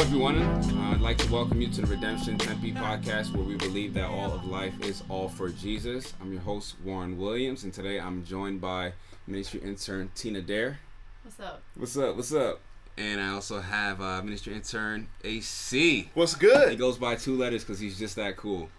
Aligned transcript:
everyone. 0.00 0.38
Uh, 0.40 0.92
I'd 0.94 1.00
like 1.00 1.18
to 1.18 1.30
welcome 1.32 1.60
you 1.60 1.68
to 1.68 1.82
the 1.82 1.86
Redemption 1.86 2.38
Tempe 2.38 2.72
podcast, 2.72 3.32
where 3.34 3.42
we 3.44 3.56
believe 3.56 3.92
that 3.94 4.08
all 4.08 4.32
of 4.32 4.46
life 4.46 4.74
is 4.82 5.02
all 5.08 5.28
for 5.28 5.50
Jesus. 5.50 6.14
I'm 6.20 6.32
your 6.32 6.40
host, 6.42 6.76
Warren 6.82 7.18
Williams, 7.18 7.64
and 7.64 7.72
today 7.72 8.00
I'm 8.00 8.24
joined 8.24 8.60
by 8.60 8.94
ministry 9.26 9.60
intern 9.60 10.10
Tina 10.14 10.40
Dare. 10.40 10.78
What's 11.22 11.38
up? 11.40 11.62
What's 11.76 11.96
up? 11.98 12.16
What's 12.16 12.32
up? 12.34 12.60
And 12.96 13.20
I 13.20 13.28
also 13.30 13.60
have 13.60 14.00
uh, 14.00 14.22
ministry 14.22 14.54
intern 14.54 15.08
AC. 15.22 16.10
What's 16.14 16.34
good? 16.34 16.70
He 16.70 16.76
goes 16.76 16.96
by 16.98 17.16
two 17.16 17.36
letters 17.36 17.62
because 17.62 17.78
he's 17.78 17.98
just 17.98 18.16
that 18.16 18.36
cool. 18.36 18.70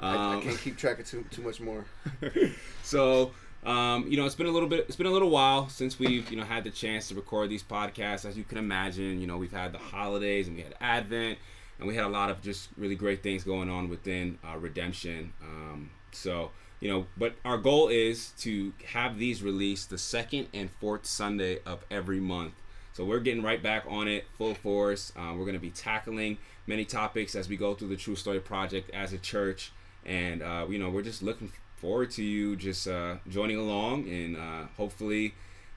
I, 0.00 0.14
I 0.14 0.34
Um, 0.34 0.42
can't 0.42 0.58
keep 0.58 0.76
track 0.76 0.98
of 0.98 1.06
too 1.06 1.24
too 1.30 1.42
much 1.42 1.60
more. 1.60 1.84
so 2.82 3.30
um, 3.64 4.06
you 4.08 4.16
know 4.16 4.26
it's 4.26 4.34
been 4.34 4.46
a 4.46 4.50
little 4.50 4.68
bit 4.68 4.80
it's 4.80 4.96
been 4.96 5.06
a 5.06 5.10
little 5.10 5.30
while 5.30 5.68
since 5.68 5.98
we've 5.98 6.30
you 6.30 6.36
know 6.36 6.44
had 6.44 6.64
the 6.64 6.70
chance 6.70 7.08
to 7.08 7.14
record 7.14 7.48
these 7.48 7.62
podcasts. 7.62 8.24
As 8.24 8.36
you 8.36 8.44
can 8.44 8.58
imagine 8.58 9.20
you 9.20 9.26
know 9.26 9.38
we've 9.38 9.52
had 9.52 9.72
the 9.72 9.78
holidays 9.78 10.48
and 10.48 10.56
we 10.56 10.62
had 10.62 10.74
advent 10.80 11.38
and 11.78 11.88
we 11.88 11.94
had 11.94 12.04
a 12.04 12.08
lot 12.08 12.30
of 12.30 12.42
just 12.42 12.68
really 12.76 12.94
great 12.94 13.22
things 13.22 13.42
going 13.42 13.70
on 13.70 13.88
within 13.88 14.38
uh, 14.46 14.58
redemption. 14.58 15.32
Um, 15.42 15.90
so 16.12 16.50
you 16.80 16.90
know 16.90 17.06
but 17.16 17.36
our 17.44 17.56
goal 17.56 17.88
is 17.88 18.32
to 18.40 18.74
have 18.88 19.18
these 19.18 19.42
released 19.42 19.88
the 19.88 19.98
second 19.98 20.48
and 20.52 20.70
fourth 20.70 21.06
sunday 21.06 21.60
of 21.64 21.84
every 21.90 22.20
month. 22.20 22.52
So 22.92 23.04
we're 23.04 23.20
getting 23.20 23.42
right 23.42 23.60
back 23.62 23.84
on 23.88 24.06
it 24.06 24.26
full 24.38 24.54
force. 24.54 25.12
Uh, 25.16 25.32
we're 25.32 25.46
going 25.46 25.54
to 25.54 25.58
be 25.58 25.70
tackling 25.70 26.38
many 26.66 26.84
topics 26.84 27.34
as 27.34 27.48
we 27.48 27.56
go 27.56 27.74
through 27.74 27.88
the 27.88 27.96
true 27.96 28.14
story 28.14 28.40
project 28.40 28.90
as 28.90 29.12
a 29.12 29.18
church. 29.18 29.72
And 30.04 30.42
uh, 30.42 30.66
you 30.68 30.78
know 30.78 30.90
we're 30.90 31.02
just 31.02 31.22
looking 31.22 31.50
forward 31.84 32.10
to 32.10 32.22
you 32.22 32.56
just 32.56 32.88
uh, 32.88 33.16
joining 33.28 33.58
along 33.58 34.08
and 34.08 34.36
uh, 34.38 34.64
hopefully 34.78 35.34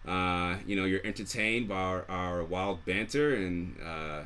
uh, 0.08 0.56
you 0.66 0.74
know 0.78 0.86
you're 0.86 1.06
entertained 1.06 1.68
by 1.68 1.76
our, 1.76 2.06
our 2.08 2.44
wild 2.46 2.86
banter 2.86 3.36
and 3.36 3.76
uh, 3.86 4.22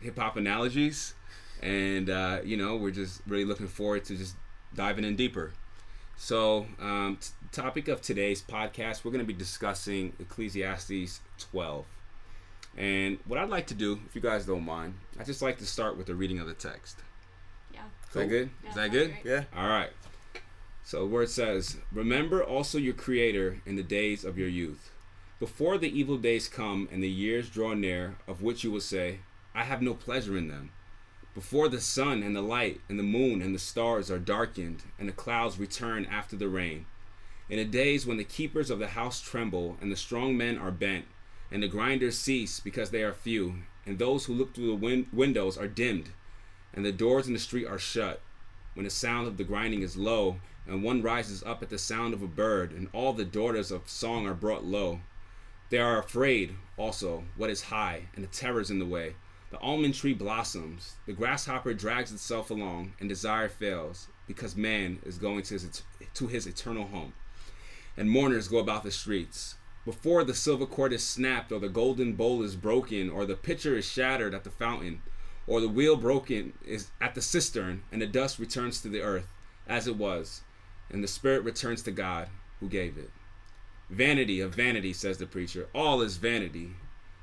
hip 0.00 0.18
hop 0.18 0.38
analogies 0.38 1.12
and 1.62 2.08
uh, 2.08 2.38
you 2.42 2.56
know 2.56 2.76
we're 2.76 2.90
just 2.90 3.20
really 3.26 3.44
looking 3.44 3.68
forward 3.68 4.02
to 4.02 4.16
just 4.16 4.34
diving 4.74 5.04
in 5.04 5.14
deeper 5.14 5.52
so 6.16 6.66
um, 6.80 7.18
t- 7.20 7.28
topic 7.52 7.86
of 7.88 8.00
today's 8.00 8.40
podcast 8.42 9.04
we're 9.04 9.10
going 9.12 9.26
to 9.26 9.32
be 9.34 9.38
discussing 9.38 10.10
ecclesiastes 10.18 11.20
12 11.50 11.84
and 12.78 13.18
what 13.26 13.38
i'd 13.38 13.50
like 13.50 13.66
to 13.66 13.74
do 13.74 14.00
if 14.06 14.14
you 14.16 14.22
guys 14.22 14.46
don't 14.46 14.64
mind 14.64 14.94
i'd 15.20 15.26
just 15.26 15.42
like 15.42 15.58
to 15.58 15.66
start 15.66 15.98
with 15.98 16.06
the 16.06 16.14
reading 16.14 16.38
of 16.40 16.46
the 16.46 16.54
text 16.54 16.96
Yeah. 17.74 17.80
is 18.08 18.14
that 18.14 18.28
good 18.30 18.48
Yeah, 18.62 18.70
is 18.70 18.74
that 18.76 18.90
good 18.90 19.10
great. 19.22 19.26
Yeah. 19.32 19.44
all 19.54 19.68
right. 19.68 19.90
So 20.86 21.06
where 21.06 21.22
it 21.22 21.30
says, 21.30 21.78
"Remember 21.90 22.44
also 22.44 22.76
your 22.76 22.92
Creator 22.92 23.62
in 23.64 23.76
the 23.76 23.82
days 23.82 24.22
of 24.22 24.36
your 24.36 24.48
youth, 24.48 24.90
before 25.40 25.78
the 25.78 25.98
evil 25.98 26.18
days 26.18 26.46
come 26.46 26.88
and 26.92 27.02
the 27.02 27.08
years 27.08 27.48
draw 27.48 27.72
near, 27.72 28.16
of 28.28 28.42
which 28.42 28.62
you 28.62 28.70
will 28.70 28.82
say, 28.82 29.20
I 29.54 29.64
have 29.64 29.80
no 29.80 29.94
pleasure 29.94 30.36
in 30.36 30.48
them. 30.48 30.72
Before 31.34 31.68
the 31.68 31.80
sun 31.80 32.22
and 32.22 32.36
the 32.36 32.42
light 32.42 32.82
and 32.88 32.98
the 32.98 33.02
moon 33.02 33.40
and 33.40 33.54
the 33.54 33.58
stars 33.58 34.10
are 34.10 34.18
darkened, 34.18 34.82
and 34.98 35.08
the 35.08 35.12
clouds 35.12 35.58
return 35.58 36.04
after 36.04 36.36
the 36.36 36.48
rain. 36.48 36.84
In 37.48 37.56
the 37.56 37.64
days 37.64 38.04
when 38.04 38.18
the 38.18 38.24
keepers 38.24 38.68
of 38.68 38.78
the 38.78 38.88
house 38.88 39.22
tremble, 39.22 39.78
and 39.80 39.90
the 39.90 39.96
strong 39.96 40.36
men 40.36 40.58
are 40.58 40.70
bent, 40.70 41.06
and 41.50 41.62
the 41.62 41.68
grinders 41.68 42.18
cease 42.18 42.60
because 42.60 42.90
they 42.90 43.02
are 43.02 43.14
few, 43.14 43.62
and 43.86 43.98
those 43.98 44.26
who 44.26 44.34
look 44.34 44.54
through 44.54 44.66
the 44.66 44.74
win- 44.74 45.06
windows 45.12 45.56
are 45.56 45.66
dimmed, 45.66 46.10
and 46.74 46.84
the 46.84 46.92
doors 46.92 47.26
in 47.26 47.32
the 47.32 47.38
street 47.38 47.66
are 47.66 47.78
shut." 47.78 48.20
When 48.74 48.84
the 48.84 48.90
sound 48.90 49.26
of 49.26 49.36
the 49.36 49.44
grinding 49.44 49.82
is 49.82 49.96
low, 49.96 50.36
and 50.66 50.82
one 50.82 51.02
rises 51.02 51.42
up 51.44 51.62
at 51.62 51.70
the 51.70 51.78
sound 51.78 52.14
of 52.14 52.22
a 52.22 52.26
bird, 52.26 52.72
and 52.72 52.88
all 52.92 53.12
the 53.12 53.24
daughters 53.24 53.70
of 53.70 53.88
song 53.88 54.26
are 54.26 54.34
brought 54.34 54.64
low. 54.64 55.00
They 55.70 55.78
are 55.78 55.98
afraid 55.98 56.54
also 56.76 57.24
what 57.36 57.50
is 57.50 57.62
high, 57.62 58.08
and 58.14 58.22
the 58.24 58.28
terrors 58.28 58.70
in 58.70 58.78
the 58.78 58.86
way. 58.86 59.14
The 59.50 59.60
almond 59.60 59.94
tree 59.94 60.14
blossoms, 60.14 60.96
the 61.06 61.12
grasshopper 61.12 61.74
drags 61.74 62.12
itself 62.12 62.50
along, 62.50 62.94
and 62.98 63.08
desire 63.08 63.48
fails, 63.48 64.08
because 64.26 64.56
man 64.56 64.98
is 65.04 65.18
going 65.18 65.42
to 65.44 65.54
his, 65.54 65.82
to 66.14 66.26
his 66.26 66.46
eternal 66.46 66.86
home. 66.86 67.12
And 67.96 68.10
mourners 68.10 68.48
go 68.48 68.58
about 68.58 68.82
the 68.82 68.90
streets. 68.90 69.54
Before 69.84 70.24
the 70.24 70.34
silver 70.34 70.66
cord 70.66 70.92
is 70.92 71.06
snapped, 71.06 71.52
or 71.52 71.60
the 71.60 71.68
golden 71.68 72.14
bowl 72.14 72.42
is 72.42 72.56
broken, 72.56 73.10
or 73.10 73.26
the 73.26 73.36
pitcher 73.36 73.76
is 73.76 73.84
shattered 73.84 74.34
at 74.34 74.42
the 74.42 74.50
fountain, 74.50 75.02
or 75.46 75.60
the 75.60 75.68
wheel 75.68 75.96
broken 75.96 76.52
is 76.66 76.90
at 77.00 77.14
the 77.14 77.22
cistern, 77.22 77.82
and 77.92 78.00
the 78.00 78.06
dust 78.06 78.38
returns 78.38 78.80
to 78.80 78.88
the 78.88 79.02
earth 79.02 79.32
as 79.66 79.86
it 79.86 79.96
was, 79.96 80.42
and 80.90 81.02
the 81.02 81.08
spirit 81.08 81.42
returns 81.44 81.82
to 81.82 81.90
God 81.90 82.28
who 82.60 82.68
gave 82.68 82.96
it. 82.96 83.10
Vanity 83.90 84.40
of 84.40 84.54
vanity, 84.54 84.92
says 84.92 85.18
the 85.18 85.26
preacher. 85.26 85.68
All 85.74 86.00
is 86.00 86.16
vanity. 86.16 86.70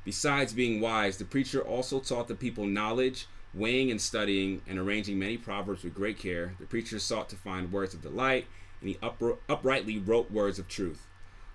Besides 0.05 0.53
being 0.53 0.79
wise, 0.81 1.17
the 1.17 1.25
preacher 1.25 1.61
also 1.61 1.99
taught 1.99 2.27
the 2.27 2.35
people 2.35 2.65
knowledge, 2.65 3.27
weighing 3.53 3.91
and 3.91 3.99
studying, 3.99 4.61
and 4.67 4.79
arranging 4.79 5.19
many 5.19 5.37
proverbs 5.37 5.83
with 5.83 5.95
great 5.95 6.17
care. 6.17 6.55
The 6.59 6.65
preacher 6.65 6.99
sought 6.99 7.29
to 7.29 7.35
find 7.35 7.71
words 7.71 7.93
of 7.93 8.01
delight, 8.01 8.45
and 8.79 8.89
he 8.89 8.95
upr- 8.95 9.37
uprightly 9.49 9.99
wrote 9.99 10.31
words 10.31 10.59
of 10.59 10.67
truth. 10.67 11.07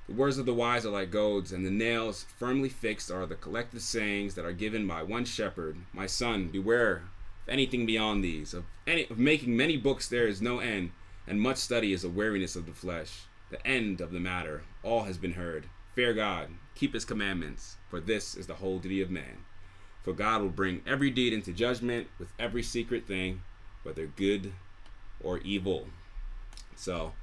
The 0.09 0.15
words 0.15 0.39
of 0.39 0.47
the 0.47 0.55
wise 0.55 0.87
are 0.87 0.91
like 0.91 1.11
goads, 1.11 1.51
and 1.51 1.67
the 1.67 1.71
nails 1.71 2.27
firmly 2.39 2.69
fixed 2.69 3.11
are 3.11 3.27
the 3.27 3.35
collected 3.35 3.83
sayings 3.83 4.35
that 4.35 4.45
are 4.45 4.53
given 4.53 4.87
by 4.87 5.03
one 5.03 5.25
shepherd. 5.25 5.79
My 5.93 6.07
son, 6.07 6.47
beware 6.47 6.93
of 6.97 7.49
anything 7.49 7.87
beyond 7.87 8.23
these. 8.23 8.55
Of 8.55 8.67
any 8.87 9.09
of 9.09 9.19
making 9.19 9.57
many 9.57 9.77
books 9.77 10.09
there 10.09 10.29
is 10.29 10.41
no 10.41 10.61
end, 10.61 10.93
and 11.27 11.41
much 11.41 11.57
study 11.57 11.93
is 11.93 12.05
a 12.05 12.09
weariness 12.09 12.55
of 12.55 12.67
the 12.67 12.73
flesh. 12.73 13.23
The 13.51 13.67
end 13.67 14.01
of 14.01 14.13
the 14.13 14.21
matter, 14.21 14.63
all 14.85 15.05
has 15.05 15.19
been 15.19 15.33
heard. 15.33 15.67
Fear 15.97 16.15
God, 16.15 16.51
keep 16.77 16.95
his 16.95 17.05
commandments, 17.05 17.77
for 17.89 17.99
this 18.01 18.37
is 18.37 18.47
the 18.47 18.55
whole 18.55 18.79
duty 18.79 19.01
of 19.01 19.11
man. 19.11 19.45
For 20.05 20.13
God 20.13 20.41
will 20.41 20.51
bring 20.51 20.83
every 20.87 21.11
deed 21.11 21.33
into 21.33 21.53
judgment 21.53 22.07
with 22.21 22.29
every 22.39 22.63
secret 22.63 23.09
thing, 23.09 23.43
whether 23.83 24.07
good 24.07 24.53
or 25.21 25.39
evil. 25.39 25.89
So 26.77 27.15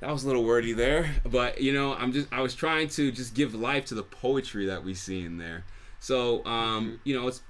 that 0.00 0.10
was 0.10 0.24
a 0.24 0.26
little 0.26 0.44
wordy 0.44 0.72
there, 0.72 1.10
but 1.24 1.60
you 1.60 1.72
know, 1.72 1.94
I'm 1.94 2.12
just 2.12 2.32
I 2.32 2.40
was 2.40 2.54
trying 2.54 2.88
to 2.88 3.10
just 3.12 3.34
give 3.34 3.54
life 3.54 3.86
to 3.86 3.94
the 3.94 4.02
poetry 4.02 4.66
that 4.66 4.84
we 4.84 4.94
see 4.94 5.24
in 5.24 5.38
there. 5.38 5.64
So 6.00 6.44
um, 6.44 7.00
you 7.04 7.18
know, 7.18 7.26
it's 7.28 7.42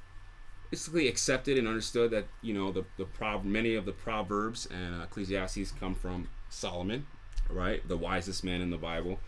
basically 0.70 1.08
accepted 1.08 1.58
and 1.58 1.66
understood 1.66 2.10
that 2.10 2.26
you 2.42 2.54
know 2.54 2.70
the 2.72 2.84
the 2.96 3.04
prov- 3.04 3.44
many 3.44 3.74
of 3.74 3.84
the 3.86 3.92
proverbs 3.92 4.66
and 4.66 5.00
uh, 5.00 5.04
Ecclesiastes 5.04 5.72
come 5.72 5.94
from 5.94 6.28
Solomon, 6.48 7.06
right, 7.50 7.86
the 7.88 7.96
wisest 7.96 8.44
man 8.44 8.60
in 8.60 8.70
the 8.70 8.76
Bible. 8.78 9.18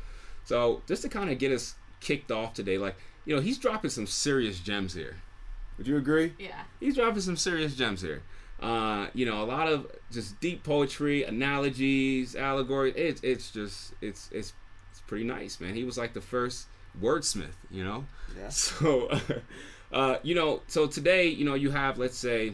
So 0.44 0.82
just 0.86 1.02
to 1.02 1.08
kind 1.08 1.30
of 1.30 1.38
get 1.38 1.52
us 1.52 1.74
kicked 2.00 2.30
off 2.30 2.54
today, 2.54 2.78
like 2.78 2.96
you 3.24 3.34
know, 3.34 3.42
he's 3.42 3.58
dropping 3.58 3.90
some 3.90 4.06
serious 4.06 4.60
gems 4.60 4.94
here. 4.94 5.16
Would 5.78 5.86
you 5.86 5.96
agree? 5.96 6.32
Yeah. 6.38 6.62
he's 6.80 6.94
dropping 6.94 7.20
some 7.20 7.36
serious 7.36 7.74
gems 7.74 8.00
here. 8.00 8.22
Uh, 8.60 9.08
you 9.12 9.26
know, 9.26 9.42
a 9.42 9.44
lot 9.44 9.68
of 9.68 9.86
just 10.10 10.40
deep 10.40 10.64
poetry, 10.64 11.24
analogies, 11.24 12.34
allegories. 12.34 12.94
It's 12.96 13.20
it's 13.22 13.50
just 13.50 13.94
it's 14.00 14.30
it's 14.32 14.54
it's 14.90 15.00
pretty 15.02 15.24
nice, 15.24 15.60
man. 15.60 15.74
He 15.74 15.84
was 15.84 15.98
like 15.98 16.14
the 16.14 16.22
first 16.22 16.66
wordsmith, 17.00 17.56
you 17.70 17.84
know. 17.84 18.06
Yeah. 18.38 18.48
So, 18.48 19.10
uh, 19.92 20.16
you 20.22 20.34
know, 20.34 20.62
so 20.68 20.86
today, 20.86 21.28
you 21.28 21.44
know, 21.44 21.54
you 21.54 21.70
have 21.70 21.98
let's 21.98 22.16
say, 22.16 22.46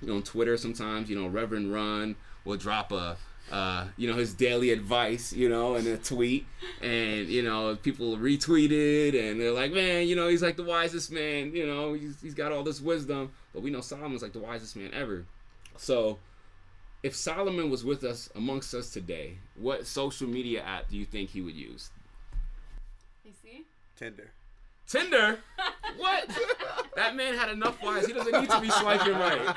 you 0.00 0.08
know, 0.08 0.16
on 0.16 0.22
Twitter 0.22 0.56
sometimes, 0.56 1.08
you 1.08 1.18
know, 1.18 1.28
Reverend 1.28 1.72
Run 1.72 2.16
will 2.44 2.56
drop 2.56 2.92
a. 2.92 3.16
Uh, 3.50 3.86
you 3.96 4.06
know 4.06 4.14
his 4.14 4.34
daily 4.34 4.72
advice, 4.72 5.32
you 5.32 5.48
know, 5.48 5.76
in 5.76 5.86
a 5.86 5.96
tweet, 5.96 6.44
and 6.82 7.28
you 7.28 7.42
know 7.42 7.74
people 7.76 8.18
retweet 8.18 8.70
it, 8.70 9.14
and 9.14 9.40
they're 9.40 9.52
like, 9.52 9.72
man, 9.72 10.06
you 10.06 10.14
know, 10.14 10.28
he's 10.28 10.42
like 10.42 10.58
the 10.58 10.62
wisest 10.62 11.10
man, 11.10 11.54
you 11.54 11.66
know, 11.66 11.94
he's, 11.94 12.20
he's 12.20 12.34
got 12.34 12.52
all 12.52 12.62
this 12.62 12.78
wisdom, 12.78 13.32
but 13.54 13.62
we 13.62 13.70
know 13.70 13.80
Solomon's 13.80 14.20
like 14.20 14.34
the 14.34 14.38
wisest 14.38 14.76
man 14.76 14.90
ever. 14.92 15.24
So, 15.78 16.18
if 17.02 17.14
Solomon 17.16 17.70
was 17.70 17.84
with 17.84 18.04
us 18.04 18.28
amongst 18.34 18.74
us 18.74 18.90
today, 18.90 19.38
what 19.54 19.86
social 19.86 20.28
media 20.28 20.62
app 20.62 20.88
do 20.90 20.96
you 20.96 21.06
think 21.06 21.30
he 21.30 21.40
would 21.40 21.54
use? 21.54 21.90
You 23.24 23.32
see? 23.42 23.64
Tinder. 23.96 24.30
Tinder? 24.86 25.38
What? 25.96 26.28
that 26.96 27.16
man 27.16 27.34
had 27.34 27.48
enough 27.48 27.82
wives. 27.82 28.06
He 28.06 28.12
doesn't 28.12 28.32
need 28.40 28.50
to 28.50 28.60
be 28.60 28.68
swiping 28.70 29.14
right. 29.14 29.40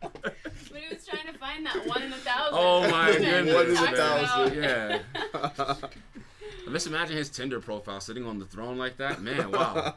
But 0.00 0.34
he 0.82 0.94
was 0.94 1.04
trying 1.06 1.26
to 1.32 1.38
find 1.38 1.64
that 1.66 1.86
one 1.86 2.02
in 2.02 2.12
a 2.12 2.16
thousand. 2.16 2.52
Oh 2.52 2.88
my 2.90 3.12
that 3.12 3.20
goodness. 3.44 3.46
we 3.46 3.54
One 3.54 3.66
in 3.88 3.94
a 3.94 3.96
thousand. 3.96 4.58
about. 4.58 5.82
Yeah. 5.82 6.70
Just 6.70 6.86
imagine 6.86 7.16
his 7.16 7.30
Tinder 7.30 7.60
profile 7.60 8.00
sitting 8.00 8.26
on 8.26 8.38
the 8.38 8.44
throne 8.46 8.76
like 8.78 8.96
that. 8.98 9.22
Man, 9.22 9.50
wow. 9.50 9.94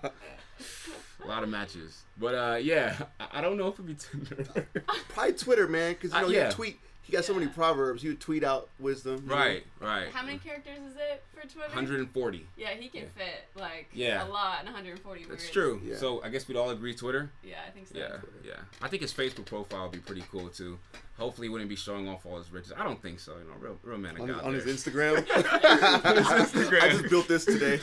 A 1.27 1.29
lot 1.29 1.43
of 1.43 1.49
matches. 1.49 2.03
But 2.17 2.33
uh, 2.35 2.55
yeah, 2.61 2.95
I, 3.19 3.27
I 3.39 3.41
don't 3.41 3.57
know 3.57 3.67
if 3.67 3.75
it'd 3.75 3.85
be 3.87 3.95
Tinder. 3.95 4.65
Probably 5.09 5.33
Twitter, 5.33 5.67
man, 5.67 5.93
because 5.93 6.11
you 6.11 6.17
Uh, 6.17 6.21
know 6.21 6.27
yeah. 6.29 6.47
he 6.49 6.53
tweet. 6.53 6.79
He 7.03 7.13
got 7.13 7.23
so 7.23 7.33
many 7.33 7.47
proverbs. 7.47 8.01
He 8.01 8.09
would 8.09 8.19
tweet 8.19 8.43
out 8.43 8.67
wisdom. 8.79 9.21
you 9.23 9.29
know? 9.29 9.35
right, 9.35 9.63
right. 9.79 10.09
How 10.11 10.25
many 10.25 10.39
characters 10.39 10.77
is 10.89 10.95
it 10.97 11.23
for 11.33 11.39
Twitter? 11.47 11.69
140. 11.69 12.45
Yeah, 12.57 12.71
he 12.71 12.89
can 12.89 13.03
fit 13.15 13.45
like 13.55 13.87
Yeah. 13.93 14.25
a 14.25 14.27
lot 14.27 14.59
in 14.59 14.65
140 14.65 15.21
words. 15.21 15.29
That's 15.29 15.49
true. 15.49 15.79
Yeah. 15.85 15.95
So 15.95 16.21
I 16.21 16.27
guess 16.27 16.49
we'd 16.49 16.57
all 16.57 16.69
agree 16.71 16.93
Twitter. 16.93 17.31
Yeah, 17.45 17.59
I 17.65 17.69
think 17.71 17.87
so. 17.87 17.97
Yeah, 17.97 18.17
yeah. 18.45 18.55
I 18.81 18.89
think 18.89 19.03
his 19.03 19.13
Facebook 19.13 19.45
profile 19.45 19.83
would 19.83 19.93
be 19.93 19.99
pretty 19.99 20.25
cool 20.29 20.49
too. 20.49 20.79
Hopefully, 21.17 21.47
he 21.47 21.49
wouldn't 21.49 21.69
be 21.69 21.77
showing 21.77 22.09
off 22.09 22.25
all 22.25 22.37
his 22.39 22.51
riches. 22.51 22.73
I 22.77 22.83
don't 22.83 23.01
think 23.01 23.21
so. 23.21 23.35
You 23.37 23.45
know, 23.45 23.55
real, 23.57 23.79
real 23.83 23.97
man 23.99 24.15
of 24.15 24.21
On, 24.23 24.27
God 24.27 24.43
on 24.43 24.53
his 24.53 24.65
there. 24.65 24.73
Instagram. 24.73 25.25
Instagram. 25.27 26.81
I 26.81 26.89
just 26.89 27.09
built 27.09 27.29
this 27.29 27.45
today. 27.45 27.79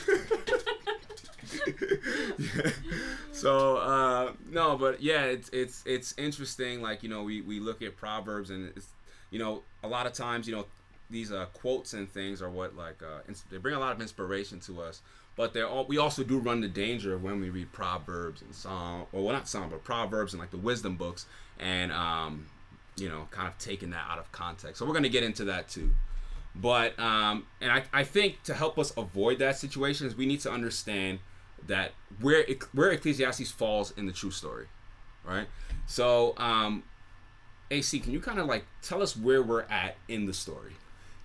So 3.35 3.77
uh, 3.77 4.31
no, 4.49 4.77
but 4.77 5.01
yeah, 5.01 5.23
it's 5.25 5.49
it's 5.49 5.83
it's 5.85 6.13
interesting. 6.17 6.81
Like 6.81 7.03
you 7.03 7.09
know, 7.09 7.23
we 7.23 7.41
we 7.41 7.59
look 7.59 7.81
at 7.81 7.97
proverbs 7.97 8.49
and 8.49 8.71
it's 8.75 8.87
you 9.29 9.39
know 9.39 9.63
a 9.83 9.87
lot 9.87 10.05
of 10.05 10.13
times 10.13 10.47
you 10.47 10.55
know 10.55 10.65
these 11.09 11.31
uh, 11.31 11.45
quotes 11.53 11.93
and 11.93 12.09
things 12.09 12.41
are 12.41 12.49
what 12.49 12.75
like 12.75 13.01
uh, 13.03 13.19
ins- 13.27 13.43
they 13.51 13.57
bring 13.57 13.75
a 13.75 13.79
lot 13.79 13.91
of 13.91 14.01
inspiration 14.01 14.59
to 14.61 14.81
us. 14.81 15.01
But 15.35 15.53
they're 15.53 15.67
all, 15.67 15.85
we 15.85 15.97
also 15.97 16.23
do 16.23 16.39
run 16.39 16.61
the 16.61 16.69
danger 16.69 17.13
of 17.13 17.21
when 17.21 17.41
we 17.41 17.49
read 17.49 17.73
proverbs 17.73 18.41
and 18.41 18.55
psalm, 18.55 19.05
or 19.11 19.21
well 19.21 19.33
not 19.33 19.49
psalm, 19.49 19.69
but 19.69 19.83
proverbs 19.83 20.33
and 20.33 20.39
like 20.39 20.51
the 20.51 20.57
wisdom 20.57 20.95
books, 20.95 21.25
and 21.59 21.91
um, 21.91 22.47
you 22.95 23.09
know, 23.09 23.27
kind 23.31 23.47
of 23.47 23.57
taking 23.57 23.89
that 23.89 24.05
out 24.09 24.17
of 24.17 24.31
context. 24.31 24.79
So 24.79 24.85
we're 24.85 24.93
gonna 24.93 25.09
get 25.09 25.23
into 25.23 25.43
that 25.45 25.67
too. 25.67 25.91
But 26.55 26.97
um, 26.99 27.45
and 27.59 27.69
I, 27.71 27.83
I 27.91 28.03
think 28.03 28.43
to 28.43 28.53
help 28.53 28.79
us 28.79 28.93
avoid 28.95 29.39
that 29.39 29.57
situation 29.57 30.07
is 30.07 30.15
we 30.15 30.25
need 30.25 30.39
to 30.41 30.51
understand 30.51 31.19
that 31.67 31.91
where 32.19 32.45
where 32.73 32.91
Ecclesiastes 32.91 33.51
falls 33.51 33.91
in 33.97 34.05
the 34.05 34.11
true 34.11 34.31
story, 34.31 34.67
right? 35.23 35.47
So 35.85 36.33
um, 36.37 36.83
AC, 37.71 37.99
can 37.99 38.11
you 38.11 38.19
kind 38.19 38.39
of 38.39 38.47
like 38.47 38.65
tell 38.81 39.01
us 39.01 39.15
where 39.15 39.41
we're 39.41 39.63
at 39.63 39.97
in 40.07 40.25
the 40.25 40.33
story? 40.33 40.73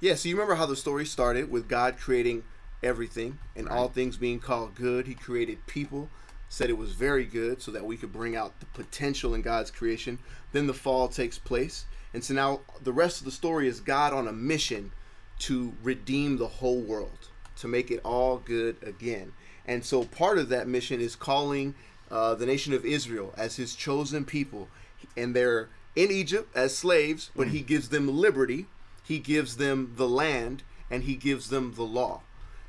Yeah, 0.01 0.15
so 0.15 0.29
you 0.29 0.35
remember 0.35 0.55
how 0.55 0.67
the 0.67 0.77
story 0.77 1.05
started 1.05 1.51
with 1.51 1.69
God 1.69 1.99
creating 1.99 2.45
everything 2.83 3.39
and 3.55 3.69
all 3.69 3.89
things 3.89 4.17
being 4.17 4.41
called 4.41 4.75
good. 4.75 5.07
He 5.07 5.15
created 5.15 5.67
people, 5.67 6.09
said 6.49 6.71
it 6.71 6.79
was 6.79 6.93
very 6.93 7.27
good 7.27 7.61
so 7.61 7.71
that 7.73 7.85
we 7.85 7.99
could 7.99 8.13
bring 8.13 8.35
out 8.35 8.59
the 8.61 8.67
potential 8.67 9.35
in 9.35 9.43
God's 9.43 9.71
creation. 9.71 10.19
Then 10.53 10.67
the 10.67 10.75
fall 10.75 11.09
takes 11.09 11.39
place. 11.39 11.85
And 12.15 12.25
so 12.25 12.35
now 12.35 12.61
the 12.83 12.93
rest 12.93 13.19
of 13.19 13.27
the 13.27 13.31
story 13.31 13.69
is 13.69 13.81
God 13.81 14.15
on 14.15 14.27
a 14.27 14.33
mission 14.33 14.93
to 15.41 15.75
redeem 15.83 16.37
the 16.37 16.49
whole 16.49 16.81
world, 16.81 17.29
to 17.57 17.69
make 17.69 17.91
it 17.91 18.01
all 18.05 18.39
good 18.39 18.77
again. 18.83 19.33
And 19.67 19.85
so 19.85 20.05
part 20.05 20.39
of 20.39 20.49
that 20.49 20.69
mission 20.69 21.01
is 21.01 21.17
calling 21.17 21.75
uh, 22.11 22.35
the 22.35 22.47
nation 22.47 22.73
of 22.73 22.85
Israel 22.85 23.33
as 23.37 23.57
his 23.57 23.75
chosen 23.75 24.25
people. 24.25 24.69
And 25.17 25.35
they're 25.35 25.69
in 25.95 26.11
Egypt 26.11 26.55
as 26.57 26.77
slaves, 26.77 27.31
but 27.37 27.49
he 27.49 27.61
gives 27.61 27.89
them 27.89 28.09
liberty, 28.09 28.67
he 29.05 29.19
gives 29.19 29.57
them 29.57 29.95
the 29.97 30.09
land, 30.09 30.63
and 30.91 31.05
he 31.05 31.15
gives 31.15 31.51
them 31.51 31.75
the 31.75 31.85
law. 31.85 32.23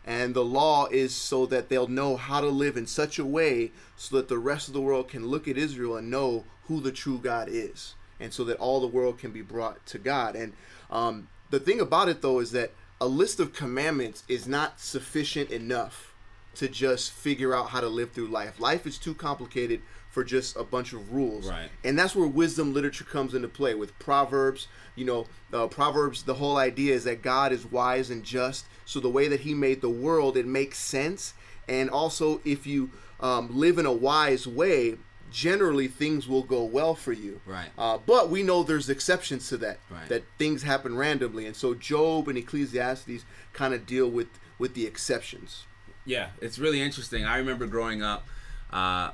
And 0.06 0.34
the 0.34 0.46
law 0.46 0.88
is 0.88 1.14
so 1.14 1.46
that 1.48 1.70
they'll 1.70 1.88
know 1.88 2.18
how 2.18 2.42
to 2.42 2.48
live 2.48 2.76
in 2.76 2.88
such 2.88 3.20
a 3.20 3.26
way 3.26 3.72
so 3.96 4.16
that 4.18 4.30
the 4.30 4.40
rest 4.40 4.68
of 4.68 4.74
the 4.74 4.82
world 4.82 5.08
can 5.08 5.28
look 5.28 5.48
at 5.48 5.58
Israel 5.58 5.96
and 5.96 6.10
know 6.10 6.46
who 6.68 6.82
the 6.82 6.92
true 6.92 7.20
God 7.20 7.48
is. 7.50 7.94
And 8.20 8.34
so 8.34 8.44
that 8.46 8.58
all 8.58 8.82
the 8.82 8.88
world 8.88 9.20
can 9.20 9.32
be 9.32 9.42
brought 9.42 9.86
to 9.88 9.98
God. 9.98 10.36
And 10.36 10.54
um, 10.90 11.28
the 11.50 11.60
thing 11.60 11.80
about 11.80 12.10
it, 12.10 12.22
though, 12.22 12.40
is 12.40 12.52
that 12.52 12.72
a 13.00 13.08
list 13.08 13.40
of 13.40 13.54
commandments 13.54 14.24
is 14.28 14.48
not 14.48 14.80
sufficient 14.80 15.50
enough 15.52 16.11
to 16.56 16.68
just 16.68 17.12
figure 17.12 17.56
out 17.56 17.70
how 17.70 17.82
to 17.82 17.88
live 17.88 18.12
through 18.12 18.28
life. 18.28 18.60
Life 18.60 18.86
is 18.86 18.98
too 18.98 19.14
complicated 19.14 19.82
for 20.10 20.24
just 20.24 20.58
a 20.58 20.64
bunch 20.64 20.92
of 20.92 21.14
rules. 21.14 21.48
Right. 21.48 21.70
And 21.84 21.98
that's 21.98 22.16
where 22.16 22.28
wisdom 22.28 22.74
literature 22.74 23.06
comes 23.06 23.34
into 23.34 23.48
play 23.48 23.74
with 23.74 23.98
Proverbs. 23.98 24.68
You 24.96 25.06
know, 25.06 25.28
uh, 25.54 25.68
Proverbs, 25.68 26.24
the 26.24 26.34
whole 26.34 26.58
idea 26.58 26.94
is 26.94 27.06
that 27.06 27.22
God 27.22 27.54
is 27.54 27.66
wise 27.66 28.10
and 28.10 28.24
just. 28.24 28.66
So 28.86 29.00
the 29.00 29.10
way 29.10 29.30
that 29.30 29.42
He 29.42 29.54
made 29.54 29.82
the 29.82 29.90
world, 29.90 30.36
it 30.36 30.46
makes 30.46 30.78
sense. 30.78 31.34
And 31.70 31.90
also, 31.90 32.42
if 32.44 32.68
you 32.68 32.92
um, 33.22 33.58
live 33.58 33.78
in 33.78 33.86
a 33.86 33.94
wise 33.94 34.46
way, 34.46 34.98
generally 35.32 35.88
things 35.88 36.28
will 36.28 36.44
go 36.44 36.64
well 36.64 36.94
for 36.94 37.14
you. 37.14 37.40
Right. 37.46 37.70
Uh, 37.78 37.98
but 38.06 38.30
we 38.30 38.44
know 38.44 38.64
there's 38.64 38.90
exceptions 38.90 39.48
to 39.50 39.58
that. 39.58 39.80
Right. 39.90 40.10
That 40.10 40.24
things 40.38 40.64
happen 40.64 40.98
randomly, 40.98 41.46
and 41.46 41.56
so 41.56 41.74
Job 41.74 42.28
and 42.28 42.38
Ecclesiastes 42.38 43.24
kind 43.54 43.74
of 43.74 43.86
deal 43.86 44.10
with 44.10 44.28
with 44.60 44.76
the 44.76 44.86
exceptions. 44.86 45.66
Yeah, 46.12 46.28
it's 46.42 46.60
really 46.60 46.82
interesting. 46.82 47.24
I 47.24 47.38
remember 47.38 47.68
growing 47.68 48.04
up. 48.04 48.28
Uh, 48.70 49.12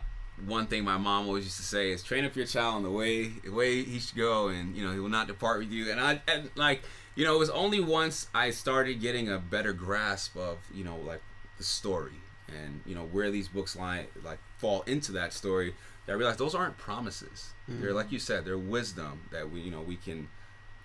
one 0.48 0.66
thing 0.66 0.84
my 0.84 0.98
mom 0.98 1.28
always 1.28 1.44
used 1.44 1.58
to 1.58 1.64
say 1.64 1.92
is 1.92 2.02
train 2.02 2.26
up 2.26 2.36
your 2.36 2.48
child 2.48 2.78
in 2.78 2.84
the 2.84 2.90
way 2.90 3.28
the 3.44 3.52
way 3.52 3.84
he 3.84 4.00
should 4.00 4.18
go, 4.18 4.48
and 4.48 4.76
you 4.76 4.84
know 4.84 4.92
he 4.94 5.00
will 5.00 5.08
not 5.08 5.28
depart 5.28 5.60
with 5.60 5.72
you. 5.72 5.92
And 5.92 6.00
I 6.00 6.22
and 6.28 6.50
like 6.56 6.82
you 7.14 7.24
know 7.24 7.36
it 7.36 7.38
was 7.38 7.52
only 7.52 7.80
once 7.80 8.26
I 8.34 8.50
started 8.50 9.00
getting 9.00 9.30
a 9.30 9.38
better 9.38 9.74
grasp 9.74 10.36
of 10.36 10.58
you 10.74 10.84
know 10.84 10.98
like 10.98 11.22
the 11.60 11.64
story 11.64 12.20
and 12.48 12.82
you 12.84 12.96
know 12.96 13.04
where 13.04 13.30
these 13.30 13.48
books 13.48 13.76
lie 13.76 14.08
like 14.24 14.40
fall 14.58 14.82
into 14.88 15.12
that 15.12 15.34
story 15.34 15.76
that 16.08 16.14
I 16.14 16.16
realized 16.16 16.40
those 16.40 16.56
aren't 16.56 16.80
promises. 16.80 17.52
They're 17.68 17.94
like 17.94 18.12
you 18.12 18.18
said, 18.20 18.44
they're 18.44 18.58
wisdom 18.58 19.22
that 19.32 19.52
we 19.52 19.62
you 19.62 19.70
know 19.70 19.82
we 19.82 19.98
can 19.98 20.30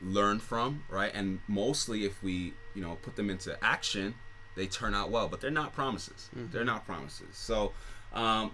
learn 0.03 0.41
from, 0.41 0.85
right? 0.91 1.13
And 1.15 1.41
mostly 1.49 2.05
if 2.05 2.23
we 2.23 2.53
you 2.75 2.83
know 2.83 2.99
put 3.01 3.17
them 3.17 3.31
into 3.31 3.57
action, 3.65 4.15
they 4.57 4.67
turn 4.67 4.95
out 4.95 5.11
well. 5.11 5.29
But 5.29 5.41
they're 5.41 5.51
not 5.51 5.75
promises. 5.75 6.29
They're 6.35 6.65
not 6.65 6.87
promises. 6.87 7.29
So. 7.37 7.73
Um, 8.15 8.53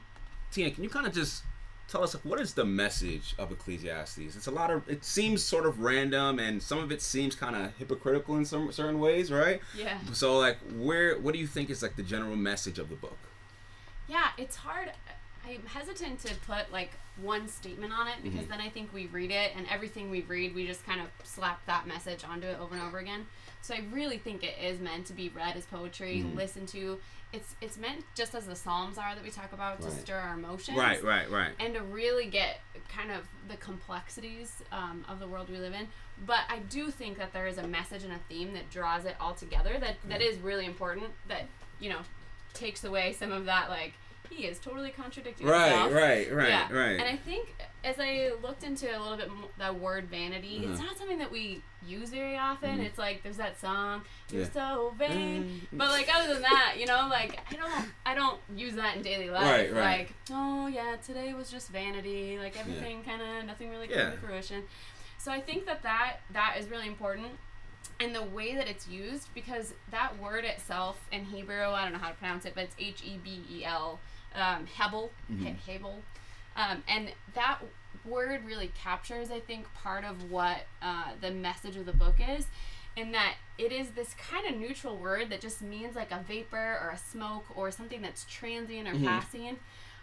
Tina, 0.51 0.71
can 0.71 0.83
you 0.83 0.89
kind 0.89 1.07
of 1.07 1.13
just 1.13 1.43
tell 1.89 2.03
us 2.03 2.15
like, 2.15 2.25
what 2.25 2.41
is 2.41 2.55
the 2.55 2.65
message 2.65 3.35
of 3.39 3.51
Ecclesiastes? 3.53 4.37
It's 4.37 4.47
a 4.47 4.51
lot 4.51 4.71
of. 4.71 4.89
It 4.89 5.05
seems 5.05 5.43
sort 5.43 5.67
of 5.67 5.81
random, 5.81 6.39
and 6.39 6.63
some 6.63 6.79
of 6.79 6.91
it 6.93 7.03
seems 7.03 7.35
kind 7.35 7.55
of 7.57 7.77
hypocritical 7.77 8.37
in 8.37 8.45
some 8.47 8.71
certain 8.73 8.99
ways, 9.01 9.31
right? 9.31 9.61
Yeah. 9.77 9.99
So, 10.13 10.39
like, 10.39 10.57
where 10.77 11.19
what 11.19 11.35
do 11.35 11.41
you 11.41 11.47
think 11.47 11.69
is 11.71 11.83
like 11.83 11.97
the 11.97 12.03
general 12.03 12.37
message 12.37 12.79
of 12.79 12.89
the 12.89 12.95
book? 12.95 13.19
Yeah, 14.09 14.29
it's 14.39 14.57
hard. 14.57 14.93
I'm 15.47 15.67
hesitant 15.67 16.21
to 16.21 16.35
put 16.47 16.71
like 16.73 16.93
one 17.21 17.49
statement 17.49 17.93
on 17.93 18.07
it 18.09 18.15
because 18.23 18.41
Mm-hmm. 18.43 18.51
then 18.51 18.61
I 18.61 18.69
think 18.71 18.93
we 18.95 19.07
read 19.07 19.31
it 19.31 19.53
and 19.57 19.67
everything 19.71 20.09
we 20.11 20.21
read, 20.23 20.55
we 20.55 20.67
just 20.67 20.87
kind 20.87 21.01
of 21.01 21.09
slap 21.25 21.65
that 21.67 21.87
message 21.87 22.23
onto 22.25 22.47
it 22.47 22.59
over 22.61 22.75
and 22.75 22.83
over 22.85 22.99
again. 22.99 23.27
So 23.63 23.75
I 23.75 23.83
really 23.93 24.19
think 24.19 24.43
it 24.43 24.55
is 24.63 24.81
meant 24.81 25.07
to 25.07 25.13
be 25.13 25.29
read 25.29 25.57
as 25.57 25.65
poetry, 25.67 26.19
Mm-hmm. 26.19 26.37
listened 26.37 26.69
to. 26.69 26.99
It's 27.31 27.55
it's 27.61 27.77
meant 27.77 28.05
just 28.15 28.35
as 28.35 28.47
the 28.47 28.57
Psalms 28.57 28.97
are 28.97 29.15
that 29.15 29.23
we 29.23 29.29
talk 29.29 29.53
about 29.53 29.83
to 29.83 29.91
stir 29.91 30.17
our 30.17 30.33
emotions. 30.33 30.79
Right, 30.79 31.03
right, 31.05 31.31
right. 31.31 31.51
and 31.61 31.75
to 31.75 31.83
really 31.83 32.25
get 32.25 32.61
kind 32.89 33.11
of 33.11 33.27
the 33.49 33.57
complexities 33.59 34.63
um, 34.73 35.05
of 35.09 35.19
the 35.21 35.27
world 35.27 35.51
we 35.51 35.59
live 35.59 35.75
in. 35.75 35.89
But 36.27 36.41
I 36.49 36.61
do 36.71 36.91
think 36.91 37.19
that 37.19 37.35
there 37.35 37.47
is 37.47 37.59
a 37.59 37.67
message 37.67 38.03
and 38.03 38.13
a 38.15 38.19
theme 38.31 38.55
that 38.55 38.71
draws 38.71 39.05
it 39.05 39.15
all 39.21 39.35
together 39.35 39.77
that, 39.79 39.97
that 40.09 40.23
is 40.23 40.39
really 40.39 40.65
important, 40.65 41.09
that, 41.29 41.43
you 41.81 41.91
know, 41.91 41.99
takes 42.55 42.83
away 42.83 43.13
some 43.13 43.31
of 43.31 43.45
that, 43.45 43.69
like, 43.69 43.93
he 44.31 44.47
is 44.47 44.59
totally 44.59 44.91
contradicting 44.91 45.47
Right, 45.47 45.69
himself. 45.69 45.93
right, 45.93 46.33
right, 46.33 46.49
yeah. 46.49 46.73
right. 46.73 46.99
And 46.99 47.03
I 47.03 47.17
think 47.17 47.55
as 47.85 47.97
I 48.01 48.33
looked 48.43 48.65
into 48.65 48.87
a 48.87 48.99
little 49.01 49.17
bit 49.17 49.31
more, 49.31 49.49
that 49.59 49.75
word 49.79 50.07
vanity, 50.09 50.63
it's 50.65 50.79
Uh-huh. 50.81 50.89
not 50.89 50.99
something 50.99 51.19
that 51.19 51.31
we 51.31 51.63
use 51.87 52.11
very 52.11 52.37
often. 52.37 52.81
It's 52.81 52.99
like 52.99 53.23
there's 53.23 53.37
that 53.37 53.61
song, 53.61 54.03
"You're 54.31 54.43
Yeah. 54.43 54.51
so 54.51 54.95
vain," 54.99 55.67
but 55.73 55.89
like 55.91 56.09
other 56.15 56.33
than 56.35 56.43
that, 56.43 56.75
you 56.79 56.87
know, 56.87 57.07
like 57.09 57.39
I 57.53 57.55
don't, 57.57 57.89
I 58.05 58.15
don't 58.15 58.41
use 58.57 58.75
that 58.75 58.97
in 58.97 59.03
daily 59.03 59.31
life. 59.31 59.45
Right, 59.45 59.73
right. 59.73 59.99
Like, 59.99 60.15
oh 60.33 60.67
yeah, 60.67 60.97
today 60.97 61.35
was 61.35 61.51
just 61.51 61.71
vanity. 61.71 62.39
Like 62.39 62.59
everything 62.59 63.05
kind 63.05 63.23
of, 63.23 63.45
nothing 63.45 63.71
really 63.71 63.87
came 63.89 63.99
Yeah. 63.99 64.11
to 64.11 64.17
fruition. 64.19 64.65
So 65.19 65.31
I 65.33 65.41
think 65.41 65.67
that 65.67 65.83
that 65.83 66.17
that 66.33 66.57
is 66.59 66.69
really 66.69 66.87
important. 66.89 67.39
And 68.01 68.15
the 68.15 68.23
way 68.23 68.55
that 68.55 68.69
it's 68.69 68.87
used, 68.87 69.33
because 69.35 69.75
that 69.91 70.19
word 70.19 70.45
itself 70.45 71.01
in 71.11 71.25
Hebrew, 71.27 71.63
I 71.71 71.83
don't 71.85 71.93
know 71.93 71.99
how 71.99 72.09
to 72.11 72.15
pronounce 72.15 72.45
it, 72.45 72.55
but 72.55 72.65
it's 72.65 72.77
H 72.79 73.03
E 73.05 73.19
B 73.23 73.43
E 73.51 73.65
L, 73.65 73.99
um, 74.35 74.67
Hebel, 74.67 75.11
He- 75.29 75.57
Hebel. 75.67 76.03
Um, 76.59 76.83
and 76.89 77.13
that 77.35 77.61
word 78.05 78.45
really 78.45 78.73
captures, 78.83 79.31
I 79.31 79.41
think, 79.41 79.73
part 79.75 80.05
of 80.05 80.31
what 80.31 80.67
uh, 80.83 81.13
the 81.21 81.31
message 81.31 81.77
of 81.77 81.87
the 81.87 81.93
book 81.93 82.17
is, 82.19 82.47
in 82.97 83.13
that 83.13 83.35
it 83.59 83.71
is 83.71 83.91
this 83.91 84.15
kind 84.15 84.53
of 84.53 84.61
neutral 84.61 84.97
word 84.97 85.31
that 85.31 85.41
just 85.41 85.63
means 85.63 85.95
like 85.95 86.11
a 86.11 86.23
vapor 86.27 86.81
or 86.83 86.91
a 86.91 86.99
smoke 86.99 87.45
or 87.57 87.71
something 87.71 88.03
that's 88.03 88.25
transient 88.25 88.89
or 88.89 88.93
passing. 89.05 89.57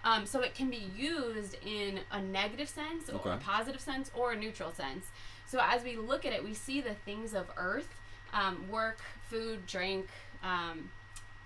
Um, 0.06 0.26
so 0.26 0.42
it 0.42 0.54
can 0.56 0.70
be 0.70 0.88
used 0.96 1.58
in 1.66 2.00
a 2.12 2.22
negative 2.22 2.70
sense 2.70 3.10
or 3.10 3.32
a 3.34 3.38
positive 3.38 3.82
sense 3.82 4.12
or 4.16 4.32
a 4.32 4.38
neutral 4.38 4.72
sense. 4.72 5.08
So 5.48 5.60
as 5.62 5.84
we 5.84 5.98
look 5.98 6.26
at 6.26 6.32
it, 6.32 6.44
we 6.44 6.54
see 6.54 6.80
the 6.80 6.94
things 6.94 7.34
of 7.34 7.48
earth, 7.58 7.90
um, 8.32 8.70
work, 8.70 9.00
food, 9.30 9.66
drink, 9.66 10.08
um, 10.44 10.92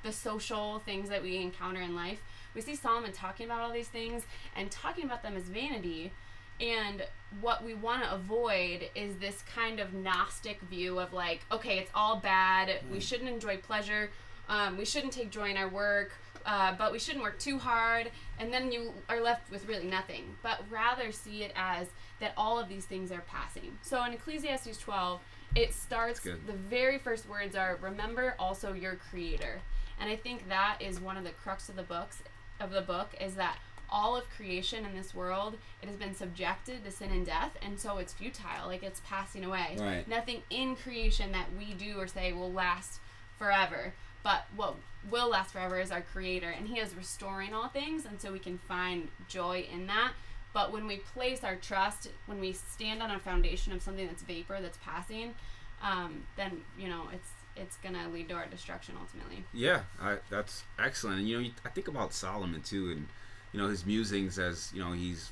the 0.03 0.11
social 0.11 0.79
things 0.79 1.09
that 1.09 1.23
we 1.23 1.37
encounter 1.37 1.81
in 1.81 1.95
life. 1.95 2.21
We 2.55 2.61
see 2.61 2.75
Solomon 2.75 3.11
talking 3.11 3.45
about 3.45 3.61
all 3.61 3.71
these 3.71 3.87
things 3.87 4.23
and 4.55 4.69
talking 4.71 5.05
about 5.05 5.23
them 5.23 5.35
as 5.35 5.43
vanity. 5.43 6.11
And 6.59 7.03
what 7.41 7.63
we 7.63 7.73
want 7.73 8.03
to 8.03 8.13
avoid 8.13 8.89
is 8.95 9.15
this 9.17 9.43
kind 9.53 9.79
of 9.79 9.93
Gnostic 9.93 10.59
view 10.61 10.99
of 10.99 11.13
like, 11.13 11.41
okay, 11.51 11.77
it's 11.77 11.91
all 11.93 12.17
bad. 12.17 12.81
We 12.91 12.99
shouldn't 12.99 13.29
enjoy 13.29 13.57
pleasure. 13.57 14.09
Um, 14.49 14.77
we 14.77 14.85
shouldn't 14.85 15.13
take 15.13 15.29
joy 15.29 15.51
in 15.51 15.57
our 15.57 15.69
work. 15.69 16.11
Uh, 16.45 16.73
but 16.77 16.91
we 16.91 16.99
shouldn't 16.99 17.23
work 17.23 17.37
too 17.37 17.59
hard. 17.59 18.09
And 18.39 18.51
then 18.51 18.71
you 18.71 18.93
are 19.07 19.21
left 19.21 19.51
with 19.51 19.67
really 19.67 19.85
nothing. 19.85 20.23
But 20.41 20.61
rather 20.69 21.11
see 21.11 21.43
it 21.43 21.51
as 21.55 21.87
that 22.19 22.33
all 22.35 22.59
of 22.59 22.67
these 22.67 22.85
things 22.85 23.11
are 23.11 23.21
passing. 23.21 23.77
So 23.81 24.03
in 24.03 24.13
Ecclesiastes 24.13 24.77
12, 24.77 25.19
it 25.55 25.73
starts, 25.73 26.19
the 26.19 26.53
very 26.69 26.97
first 26.97 27.27
words 27.27 27.55
are, 27.55 27.77
remember 27.81 28.35
also 28.39 28.73
your 28.73 28.95
creator. 28.95 29.61
And 29.99 30.09
I 30.09 30.15
think 30.15 30.47
that 30.49 30.77
is 30.79 30.99
one 30.99 31.17
of 31.17 31.23
the 31.23 31.31
crux 31.31 31.69
of 31.69 31.75
the 31.75 31.83
books 31.83 32.21
of 32.59 32.71
the 32.71 32.81
book 32.81 33.09
is 33.21 33.35
that 33.35 33.57
all 33.91 34.15
of 34.15 34.29
creation 34.29 34.85
in 34.85 34.93
this 34.95 35.15
world 35.15 35.57
it 35.81 35.87
has 35.87 35.95
been 35.97 36.13
subjected 36.13 36.83
to 36.85 36.91
sin 36.91 37.09
and 37.11 37.25
death 37.25 37.57
and 37.61 37.79
so 37.79 37.97
it's 37.97 38.13
futile 38.13 38.67
like 38.67 38.83
it's 38.83 39.01
passing 39.07 39.43
away 39.43 39.75
Right. 39.79 40.07
nothing 40.07 40.43
in 40.51 40.75
creation 40.75 41.31
that 41.31 41.47
we 41.57 41.73
do 41.73 41.97
or 41.99 42.07
say 42.07 42.31
will 42.31 42.51
last 42.51 42.99
forever 43.37 43.93
but 44.23 44.45
what 44.55 44.75
will 45.09 45.29
last 45.29 45.53
forever 45.53 45.79
is 45.79 45.91
our 45.91 46.01
creator 46.01 46.49
and 46.49 46.67
he 46.67 46.77
is 46.79 46.93
restoring 46.95 47.53
all 47.53 47.67
things 47.69 48.05
and 48.05 48.21
so 48.21 48.31
we 48.31 48.37
can 48.39 48.57
find 48.59 49.07
joy 49.27 49.65
in 49.73 49.87
that 49.87 50.11
but 50.53 50.71
when 50.71 50.85
we 50.85 50.97
place 50.97 51.43
our 51.43 51.55
trust 51.55 52.09
when 52.27 52.39
we 52.39 52.51
stand 52.51 53.01
on 53.01 53.09
a 53.09 53.17
foundation 53.17 53.73
of 53.73 53.81
something 53.81 54.05
that's 54.05 54.21
vapor 54.23 54.59
that's 54.61 54.77
passing 54.83 55.33
um, 55.81 56.23
then 56.35 56.61
you 56.77 56.87
know 56.89 57.03
it's 57.13 57.29
it's 57.59 57.77
gonna 57.77 58.07
lead 58.09 58.29
to 58.29 58.35
our 58.35 58.45
destruction 58.47 58.95
ultimately 58.99 59.43
Yeah, 59.53 59.81
I, 60.01 60.17
that's 60.29 60.63
excellent. 60.77 61.19
And 61.19 61.29
you 61.29 61.35
know, 61.37 61.43
you- 61.43 61.53
I 61.65 61.69
think 61.69 61.87
about 61.87 62.13
Solomon 62.13 62.61
too, 62.61 62.91
and 62.91 63.07
you 63.51 63.59
know 63.59 63.67
his 63.67 63.85
musings 63.85 64.39
as 64.39 64.71
you 64.73 64.79
know 64.83 64.93
he's 64.93 65.31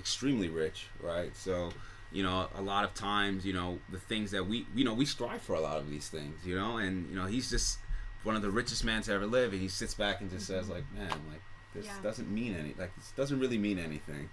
extremely 0.00 0.48
rich, 0.48 0.86
right? 1.00 1.36
So 1.36 1.70
you 2.10 2.22
know, 2.22 2.48
a 2.54 2.62
lot 2.62 2.84
of 2.84 2.94
times, 2.94 3.44
you 3.44 3.52
know, 3.52 3.78
the 3.90 3.98
things 3.98 4.30
that 4.30 4.46
we 4.46 4.66
you 4.74 4.84
know 4.84 4.94
we 4.94 5.04
strive 5.04 5.42
for 5.42 5.54
a 5.54 5.60
lot 5.60 5.78
of 5.78 5.90
these 5.90 6.08
things, 6.08 6.44
you 6.46 6.54
know, 6.56 6.78
and 6.78 7.08
you 7.10 7.16
know 7.16 7.26
he's 7.26 7.50
just 7.50 7.78
one 8.22 8.34
of 8.36 8.42
the 8.42 8.50
richest 8.50 8.84
men 8.84 9.02
to 9.02 9.12
ever 9.12 9.26
live, 9.26 9.52
and 9.52 9.60
he 9.60 9.68
sits 9.68 9.94
back 9.94 10.20
and 10.20 10.30
just 10.30 10.46
says 10.46 10.68
like, 10.68 10.84
man, 10.94 11.10
like 11.30 11.42
this 11.74 11.86
Yeah. 11.86 12.00
doesn't 12.02 12.30
mean 12.30 12.54
any, 12.54 12.74
like 12.78 12.94
this 12.96 13.12
doesn't 13.16 13.38
really 13.40 13.58
mean 13.58 13.78
anything. 13.78 14.28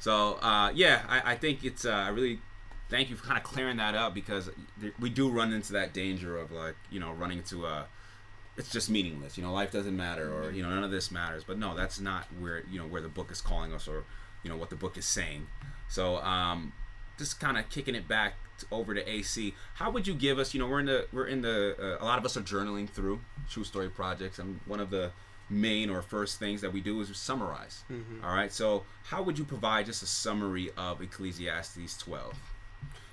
So 0.00 0.34
uh, 0.34 0.70
yeah, 0.74 1.02
I, 1.08 1.32
I 1.32 1.36
think 1.36 1.64
it's 1.64 1.84
uh, 1.84 1.90
I 1.90 2.08
really 2.08 2.40
thank 2.88 3.10
you 3.10 3.16
for 3.16 3.24
kind 3.26 3.38
of 3.38 3.44
clearing 3.44 3.76
that 3.78 3.94
up 3.94 4.14
because 4.14 4.50
we 5.00 5.10
do 5.10 5.28
run 5.30 5.52
into 5.52 5.72
that 5.72 5.92
danger 5.92 6.36
of 6.38 6.52
like 6.52 6.76
you 6.90 7.00
know 7.00 7.12
running 7.12 7.38
into 7.38 7.66
a 7.66 7.86
it's 8.56 8.70
just 8.70 8.88
meaningless 8.88 9.36
you 9.36 9.42
know 9.42 9.52
life 9.52 9.70
doesn't 9.70 9.96
matter 9.96 10.32
or 10.32 10.50
you 10.50 10.62
know 10.62 10.70
none 10.70 10.84
of 10.84 10.90
this 10.90 11.10
matters. 11.10 11.44
But 11.44 11.58
no 11.58 11.74
that's 11.74 12.00
not 12.00 12.26
where 12.38 12.62
you 12.70 12.78
know 12.78 12.86
where 12.86 13.02
the 13.02 13.08
book 13.08 13.30
is 13.30 13.40
calling 13.40 13.72
us 13.72 13.86
or 13.88 14.04
you 14.42 14.50
know 14.50 14.56
what 14.56 14.70
the 14.70 14.76
book 14.76 14.96
is 14.96 15.06
saying. 15.06 15.46
So 15.88 16.16
um 16.18 16.72
just 17.18 17.40
kind 17.40 17.56
of 17.58 17.68
kicking 17.70 17.94
it 17.94 18.06
back 18.06 18.34
over 18.72 18.94
to 18.94 19.06
AC 19.06 19.54
how 19.74 19.90
would 19.90 20.06
you 20.06 20.14
give 20.14 20.38
us 20.38 20.54
you 20.54 20.60
know 20.60 20.66
we're 20.66 20.80
in 20.80 20.86
the 20.86 21.06
we're 21.12 21.26
in 21.26 21.42
the 21.42 21.76
uh, 21.78 22.02
a 22.02 22.06
lot 22.06 22.18
of 22.18 22.24
us 22.24 22.36
are 22.38 22.42
journaling 22.42 22.88
through 22.88 23.20
true 23.50 23.64
story 23.64 23.88
projects 23.90 24.38
and 24.38 24.60
one 24.64 24.80
of 24.80 24.88
the 24.90 25.10
main 25.48 25.90
or 25.90 26.02
first 26.02 26.38
things 26.38 26.60
that 26.60 26.72
we 26.72 26.80
do 26.80 27.00
is 27.00 27.14
summarize. 27.16 27.84
All 28.24 28.34
right? 28.34 28.52
So 28.52 28.84
how 29.04 29.22
would 29.22 29.38
you 29.38 29.44
provide 29.44 29.86
just 29.86 30.02
a 30.02 30.06
summary 30.06 30.70
of 30.76 31.00
Ecclesiastes 31.00 31.96
12 31.98 32.34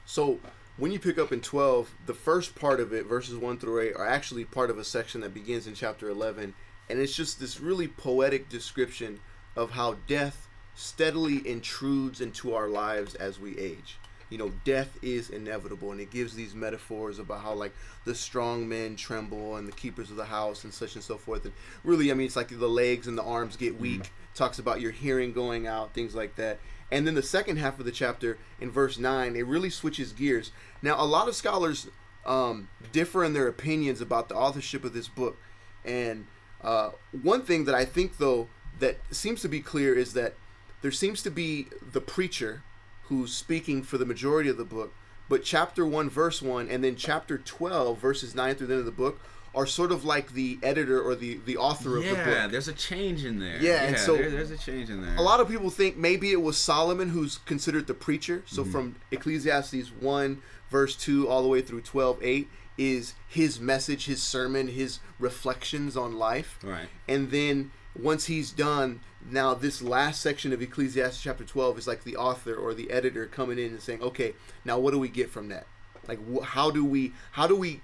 So 0.05 0.39
when 0.77 0.91
you 0.91 0.99
pick 0.99 1.17
up 1.17 1.31
in 1.31 1.41
12, 1.41 1.93
the 2.05 2.13
first 2.13 2.55
part 2.55 2.79
of 2.79 2.93
it, 2.93 3.05
verses 3.05 3.37
1 3.37 3.57
through 3.59 3.81
8, 3.81 3.95
are 3.95 4.07
actually 4.07 4.45
part 4.45 4.69
of 4.69 4.77
a 4.77 4.83
section 4.83 5.21
that 5.21 5.33
begins 5.33 5.67
in 5.67 5.75
chapter 5.75 6.09
11. 6.09 6.53
And 6.89 6.99
it's 6.99 7.15
just 7.15 7.39
this 7.39 7.59
really 7.59 7.87
poetic 7.87 8.49
description 8.49 9.19
of 9.55 9.71
how 9.71 9.97
death 10.07 10.47
steadily 10.75 11.47
intrudes 11.47 12.21
into 12.21 12.53
our 12.53 12.67
lives 12.67 13.15
as 13.15 13.39
we 13.39 13.57
age. 13.57 13.97
You 14.29 14.39
know, 14.39 14.51
death 14.65 14.97
is 15.03 15.29
inevitable, 15.29 15.91
and 15.91 16.01
it 16.01 16.09
gives 16.09 16.33
these 16.33 16.55
metaphors 16.55 17.19
about 17.19 17.41
how, 17.41 17.53
like, 17.53 17.73
the 18.03 18.15
strong 18.15 18.67
men 18.67 18.95
tremble 18.95 19.57
and 19.57 19.67
the 19.67 19.73
keepers 19.73 20.09
of 20.09 20.15
the 20.15 20.25
house 20.25 20.63
and 20.63 20.73
such 20.73 20.95
and 20.95 21.03
so 21.03 21.17
forth. 21.17 21.45
And 21.45 21.53
really, 21.83 22.09
I 22.09 22.15
mean, 22.15 22.25
it's 22.25 22.35
like 22.35 22.49
the 22.49 22.67
legs 22.67 23.05
and 23.05 23.15
the 23.15 23.23
arms 23.23 23.55
get 23.55 23.79
weak. 23.79 24.01
Mm. 24.01 24.09
Talks 24.33 24.57
about 24.57 24.81
your 24.81 24.91
hearing 24.91 25.33
going 25.33 25.67
out, 25.67 25.93
things 25.93 26.15
like 26.15 26.35
that. 26.37 26.57
And 26.93 27.07
then 27.07 27.15
the 27.15 27.23
second 27.23 27.57
half 27.57 27.79
of 27.79 27.85
the 27.85 27.91
chapter, 27.91 28.37
in 28.61 28.69
verse 28.69 28.99
9, 28.99 29.35
it 29.35 29.47
really 29.47 29.71
switches 29.71 30.13
gears. 30.13 30.51
Now, 30.83 31.01
a 31.01 31.07
lot 31.07 31.27
of 31.27 31.33
scholars 31.33 31.87
um, 32.23 32.69
differ 32.91 33.23
in 33.23 33.33
their 33.33 33.47
opinions 33.47 33.99
about 33.99 34.29
the 34.29 34.35
authorship 34.35 34.83
of 34.83 34.93
this 34.93 35.07
book. 35.07 35.37
And 35.83 36.27
uh, 36.61 36.91
one 37.11 37.41
thing 37.41 37.65
that 37.65 37.73
I 37.73 37.83
think, 37.83 38.19
though, 38.19 38.47
that 38.77 38.99
seems 39.09 39.41
to 39.41 39.49
be 39.49 39.59
clear 39.59 39.95
is 39.95 40.13
that 40.13 40.35
there 40.83 40.91
seems 40.91 41.23
to 41.23 41.31
be 41.31 41.65
the 41.81 41.99
preacher 41.99 42.61
who's 43.05 43.33
speaking 43.33 43.81
for 43.81 43.97
the 43.97 44.05
majority 44.05 44.51
of 44.51 44.57
the 44.57 44.63
book, 44.63 44.93
but 45.27 45.43
chapter 45.43 45.87
1, 45.87 46.11
verse 46.11 46.43
1, 46.43 46.69
and 46.69 46.83
then 46.83 46.95
chapter 46.95 47.39
12, 47.39 47.97
verses 47.97 48.35
9 48.35 48.53
through 48.53 48.67
the 48.67 48.73
end 48.73 48.79
of 48.81 48.85
the 48.85 48.91
book, 48.91 49.19
are 49.55 49.65
sort 49.67 49.91
of 49.91 50.03
like 50.03 50.33
the 50.33 50.57
editor 50.63 50.99
or 51.01 51.13
the, 51.15 51.39
the 51.45 51.57
author 51.57 51.97
of 51.97 52.03
the 52.03 52.09
book. 52.15 52.25
yeah 52.25 52.47
there's 52.47 52.67
a 52.67 52.73
change 52.73 53.23
in 53.23 53.39
there 53.39 53.61
Yeah, 53.61 53.83
and 53.83 53.97
so- 53.97 54.15
there- 54.17 54.31
there's 54.31 54.51
a 54.51 54.57
change 54.57 54.89
in 54.89 55.01
there 55.01 55.15
A 55.15 55.21
lot 55.21 55.39
of 55.39 55.47
people 55.47 55.69
think 55.69 55.95
maybe 55.97 56.31
it 56.31 56.41
was 56.41 56.57
Solomon 56.57 57.09
who's 57.09 57.37
considered 57.45 57.85
the 57.87 57.93
preacher. 57.93 58.37
Mm-hmm. 58.39 58.55
So 58.55 58.63
from 58.65 58.95
Ecclesiastes 59.11 59.91
1, 59.99 60.41
verse 60.69 60.95
2, 60.95 61.27
all 61.29 61.43
the 61.43 61.47
way 61.49 61.61
through 61.61 61.81
12, 61.81 62.17
8, 62.21 62.49
is 62.77 63.13
his 63.27 63.59
message, 63.59 64.05
his 64.05 64.21
sermon, 64.23 64.67
his 64.69 64.99
reflections 65.19 65.95
on 65.95 66.17
life. 66.17 66.57
Right. 66.63 66.87
And 67.07 67.29
then 67.31 67.71
once 67.95 68.25
he's 68.25 68.49
done, 68.51 69.01
now 69.29 69.53
this 69.53 69.81
last 69.81 70.21
section 70.21 70.51
of 70.51 70.61
Ecclesiastes 70.61 71.21
chapter 71.21 71.43
12 71.43 71.77
is 71.77 71.87
like 71.87 72.03
the 72.03 72.15
author 72.15 72.55
or 72.55 72.73
the 72.73 72.89
editor 72.91 73.27
coming 73.27 73.59
in 73.59 73.67
and 73.67 73.81
saying, 73.81 74.01
okay, 74.01 74.33
now 74.65 74.79
what 74.79 74.91
do 74.91 74.99
we 74.99 75.09
get 75.09 75.29
from 75.29 75.49
that? 75.49 75.67
Like, 76.07 76.19
wh- 76.27 76.43
how 76.43 76.71
do 76.71 76.83
we, 76.83 77.13
how 77.33 77.45
do 77.47 77.55
we 77.55 77.81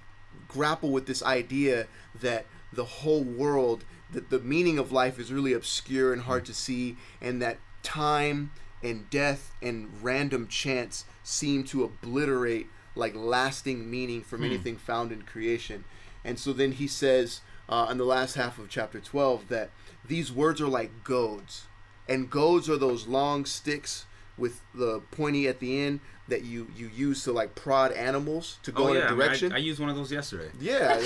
grapple 0.48 0.90
with 0.90 1.06
this 1.06 1.22
idea 1.22 1.86
that 2.20 2.46
the 2.72 2.84
whole 2.84 3.22
world 3.22 3.84
that 4.12 4.30
the 4.30 4.40
meaning 4.40 4.78
of 4.78 4.90
life 4.90 5.18
is 5.18 5.32
really 5.32 5.52
obscure 5.52 6.12
and 6.12 6.22
hard 6.22 6.44
to 6.44 6.54
see 6.54 6.96
and 7.20 7.40
that 7.40 7.58
time 7.82 8.50
and 8.82 9.08
death 9.10 9.52
and 9.62 9.88
random 10.02 10.48
chance 10.48 11.04
seem 11.22 11.64
to 11.64 11.84
obliterate 11.84 12.66
like 12.94 13.14
lasting 13.14 13.90
meaning 13.90 14.22
from 14.22 14.42
anything 14.42 14.76
found 14.76 15.12
in 15.12 15.22
creation. 15.22 15.84
And 16.24 16.38
so 16.38 16.52
then 16.52 16.72
he 16.72 16.86
says 16.86 17.40
uh, 17.68 17.86
in 17.90 17.98
the 17.98 18.04
last 18.04 18.34
half 18.34 18.58
of 18.58 18.68
chapter 18.68 19.00
12 19.00 19.48
that 19.48 19.70
these 20.06 20.32
words 20.32 20.60
are 20.60 20.68
like 20.68 21.04
goads. 21.04 21.66
And 22.08 22.28
goads 22.28 22.68
are 22.68 22.76
those 22.76 23.06
long 23.06 23.44
sticks 23.44 24.06
with 24.40 24.60
the 24.74 25.00
pointy 25.12 25.46
at 25.46 25.60
the 25.60 25.80
end 25.80 26.00
that 26.28 26.42
you 26.42 26.66
you 26.76 26.90
use 26.94 27.24
to 27.24 27.32
like 27.32 27.54
prod 27.54 27.92
animals 27.92 28.58
to 28.62 28.72
go 28.72 28.84
oh, 28.84 28.88
in 28.88 28.94
yeah, 28.94 29.06
a 29.06 29.08
direction 29.08 29.52
I, 29.52 29.56
I 29.56 29.58
used 29.58 29.78
one 29.78 29.90
of 29.90 29.96
those 29.96 30.10
yesterday. 30.10 30.50
yeah, 30.58 31.00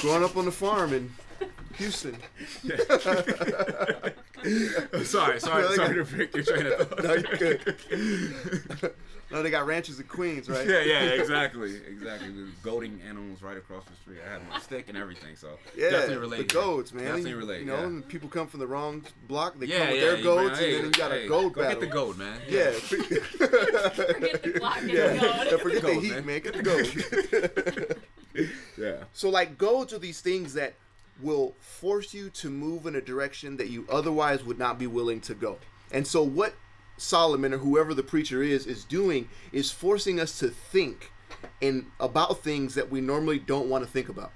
growing 0.00 0.24
up 0.24 0.36
on 0.36 0.44
the 0.44 0.52
farm 0.52 0.92
in 0.92 1.10
Houston. 1.76 2.16
sorry, 5.04 5.40
sorry, 5.40 5.62
No, 5.62 5.68
they 5.68 5.76
sorry 5.76 5.76
got- 5.76 5.94
to 5.94 6.04
break 6.16 6.34
your 6.34 6.44
train 6.44 6.66
of 6.66 6.88
thought. 6.88 7.02
No, 7.04 7.14
you're 7.14 7.36
good. 7.36 8.94
no, 9.30 9.42
they 9.42 9.50
got 9.50 9.66
ranches 9.66 9.98
in 10.00 10.06
Queens, 10.06 10.48
right? 10.48 10.66
yeah, 10.66 10.80
yeah, 10.80 11.00
exactly, 11.10 11.76
exactly. 11.88 12.30
We 12.30 12.42
were 12.42 12.48
goading 12.62 13.00
animals 13.08 13.42
right 13.42 13.56
across 13.56 13.84
the 13.84 13.94
street. 14.02 14.18
I 14.26 14.30
had 14.32 14.48
my 14.48 14.58
stick 14.58 14.86
and 14.88 14.96
everything, 14.96 15.36
so 15.36 15.58
Yeah, 15.76 15.90
definitely 15.90 16.16
related. 16.18 16.48
the 16.50 16.54
goats, 16.54 16.92
man. 16.92 17.04
Definitely 17.04 17.30
you, 17.30 17.36
relate. 17.36 17.60
You 17.60 17.66
know, 17.66 17.88
yeah. 17.88 18.00
people 18.08 18.28
come 18.28 18.46
from 18.46 18.60
the 18.60 18.66
wrong 18.66 19.04
block. 19.28 19.58
They 19.58 19.66
yeah, 19.66 19.78
come 19.78 19.88
with 19.88 19.96
yeah, 19.96 20.04
their 20.06 20.22
goats, 20.22 20.58
bring- 20.58 20.74
and 20.74 20.78
then 20.78 20.84
you 20.86 20.90
got 20.92 21.10
hey, 21.12 21.24
a 21.24 21.28
goat 21.28 21.52
Go 21.52 21.62
battle. 21.62 21.80
get 21.80 21.88
the 21.88 21.94
goat, 21.94 22.18
man. 22.18 22.40
Yeah. 22.48 22.70
Forget 22.72 24.42
the 24.42 24.52
block 24.58 24.78
and 24.80 24.90
yeah. 24.90 25.12
the 25.12 25.18
goat. 25.50 25.60
Forget 25.60 25.82
the 25.82 25.88
goat, 25.92 26.02
heat, 26.02 26.12
man. 26.12 26.26
man. 26.26 26.40
Get 26.40 26.52
the 26.54 26.62
goat. 26.62 27.98
yeah. 28.78 29.04
So 29.12 29.28
like 29.28 29.58
goads 29.58 29.92
are 29.92 29.98
these 29.98 30.20
things 30.20 30.54
that 30.54 30.74
will 31.22 31.54
force 31.58 32.14
you 32.14 32.30
to 32.30 32.50
move 32.50 32.86
in 32.86 32.94
a 32.94 33.00
direction 33.00 33.56
that 33.56 33.68
you 33.68 33.86
otherwise 33.90 34.44
would 34.44 34.58
not 34.58 34.78
be 34.78 34.86
willing 34.86 35.20
to 35.22 35.34
go. 35.34 35.58
And 35.92 36.06
so 36.06 36.22
what 36.22 36.54
Solomon 36.96 37.54
or 37.54 37.58
whoever 37.58 37.94
the 37.94 38.02
preacher 38.02 38.42
is 38.42 38.66
is 38.66 38.84
doing 38.84 39.28
is 39.52 39.70
forcing 39.70 40.20
us 40.20 40.38
to 40.38 40.48
think 40.48 41.12
and 41.62 41.86
about 41.98 42.42
things 42.42 42.74
that 42.74 42.90
we 42.90 43.00
normally 43.00 43.38
don't 43.38 43.68
want 43.68 43.84
to 43.84 43.90
think 43.90 44.08
about. 44.08 44.32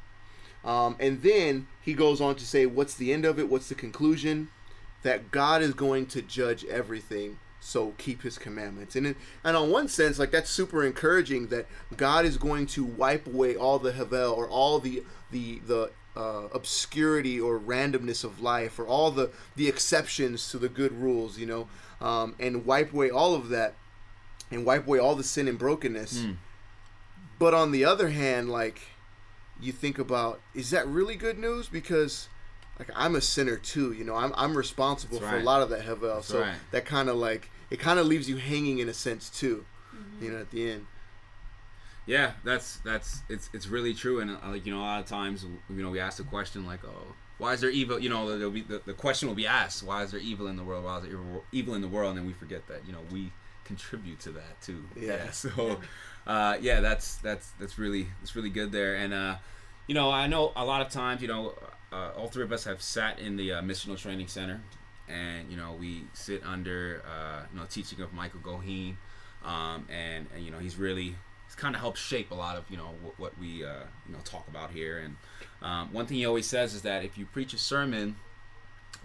Um, 0.64 0.96
and 0.98 1.22
then 1.22 1.66
he 1.82 1.92
goes 1.92 2.20
on 2.20 2.36
to 2.36 2.46
say, 2.46 2.64
what's 2.64 2.94
the 2.94 3.12
end 3.12 3.24
of 3.24 3.38
it? 3.38 3.50
What's 3.50 3.68
the 3.68 3.74
conclusion? 3.74 4.48
That 5.02 5.30
God 5.30 5.60
is 5.60 5.74
going 5.74 6.06
to 6.06 6.22
judge 6.22 6.64
everything. 6.64 7.38
So 7.60 7.94
keep 7.98 8.22
his 8.22 8.38
commandments. 8.38 8.96
And 8.96 9.06
in, 9.08 9.16
and 9.42 9.56
on 9.56 9.70
one 9.70 9.88
sense, 9.88 10.18
like 10.18 10.30
that's 10.30 10.50
super 10.50 10.84
encouraging 10.84 11.48
that 11.48 11.66
God 11.96 12.24
is 12.24 12.36
going 12.36 12.66
to 12.68 12.84
wipe 12.84 13.26
away 13.26 13.56
all 13.56 13.78
the 13.78 13.92
havel 13.92 14.32
or 14.32 14.48
all 14.48 14.78
the 14.78 15.02
the 15.30 15.60
the 15.66 15.90
uh, 16.16 16.48
obscurity 16.52 17.40
or 17.40 17.58
randomness 17.58 18.24
of 18.24 18.40
life 18.40 18.78
or 18.78 18.86
all 18.86 19.10
the 19.10 19.30
the 19.56 19.68
exceptions 19.68 20.50
to 20.50 20.58
the 20.58 20.68
good 20.68 20.92
rules, 20.92 21.38
you 21.38 21.46
know, 21.46 21.68
um, 22.00 22.34
and 22.38 22.64
wipe 22.64 22.92
away 22.92 23.10
all 23.10 23.34
of 23.34 23.48
that 23.48 23.74
and 24.50 24.64
wipe 24.64 24.86
away 24.86 24.98
all 24.98 25.14
the 25.14 25.24
sin 25.24 25.48
and 25.48 25.58
brokenness. 25.58 26.22
Hmm. 26.22 26.32
But 27.38 27.54
on 27.54 27.72
the 27.72 27.84
other 27.84 28.10
hand, 28.10 28.50
like 28.50 28.80
you 29.60 29.72
think 29.72 29.98
about, 29.98 30.40
is 30.54 30.70
that 30.70 30.86
really 30.86 31.16
good 31.16 31.38
news? 31.38 31.68
Because 31.68 32.28
like 32.78 32.90
I'm 32.94 33.16
a 33.16 33.20
sinner 33.20 33.56
too, 33.56 33.92
you 33.92 34.04
know, 34.04 34.14
I'm 34.14 34.32
I'm 34.36 34.56
responsible 34.56 35.18
That's 35.18 35.30
for 35.30 35.38
a 35.38 35.42
lot 35.42 35.62
of 35.62 35.68
that 35.70 35.82
havel. 35.82 36.22
So 36.22 36.40
right. 36.40 36.54
that 36.70 36.84
kind 36.84 37.08
of 37.08 37.16
like 37.16 37.50
it 37.70 37.78
kind 37.80 37.98
of 37.98 38.06
leaves 38.06 38.28
you 38.28 38.36
hanging 38.36 38.78
in 38.78 38.88
a 38.88 38.94
sense 38.94 39.30
too, 39.30 39.64
you 40.20 40.30
know, 40.30 40.38
at 40.38 40.50
the 40.50 40.70
end. 40.70 40.86
Yeah, 42.06 42.32
that's 42.44 42.76
that's 42.78 43.22
it's 43.28 43.48
it's 43.52 43.66
really 43.66 43.94
true, 43.94 44.20
and 44.20 44.30
uh, 44.30 44.36
like 44.50 44.66
you 44.66 44.72
know, 44.74 44.80
a 44.80 44.82
lot 44.82 45.00
of 45.00 45.06
times 45.06 45.44
you 45.70 45.82
know 45.82 45.90
we 45.90 46.00
ask 46.00 46.18
the 46.18 46.24
question 46.24 46.66
like, 46.66 46.84
oh, 46.84 47.14
why 47.38 47.52
is 47.54 47.60
there 47.60 47.70
evil? 47.70 47.98
You 47.98 48.10
know, 48.10 48.36
there'll 48.36 48.52
be 48.52 48.62
the, 48.62 48.82
the 48.84 48.92
question 48.92 49.28
will 49.28 49.34
be 49.34 49.46
asked, 49.46 49.82
why 49.82 50.02
is 50.02 50.10
there 50.10 50.20
evil 50.20 50.46
in 50.46 50.56
the 50.56 50.64
world? 50.64 50.84
Why 50.84 50.98
is 50.98 51.04
there 51.04 51.12
evil- 51.12 51.44
evil 51.52 51.74
in 51.74 51.80
the 51.80 51.88
world? 51.88 52.10
And 52.10 52.18
then 52.18 52.26
we 52.26 52.32
forget 52.34 52.66
that 52.68 52.86
you 52.86 52.92
know 52.92 53.00
we 53.10 53.32
contribute 53.64 54.20
to 54.20 54.32
that 54.32 54.60
too. 54.60 54.84
Yeah. 54.96 55.30
So, 55.32 55.78
uh, 56.26 56.58
yeah, 56.60 56.80
that's 56.80 57.16
that's 57.16 57.50
that's 57.58 57.78
really 57.78 58.08
that's 58.20 58.36
really 58.36 58.50
good 58.50 58.70
there, 58.70 58.96
and 58.96 59.14
uh, 59.14 59.36
you 59.86 59.94
know, 59.94 60.10
I 60.10 60.26
know 60.26 60.52
a 60.56 60.64
lot 60.64 60.80
of 60.82 60.90
times, 60.90 61.22
you 61.22 61.28
know, 61.28 61.54
uh, 61.92 62.10
all 62.16 62.28
three 62.28 62.44
of 62.44 62.52
us 62.52 62.64
have 62.64 62.80
sat 62.82 63.18
in 63.18 63.36
the 63.36 63.52
uh, 63.52 63.62
missional 63.62 63.96
training 63.98 64.28
center, 64.28 64.60
and 65.08 65.50
you 65.50 65.56
know, 65.56 65.76
we 65.78 66.04
sit 66.12 66.42
under 66.44 67.02
uh, 67.06 67.42
you 67.52 67.58
know 67.58 67.66
teaching 67.68 68.00
of 68.00 68.12
Michael 68.12 68.40
Goheen, 68.40 68.96
um, 69.44 69.86
and, 69.90 70.26
and 70.34 70.44
you 70.44 70.50
know, 70.50 70.58
he's 70.58 70.76
really 70.76 71.16
it's 71.54 71.60
kind 71.60 71.76
of 71.76 71.80
helps 71.80 72.00
shape 72.00 72.32
a 72.32 72.34
lot 72.34 72.56
of 72.56 72.68
you 72.68 72.76
know 72.76 72.90
what, 73.00 73.18
what 73.18 73.38
we 73.38 73.64
uh, 73.64 73.84
you 74.06 74.12
know 74.12 74.18
talk 74.24 74.46
about 74.48 74.72
here. 74.72 74.98
And 74.98 75.16
um, 75.62 75.92
one 75.92 76.06
thing 76.06 76.16
he 76.16 76.26
always 76.26 76.46
says 76.46 76.74
is 76.74 76.82
that 76.82 77.04
if 77.04 77.16
you 77.16 77.26
preach 77.26 77.54
a 77.54 77.58
sermon 77.58 78.16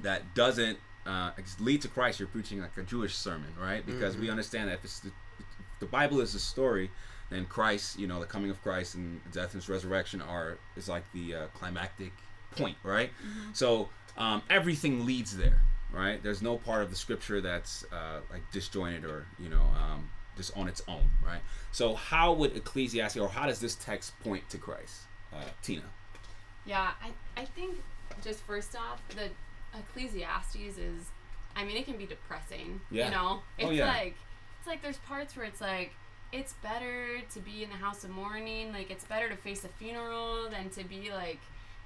that 0.02 0.34
doesn't 0.34 0.80
uh, 1.06 1.32
lead 1.60 1.82
to 1.84 1.88
Christ, 1.88 2.20
you're 2.20 2.28
preaching 2.28 2.60
like 2.60 2.76
a 2.78 2.82
Jewish 2.82 3.16
sermon, 3.16 3.54
right? 3.62 3.86
Because 3.86 4.18
we 4.18 4.30
understand 4.32 4.70
that 4.70 4.76
if 4.76 4.84
it's 4.84 5.00
the, 5.00 5.12
if 5.38 5.46
the 5.80 5.86
Bible 5.86 6.22
is 6.22 6.34
a 6.34 6.40
story, 6.40 6.90
then 7.30 7.46
Christ, 7.46 8.00
you 8.00 8.08
know, 8.08 8.20
the 8.20 8.26
coming 8.26 8.50
of 8.50 8.62
Christ 8.64 8.96
and 8.96 9.22
death 9.32 9.54
and 9.54 9.62
his 9.62 9.70
resurrection 9.70 10.20
are 10.20 10.58
is 10.76 10.90
like 10.90 11.04
the 11.14 11.36
uh, 11.36 11.48
climactic 11.54 12.14
point, 12.52 12.78
right? 12.84 13.12
So 13.54 13.90
um, 14.18 14.42
everything 14.50 15.06
leads 15.06 15.38
there, 15.38 15.62
right? 15.94 16.22
There's 16.24 16.42
no 16.42 16.58
part 16.58 16.82
of 16.82 16.90
the 16.90 16.96
scripture 16.96 17.42
that's 17.42 17.86
uh, 17.92 18.22
like 18.32 18.42
disjointed 18.52 19.06
or 19.06 19.28
you 19.38 19.50
know 19.50 19.62
um, 19.62 20.10
just 20.40 20.56
on 20.58 20.68
its 20.68 20.82
own, 20.88 21.10
right? 21.24 21.42
So 21.72 21.94
how 21.94 22.34
would 22.34 22.56
Ecclesiastes 22.56 23.18
or 23.18 23.30
how 23.30 23.46
does 23.46 23.60
this 23.60 23.76
text 23.76 24.20
point 24.22 24.50
to 24.50 24.58
Christ, 24.58 25.02
uh, 25.34 25.44
Tina? 25.62 25.84
Yeah, 26.66 26.92
I, 27.04 27.42
I 27.42 27.46
think 27.46 27.76
just 28.24 28.40
first 28.42 28.76
off, 28.76 29.02
the 29.16 29.30
Ecclesiastes 29.78 30.56
is, 30.78 31.06
I 31.56 31.64
mean, 31.66 31.78
it 31.78 31.86
can 31.86 31.98
be 31.98 32.06
depressing. 32.06 32.82
Yeah. 32.90 33.06
You 33.06 33.12
know, 33.12 33.40
it's 33.58 33.68
Oh, 33.68 33.72
yeah. 33.72 33.88
like, 33.88 34.16
it's 34.60 34.68
like 34.68 34.82
there's 34.82 34.98
parts 34.98 35.36
where 35.36 35.46
it's 35.46 35.62
like, 35.62 35.92
it's 36.32 36.54
better 36.54 37.22
to 37.34 37.40
be 37.40 37.64
in 37.64 37.70
the 37.70 37.76
house 37.76 38.04
of 38.04 38.12
mourning. 38.12 38.72
Like, 38.72 38.92
it's 38.92 39.04
better 39.04 39.30
to 39.30 39.36
face 39.36 39.64
a 39.66 39.68
funeral 39.68 40.50
than 40.50 40.70
to 40.72 40.84
be 40.84 41.12
like, 41.12 41.40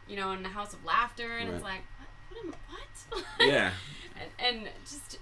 you 0.08 0.16
know, 0.18 0.32
in 0.34 0.44
the 0.44 0.50
house 0.50 0.74
of 0.74 0.84
laughter. 0.86 1.38
And 1.38 1.50
it's 1.50 1.64
like, 1.64 1.82
what? 2.30 2.46
What? 2.46 2.46
am- 2.46 3.24
what? 3.40 3.48
Yeah. 3.48 3.72
and, 4.40 4.58
and 4.66 4.70
just 4.86 5.18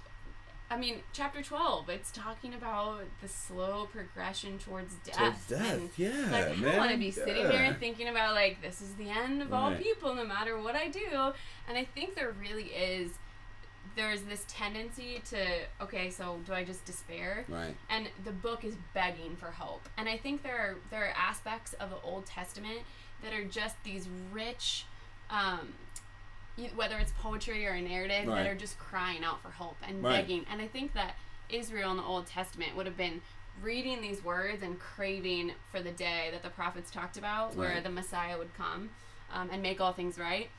I 0.72 0.78
mean, 0.78 1.00
chapter 1.12 1.42
12, 1.42 1.90
it's 1.90 2.10
talking 2.10 2.54
about 2.54 3.02
the 3.20 3.28
slow 3.28 3.88
progression 3.92 4.58
towards 4.58 4.94
death. 5.04 5.16
Towards 5.18 5.46
death, 5.48 5.72
and, 5.74 5.90
yeah, 5.98 6.28
Like, 6.32 6.48
I 6.48 6.54
man, 6.54 6.76
want 6.78 6.90
to 6.92 6.96
be 6.96 7.10
sitting 7.10 7.44
there 7.44 7.62
yeah. 7.62 7.68
and 7.68 7.78
thinking 7.78 8.08
about, 8.08 8.34
like, 8.34 8.62
this 8.62 8.80
is 8.80 8.94
the 8.94 9.10
end 9.10 9.42
of 9.42 9.52
all 9.52 9.74
people, 9.74 10.14
no 10.14 10.24
matter 10.24 10.58
what 10.58 10.74
I 10.74 10.88
do. 10.88 11.32
And 11.68 11.76
I 11.76 11.84
think 11.84 12.14
there 12.14 12.32
really 12.40 12.68
is, 12.68 13.10
there's 13.96 14.22
this 14.22 14.46
tendency 14.48 15.20
to, 15.28 15.46
okay, 15.82 16.08
so 16.08 16.38
do 16.46 16.54
I 16.54 16.64
just 16.64 16.86
despair? 16.86 17.44
Right. 17.48 17.76
and 17.90 18.08
the 18.24 18.32
book 18.32 18.64
is 18.64 18.74
begging 18.94 19.36
for 19.36 19.50
hope. 19.50 19.86
And 19.98 20.08
I 20.08 20.16
think 20.16 20.42
there 20.42 20.56
are 20.56 20.76
there 20.90 21.04
are 21.04 21.14
aspects 21.14 21.74
of 21.74 21.90
the 21.90 22.00
Old 22.02 22.24
Testament 22.24 22.80
that 23.22 23.34
are 23.34 23.44
just 23.44 23.76
these 23.84 24.08
rich, 24.32 24.86
um, 25.28 25.74
whether 26.74 26.98
it's 26.98 27.12
poetry 27.12 27.66
or 27.66 27.72
a 27.72 27.80
narrative, 27.80 28.26
Right. 28.26 28.42
that 28.42 28.46
are 28.46 28.54
just 28.54 28.78
crying 28.78 29.24
out 29.24 29.40
for 29.42 29.50
hope 29.50 29.76
and 29.86 30.02
Right. 30.02 30.22
begging. 30.22 30.46
And 30.50 30.60
I 30.60 30.68
think 30.68 30.92
that 30.94 31.16
Israel 31.48 31.90
in 31.90 31.96
the 31.96 32.02
Old 32.02 32.26
Testament 32.26 32.76
would 32.76 32.86
have 32.86 32.96
been 32.96 33.20
reading 33.60 34.00
these 34.00 34.22
words 34.24 34.62
and 34.62 34.78
craving 34.78 35.52
for 35.70 35.82
the 35.82 35.90
day 35.90 36.28
that 36.32 36.42
the 36.42 36.48
prophets 36.50 36.90
talked 36.90 37.16
about, 37.16 37.54
where 37.54 37.80
the 37.80 37.90
Messiah 37.90 38.38
would 38.38 38.54
come 38.54 38.90
um, 39.32 39.48
and 39.50 39.62
make 39.62 39.80
all 39.80 39.92
things 39.92 40.18
right. 40.18 40.50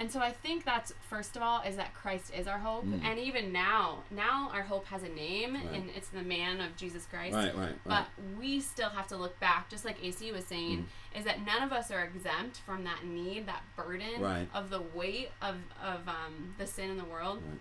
And 0.00 0.10
so 0.10 0.20
I 0.20 0.32
think 0.32 0.64
that's 0.64 0.92
first 1.08 1.36
of 1.36 1.42
all 1.42 1.60
is 1.62 1.76
that 1.76 1.94
Christ 1.94 2.32
is 2.36 2.46
our 2.46 2.58
hope, 2.58 2.84
Mm. 2.84 3.04
and 3.04 3.18
even 3.18 3.52
now, 3.52 4.02
now 4.10 4.50
our 4.52 4.62
hope 4.62 4.86
has 4.86 5.02
a 5.02 5.08
name, 5.08 5.54
Right. 5.54 5.64
and 5.74 5.90
it's 5.90 6.08
the 6.08 6.22
man 6.22 6.60
of 6.60 6.76
Jesus 6.76 7.06
Christ. 7.06 7.34
Right. 7.34 7.54
Right. 7.56 7.74
But 7.84 8.06
we 8.38 8.60
still 8.60 8.90
have 8.90 9.06
to 9.08 9.16
look 9.16 9.38
back, 9.40 9.68
just 9.68 9.84
like 9.84 10.02
AC 10.04 10.30
was 10.32 10.44
saying, 10.44 10.86
Mm. 11.14 11.18
is 11.18 11.24
that 11.24 11.40
none 11.44 11.62
of 11.62 11.72
us 11.72 11.90
are 11.90 12.02
exempt 12.02 12.58
from 12.58 12.84
that 12.84 13.04
need, 13.04 13.46
that 13.46 13.62
burden 13.76 14.20
Right. 14.20 14.48
of 14.54 14.70
the 14.70 14.80
weight 14.80 15.30
of 15.42 15.56
of 15.82 16.08
um, 16.08 16.54
the 16.58 16.66
sin 16.66 16.90
in 16.90 16.96
the 16.96 17.04
world. 17.04 17.42
Right. 17.42 17.60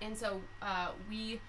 And 0.00 0.16
so 0.16 0.42
uh, 0.62 0.92
we 1.08 1.40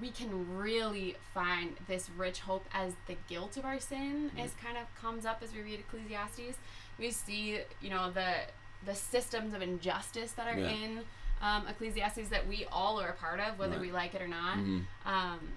we 0.00 0.10
can 0.10 0.56
really 0.56 1.16
find 1.34 1.76
this 1.86 2.08
rich 2.16 2.40
hope 2.40 2.64
as 2.72 2.94
the 3.06 3.16
guilt 3.28 3.58
of 3.58 3.64
our 3.66 3.78
sin 3.78 4.30
is 4.38 4.54
kind 4.54 4.78
of 4.78 4.84
comes 4.94 5.26
up 5.26 5.42
as 5.42 5.52
we 5.52 5.60
read 5.60 5.80
Ecclesiastes. 5.80 6.56
We 6.98 7.10
see, 7.10 7.60
you 7.82 7.90
know, 7.90 8.10
the 8.10 8.36
the 8.84 8.94
systems 8.94 9.54
of 9.54 9.62
injustice 9.62 10.32
that 10.32 10.46
are 10.48 10.58
Yeah. 10.58 10.68
in 10.70 11.00
um, 11.40 11.66
Ecclesiastes 11.66 12.28
that 12.28 12.46
we 12.46 12.66
all 12.70 13.00
are 13.00 13.08
a 13.08 13.14
part 13.14 13.40
of, 13.40 13.58
whether 13.58 13.72
Right. 13.72 13.80
we 13.80 13.90
like 13.90 14.14
it 14.14 14.22
or 14.22 14.28
not. 14.28 14.58
Mhm. 14.58 14.84
Um, 15.04 15.52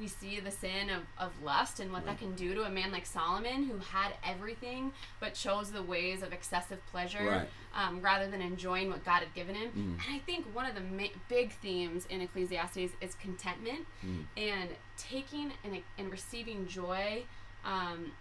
we 0.00 0.08
see 0.08 0.40
the 0.40 0.50
sin 0.50 0.88
of, 0.88 1.02
of 1.18 1.42
lust 1.42 1.78
and 1.78 1.92
what 1.92 2.06
Right. 2.06 2.18
that 2.18 2.18
can 2.18 2.34
do 2.34 2.54
to 2.54 2.62
a 2.62 2.70
man 2.70 2.90
like 2.90 3.04
Solomon 3.04 3.64
who 3.64 3.76
had 3.78 4.14
everything 4.24 4.94
but 5.20 5.34
chose 5.34 5.70
the 5.72 5.82
ways 5.82 6.22
of 6.22 6.32
excessive 6.32 6.84
pleasure 6.86 7.28
Right. 7.28 7.50
um, 7.74 8.00
rather 8.00 8.30
than 8.30 8.40
enjoying 8.40 8.88
what 8.88 9.04
God 9.04 9.18
had 9.20 9.34
given 9.34 9.54
him. 9.54 9.70
Mm. 9.72 10.06
And 10.06 10.14
I 10.16 10.18
think 10.20 10.46
one 10.54 10.64
of 10.64 10.74
the 10.74 10.80
ma- 10.80 11.12
big 11.28 11.52
themes 11.52 12.06
in 12.06 12.22
Ecclesiastes 12.22 12.92
is 13.02 13.14
contentment 13.16 13.86
Mm. 14.02 14.24
and 14.38 14.70
taking 14.96 15.52
and, 15.64 15.82
and 15.98 16.10
receiving 16.10 16.66
joy 16.66 17.26
um, 17.64 18.12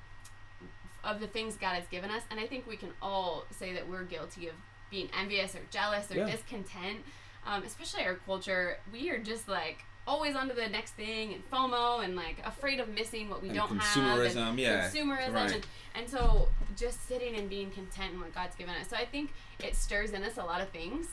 of 1.03 1.19
the 1.19 1.27
things 1.27 1.55
God 1.55 1.73
has 1.75 1.87
given 1.87 2.09
us. 2.11 2.23
And 2.29 2.39
I 2.39 2.45
think 2.47 2.67
we 2.67 2.77
can 2.77 2.89
all 3.01 3.45
say 3.51 3.73
that 3.73 3.87
we're 3.89 4.03
guilty 4.03 4.47
of 4.47 4.55
being 4.89 5.09
envious 5.19 5.55
or 5.55 5.61
jealous 5.71 6.11
or 6.11 6.15
Yeah. 6.15 6.29
discontent, 6.29 6.99
um, 7.45 7.63
especially 7.63 8.03
our 8.05 8.15
culture. 8.15 8.77
We 8.91 9.09
are 9.09 9.17
just 9.17 9.47
like 9.47 9.79
always 10.07 10.35
onto 10.35 10.53
the 10.55 10.67
next 10.67 10.91
thing 10.91 11.33
and 11.33 11.49
FOMO 11.51 12.03
and 12.03 12.15
like 12.15 12.37
afraid 12.45 12.79
of 12.79 12.89
missing 12.89 13.29
what 13.29 13.41
we 13.41 13.49
And 13.49 13.57
don't 13.57 13.77
have. 13.79 13.81
consumerism, 14.17 14.49
and 14.49 14.59
yeah, 14.59 14.89
Consumerism. 14.89 15.33
right. 15.33 15.51
And, 15.53 15.67
and 15.95 16.09
so 16.09 16.49
just 16.77 17.07
sitting 17.07 17.35
and 17.35 17.49
being 17.49 17.71
content 17.71 18.13
in 18.13 18.19
what 18.19 18.33
God's 18.33 18.55
given 18.55 18.75
us. 18.75 18.87
So 18.89 18.95
I 18.97 19.05
think 19.05 19.31
it 19.63 19.75
stirs 19.75 20.11
in 20.11 20.23
us 20.23 20.37
a 20.37 20.43
lot 20.43 20.59
of 20.61 20.69
things. 20.69 21.07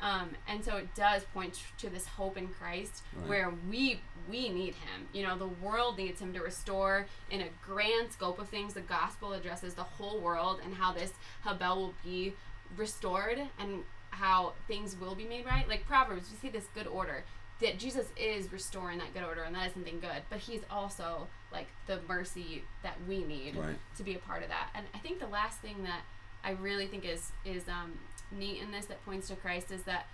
Um, 0.00 0.30
and 0.48 0.64
so 0.64 0.76
it 0.76 0.94
does 0.94 1.24
point 1.34 1.60
to 1.78 1.90
this 1.90 2.06
hope 2.06 2.36
in 2.38 2.48
Christ 2.48 3.02
Right. 3.14 3.28
where 3.28 3.52
we 3.68 4.00
we 4.28 4.48
need 4.48 4.74
him. 4.74 5.08
You 5.12 5.24
know, 5.26 5.36
the 5.36 5.48
world 5.48 5.96
needs 5.98 6.20
him 6.20 6.32
to 6.34 6.40
restore 6.40 7.06
in 7.30 7.40
a 7.40 7.48
grand 7.66 8.12
scope 8.12 8.38
of 8.38 8.48
things. 8.48 8.74
The 8.74 8.80
gospel 8.82 9.32
addresses 9.32 9.74
the 9.74 9.82
whole 9.82 10.20
world 10.20 10.60
and 10.64 10.74
how 10.74 10.92
this 10.92 11.12
Habel 11.44 11.76
will 11.76 11.94
be 12.04 12.34
restored 12.76 13.40
and 13.58 13.82
how 14.10 14.52
things 14.68 14.96
will 15.00 15.14
be 15.14 15.24
made 15.24 15.46
right. 15.46 15.68
Like 15.68 15.84
Proverbs, 15.86 16.30
we 16.30 16.36
see 16.36 16.52
this 16.52 16.66
good 16.74 16.86
order 16.86 17.24
that 17.60 17.78
Jesus 17.78 18.06
is 18.16 18.50
restoring 18.52 18.98
that 18.98 19.12
good 19.12 19.22
order 19.24 19.42
and 19.42 19.54
that 19.54 19.66
is 19.68 19.72
something 19.74 20.00
good, 20.00 20.22
but 20.30 20.38
he's 20.38 20.62
also 20.70 21.26
like 21.52 21.66
the 21.86 21.98
mercy 22.08 22.62
that 22.82 22.96
we 23.08 23.22
need 23.24 23.56
Right. 23.56 23.76
to 23.96 24.02
be 24.02 24.14
a 24.14 24.18
part 24.18 24.42
of 24.42 24.48
that. 24.48 24.68
And 24.74 24.86
I 24.94 24.98
think 24.98 25.18
the 25.20 25.26
last 25.26 25.58
thing 25.60 25.82
that 25.82 26.00
I 26.44 26.52
really 26.52 26.86
think 26.86 27.04
is 27.04 27.32
is 27.44 27.68
um, 27.68 27.98
neat 28.30 28.62
in 28.62 28.70
this 28.70 28.86
that 28.86 29.04
points 29.04 29.28
to 29.28 29.36
Christ 29.36 29.70
is 29.70 29.82
that 29.82 30.06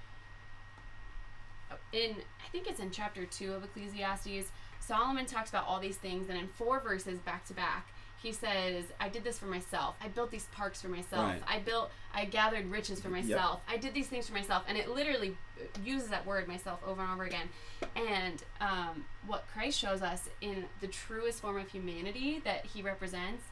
in 1.92 2.16
I 2.44 2.48
think 2.50 2.68
it's 2.68 2.80
in 2.80 2.90
chapter 2.90 3.24
two 3.26 3.52
of 3.52 3.64
Ecclesiastes, 3.64 4.50
Solomon 4.80 5.26
talks 5.26 5.50
about 5.50 5.66
all 5.66 5.80
these 5.80 5.96
things, 5.96 6.28
and 6.28 6.38
in 6.38 6.48
four 6.48 6.80
verses 6.80 7.18
back 7.20 7.44
to 7.46 7.54
back, 7.54 7.88
he 8.22 8.32
says, 8.32 8.86
"I 9.00 9.08
did 9.08 9.24
this 9.24 9.38
for 9.38 9.46
myself. 9.46 9.96
I 10.00 10.08
built 10.08 10.30
these 10.30 10.46
parks 10.46 10.80
for 10.80 10.88
myself. 10.88 11.32
Right. 11.32 11.42
I 11.46 11.58
built, 11.58 11.90
I 12.14 12.24
gathered 12.24 12.66
riches 12.70 13.00
for 13.00 13.08
myself. 13.08 13.60
I 13.68 13.76
did 13.76 13.94
these 13.94 14.06
things 14.08 14.28
for 14.28 14.34
myself." 14.34 14.64
And 14.68 14.78
it 14.78 14.88
literally 14.88 15.36
uses 15.84 16.08
that 16.08 16.24
word 16.24 16.46
myself 16.48 16.80
over 16.86 17.02
and 17.02 17.10
over 17.10 17.24
again. 17.24 17.48
And 17.94 18.42
um, 18.60 19.04
what 19.26 19.46
Christ 19.52 19.78
shows 19.78 20.02
us 20.02 20.28
in 20.40 20.64
the 20.80 20.86
truest 20.86 21.40
form 21.40 21.58
of 21.58 21.68
humanity 21.68 22.40
that 22.44 22.66
He 22.66 22.82
represents 22.82 23.44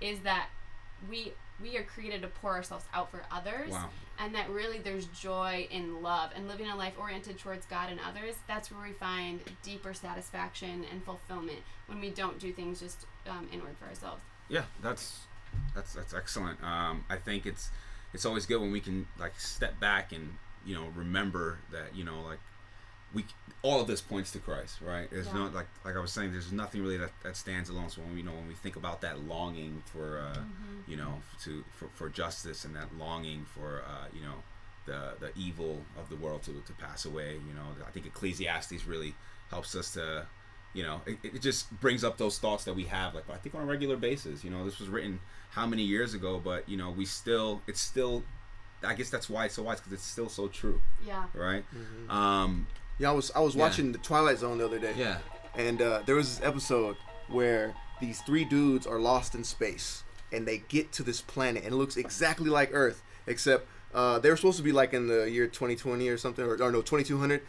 is 0.00 0.20
that 0.20 0.48
we 1.08 1.32
we 1.60 1.76
are 1.76 1.82
created 1.82 2.22
to 2.22 2.28
pour 2.28 2.52
ourselves 2.54 2.84
out 2.94 3.10
for 3.10 3.22
others 3.32 3.70
Wow. 3.72 3.88
and 4.18 4.34
that 4.34 4.48
really 4.50 4.78
there's 4.78 5.06
joy 5.06 5.66
in 5.70 6.02
love 6.02 6.30
and 6.36 6.46
living 6.48 6.68
a 6.68 6.76
life 6.76 6.94
oriented 6.98 7.38
towards 7.38 7.66
God 7.66 7.90
and 7.90 7.98
others. 8.08 8.36
That's 8.46 8.70
where 8.70 8.82
we 8.86 8.92
find 8.92 9.40
deeper 9.62 9.92
satisfaction 9.94 10.84
and 10.90 11.02
fulfillment 11.04 11.60
when 11.86 12.00
we 12.00 12.10
don't 12.10 12.38
do 12.38 12.52
things 12.52 12.80
just 12.80 13.06
um, 13.28 13.48
inward 13.52 13.76
for 13.80 13.86
ourselves. 13.88 14.22
Yeah, 14.48 14.64
that's 14.82 15.20
that's 15.74 15.94
that's 15.94 16.14
excellent. 16.14 16.62
Um, 16.62 17.04
I 17.10 17.16
think 17.16 17.44
it's 17.46 17.70
it's 18.14 18.24
always 18.24 18.46
good 18.46 18.60
when 18.60 18.72
we 18.72 18.80
can 18.80 19.06
like 19.18 19.38
step 19.38 19.78
back 19.80 20.12
and 20.12 20.34
you 20.64 20.74
know 20.74 20.86
remember 20.94 21.58
that 21.72 21.94
you 21.94 22.04
know 22.04 22.20
like 22.22 22.38
we 23.14 23.24
all 23.62 23.80
of 23.80 23.86
this 23.88 24.00
points 24.00 24.30
to 24.32 24.38
Christ, 24.38 24.80
right? 24.80 25.10
There's 25.10 25.26
Yeah. 25.28 25.34
not 25.34 25.54
like 25.54 25.66
like 25.84 25.96
I 25.96 26.00
was 26.00 26.12
saying, 26.12 26.32
there's 26.32 26.52
nothing 26.52 26.82
really 26.82 26.96
that, 26.98 27.10
that 27.22 27.36
stands 27.36 27.68
alone. 27.70 27.90
So 27.90 28.02
when 28.02 28.12
we 28.12 28.18
you 28.18 28.24
know 28.26 28.32
when 28.34 28.48
we 28.48 28.54
think 28.54 28.76
about 28.76 29.00
that 29.00 29.20
longing 29.20 29.82
for 29.92 30.18
uh, 30.20 30.38
Mm-hmm. 30.38 30.90
you 30.90 30.96
know 30.96 31.22
to 31.44 31.64
for, 31.76 31.88
for 31.94 32.08
justice 32.08 32.64
and 32.64 32.74
that 32.76 32.94
longing 32.96 33.46
for 33.54 33.82
uh, 33.86 34.06
you 34.14 34.22
know 34.22 34.42
the 34.86 35.14
the 35.20 35.30
evil 35.36 35.84
of 35.98 36.08
the 36.08 36.16
world 36.16 36.42
to, 36.44 36.62
to 36.66 36.72
pass 36.74 37.04
away, 37.04 37.32
you 37.48 37.54
know, 37.54 37.66
I 37.86 37.90
think 37.90 38.06
Ecclesiastes 38.06 38.86
really 38.86 39.14
helps 39.50 39.74
us 39.74 39.92
to 39.94 40.26
you 40.74 40.82
know 40.82 41.00
it, 41.06 41.18
it 41.22 41.42
just 41.42 41.70
brings 41.80 42.04
up 42.04 42.18
those 42.18 42.38
thoughts 42.38 42.64
that 42.64 42.74
we 42.74 42.84
have 42.84 43.14
like 43.14 43.24
i 43.30 43.36
think 43.36 43.54
on 43.54 43.62
a 43.62 43.64
regular 43.64 43.96
basis 43.96 44.44
you 44.44 44.50
know 44.50 44.66
this 44.66 44.78
was 44.78 44.90
written 44.90 45.18
how 45.52 45.66
many 45.66 45.82
years 45.82 46.12
ago 46.12 46.38
but 46.44 46.68
you 46.68 46.76
know 46.76 46.90
we 46.90 47.06
still 47.06 47.62
it's 47.66 47.80
still 47.80 48.22
i 48.84 48.92
guess 48.92 49.08
that's 49.08 49.30
why 49.30 49.46
it's 49.46 49.54
so 49.54 49.62
wise 49.62 49.78
because 49.80 49.94
it's 49.94 50.04
still 50.04 50.28
so 50.28 50.46
true 50.46 50.78
Yeah. 51.06 51.24
right 51.34 51.64
um 52.10 52.66
Yeah, 52.98 53.10
I 53.10 53.12
was 53.12 53.30
I 53.34 53.40
was 53.40 53.54
Yeah. 53.54 53.62
watching 53.62 53.92
the 53.92 53.98
Twilight 53.98 54.38
Zone 54.38 54.58
the 54.58 54.64
other 54.64 54.78
day. 54.78 54.94
yeah 54.96 55.18
And 55.54 55.80
uh, 55.82 56.02
there 56.06 56.14
was 56.16 56.36
this 56.38 56.46
episode 56.46 56.96
where 57.28 57.74
these 58.00 58.20
three 58.22 58.44
dudes 58.44 58.86
are 58.86 58.98
lost 59.00 59.34
in 59.34 59.44
space 59.44 60.02
and 60.32 60.46
they 60.46 60.58
get 60.68 60.92
to 60.92 61.02
this 61.02 61.20
planet 61.20 61.64
and 61.64 61.72
it 61.74 61.76
looks 61.76 61.96
exactly 61.96 62.50
like 62.50 62.70
Earth, 62.72 63.02
except 63.26 63.66
uh, 63.94 64.18
they 64.18 64.28
were 64.30 64.36
supposed 64.36 64.58
to 64.58 64.62
be 64.62 64.72
like 64.72 64.92
in 64.92 65.06
the 65.08 65.30
year 65.30 65.46
2020 65.46 66.08
or 66.08 66.18
something, 66.18 66.44
or, 66.44 66.52
or 66.62 66.70
no, 66.70 66.82
2200. 66.82 67.40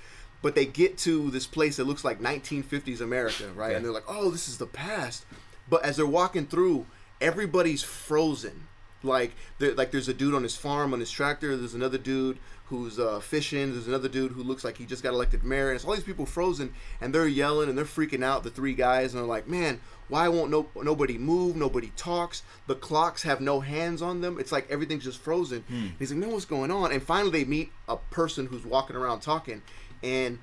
but 0.41 0.55
they 0.55 0.65
get 0.65 0.97
to 0.97 1.29
this 1.31 1.45
place 1.45 1.75
that 1.75 1.83
looks 1.85 2.05
like 2.05 2.21
1950s 2.21 3.01
America, 3.01 3.43
right? 3.53 3.67
Okay. 3.67 3.75
And 3.75 3.83
they're 3.83 3.91
like, 3.91 4.05
"Oh, 4.07 4.29
this 4.31 4.47
is 4.47 4.57
the 4.57 4.65
past." 4.65 5.25
But 5.69 5.83
as 5.83 5.97
they're 5.97 6.07
walking 6.07 6.47
through, 6.47 6.85
everybody's 7.19 7.83
frozen. 7.83 8.68
Like, 9.03 9.35
there, 9.59 9.73
like 9.73 9.91
there's 9.91 10.09
a 10.09 10.13
dude 10.13 10.33
on 10.33 10.43
his 10.43 10.55
farm 10.55 10.93
on 10.93 10.99
his 10.99 11.11
tractor. 11.11 11.55
There's 11.55 11.73
another 11.73 11.97
dude 11.97 12.37
who's 12.65 12.99
uh, 12.99 13.19
fishing. 13.19 13.71
There's 13.73 13.87
another 13.87 14.09
dude 14.09 14.31
who 14.33 14.43
looks 14.43 14.63
like 14.63 14.77
he 14.77 14.85
just 14.85 15.03
got 15.03 15.13
elected 15.13 15.43
mayor. 15.43 15.69
And 15.69 15.75
it's 15.75 15.85
all 15.85 15.95
these 15.95 16.03
people 16.03 16.25
frozen, 16.25 16.73
and 17.01 17.13
they're 17.13 17.27
yelling 17.27 17.69
and 17.69 17.77
they're 17.77 17.85
freaking 17.85 18.23
out. 18.23 18.43
The 18.43 18.49
three 18.51 18.73
guys, 18.73 19.13
and 19.13 19.21
they're 19.21 19.27
like, 19.27 19.47
"Man, 19.47 19.79
why 20.07 20.27
won't 20.27 20.51
no 20.51 20.67
nobody 20.75 21.17
move? 21.17 21.55
Nobody 21.55 21.91
talks. 21.95 22.43
The 22.67 22.75
clocks 22.75 23.23
have 23.23 23.41
no 23.41 23.61
hands 23.61 24.01
on 24.01 24.21
them. 24.21 24.37
It's 24.39 24.51
like 24.51 24.69
everything's 24.69 25.05
just 25.05 25.19
frozen." 25.19 25.63
He's 25.97 26.11
like, 26.11 26.19
"No, 26.19 26.29
what's 26.29 26.45
going 26.45 26.69
on?" 26.71 26.91
And 26.91 27.01
finally, 27.01 27.31
they 27.31 27.45
meet 27.45 27.71
a 27.87 27.97
person 27.97 28.45
who's 28.47 28.65
walking 28.65 28.95
around 28.95 29.21
talking, 29.21 29.61
and 30.03 30.39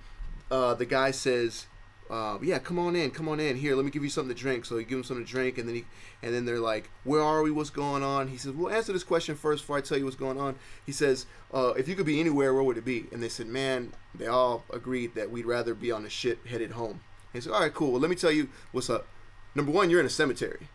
uh, 0.51 0.75
the 0.75 0.87
guy 0.87 1.11
says, 1.11 1.66
uh, 2.11 2.38
"Yeah, 2.42 2.59
come 2.59 2.79
on 2.79 2.97
in, 2.97 3.11
come 3.11 3.29
on 3.29 3.40
in. 3.40 3.57
Here, 3.57 3.75
let 3.75 3.85
me 3.85 3.90
give 3.90 4.03
you 4.03 4.11
something 4.11 4.35
to 4.35 4.40
drink." 4.40 4.64
So 4.64 4.79
he 4.79 4.85
gives 4.85 4.99
him 4.99 5.05
something 5.05 5.27
to 5.27 5.31
drink, 5.31 5.59
and 5.59 5.69
then 5.69 5.77
he, 5.77 5.85
and 6.23 6.35
then 6.35 6.45
they're 6.45 6.61
like, 6.61 6.90
"Where 7.05 7.21
are 7.21 7.42
we? 7.42 7.51
What's 7.51 7.71
going 7.71 8.03
on?" 8.03 8.29
He 8.29 8.37
says, 8.37 8.53
"Well, 8.53 8.73
answer 8.73 8.92
this 8.92 9.05
question 9.05 9.35
first 9.35 9.62
before 9.62 9.79
I 9.79 9.81
tell 9.81 9.99
you 9.99 10.05
what's 10.05 10.16
going 10.16 10.38
on." 10.38 10.57
He 10.85 10.92
says, 10.92 11.27
uh, 11.53 11.75
"If 11.77 11.88
you 11.88 11.95
could 11.95 12.07
be 12.07 12.21
anywhere, 12.21 12.55
where 12.55 12.62
would 12.62 12.77
it 12.77 12.85
be?" 12.85 13.07
And 13.12 13.23
they 13.23 13.29
said, 13.29 13.47
"Man, 13.47 13.92
they 14.14 14.27
all 14.27 14.64
agreed 14.73 15.14
that 15.14 15.31
we'd 15.31 15.47
rather 15.47 15.75
be 15.75 15.90
on 15.90 16.05
a 16.05 16.11
ship 16.11 16.47
headed 16.47 16.73
home." 16.73 17.01
He 17.33 17.40
said, 17.40 17.53
"All 17.53 17.61
right, 17.61 17.75
cool. 17.75 17.92
Well, 17.92 18.01
let 18.01 18.11
me 18.11 18.16
tell 18.16 18.33
you 18.33 18.49
what's 18.73 18.90
up. 18.90 19.07
Number 19.55 19.73
one, 19.73 19.90
you're 19.90 20.01
in 20.01 20.07
a 20.07 20.11
cemetery. 20.11 20.69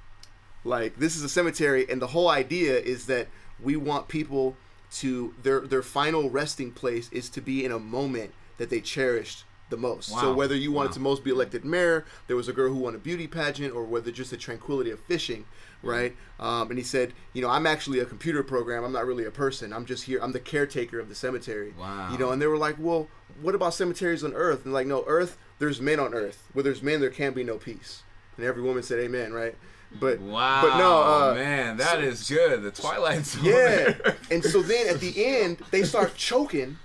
Like 0.63 0.97
this 0.97 1.15
is 1.15 1.23
a 1.23 1.29
cemetery, 1.29 1.87
and 1.89 2.01
the 2.01 2.07
whole 2.07 2.29
idea 2.29 2.77
is 2.77 3.05
that 3.07 3.27
we 3.59 3.75
want 3.75 4.07
people 4.07 4.55
to 4.91 5.33
their 5.41 5.61
their 5.61 5.81
final 5.81 6.29
resting 6.29 6.71
place 6.71 7.09
is 7.11 7.29
to 7.29 7.41
be 7.41 7.63
in 7.63 7.71
a 7.71 7.79
moment 7.79 8.33
that 8.57 8.69
they 8.69 8.81
cherished 8.81 9.45
the 9.71 9.77
most. 9.77 10.09
So 10.09 10.33
whether 10.33 10.55
you 10.55 10.71
wanted 10.71 10.89
Wow. 10.89 10.93
to 10.93 10.99
most 10.99 11.23
be 11.23 11.31
elected 11.31 11.65
mayor, 11.65 12.05
there 12.27 12.35
was 12.35 12.47
a 12.47 12.53
girl 12.53 12.69
who 12.69 12.75
won 12.77 12.93
a 12.93 12.99
beauty 12.99 13.25
pageant, 13.25 13.73
or 13.73 13.83
whether 13.83 14.11
just 14.11 14.29
the 14.29 14.37
tranquility 14.37 14.91
of 14.91 14.99
fishing, 14.99 15.45
right? 15.81 16.15
Um, 16.39 16.69
and 16.69 16.77
he 16.77 16.83
said, 16.83 17.13
you 17.33 17.41
know, 17.41 17.49
I'm 17.49 17.65
actually 17.65 17.97
a 17.99 18.05
computer 18.05 18.43
program. 18.43 18.83
I'm 18.83 18.91
not 18.93 19.05
really 19.07 19.25
a 19.25 19.31
person. 19.31 19.73
I'm 19.73 19.85
just 19.85 20.03
here. 20.03 20.19
I'm 20.21 20.31
the 20.33 20.39
caretaker 20.39 20.99
of 20.99 21.09
the 21.09 21.15
cemetery. 21.15 21.73
Wow. 21.79 22.11
You 22.11 22.19
know, 22.19 22.31
and 22.31 22.39
they 22.41 22.47
were 22.47 22.57
like, 22.57 22.75
well, 22.77 23.07
what 23.41 23.55
about 23.55 23.73
cemeteries 23.73 24.23
on 24.23 24.33
Earth? 24.33 24.65
And 24.65 24.73
like, 24.73 24.85
no, 24.87 25.03
Earth. 25.07 25.37
There's 25.59 25.79
men 25.81 25.99
on 25.99 26.13
Earth. 26.13 26.47
Where 26.53 26.63
there's 26.63 26.83
men, 26.83 26.99
there 27.01 27.09
can 27.09 27.33
be 27.33 27.43
no 27.43 27.57
peace. 27.57 28.03
And 28.37 28.45
every 28.45 28.61
woman 28.63 28.83
said, 28.83 28.99
Amen. 28.99 29.31
Right? 29.33 29.55
But 29.99 30.19
Wow, 30.19 30.61
but 30.63 30.77
no, 30.77 31.03
uh, 31.03 31.33
man, 31.35 31.77
that 31.77 31.95
so- 31.95 31.99
is 31.99 32.27
good. 32.29 32.63
The 32.63 32.71
Twilight 32.71 33.25
Zone. 33.25 33.43
yeah. 33.45 33.93
and 34.31 34.43
so 34.43 34.61
then 34.61 34.87
at 34.87 34.99
the 35.01 35.25
end, 35.25 35.57
they 35.69 35.83
start 35.83 36.15
choking, 36.15 36.77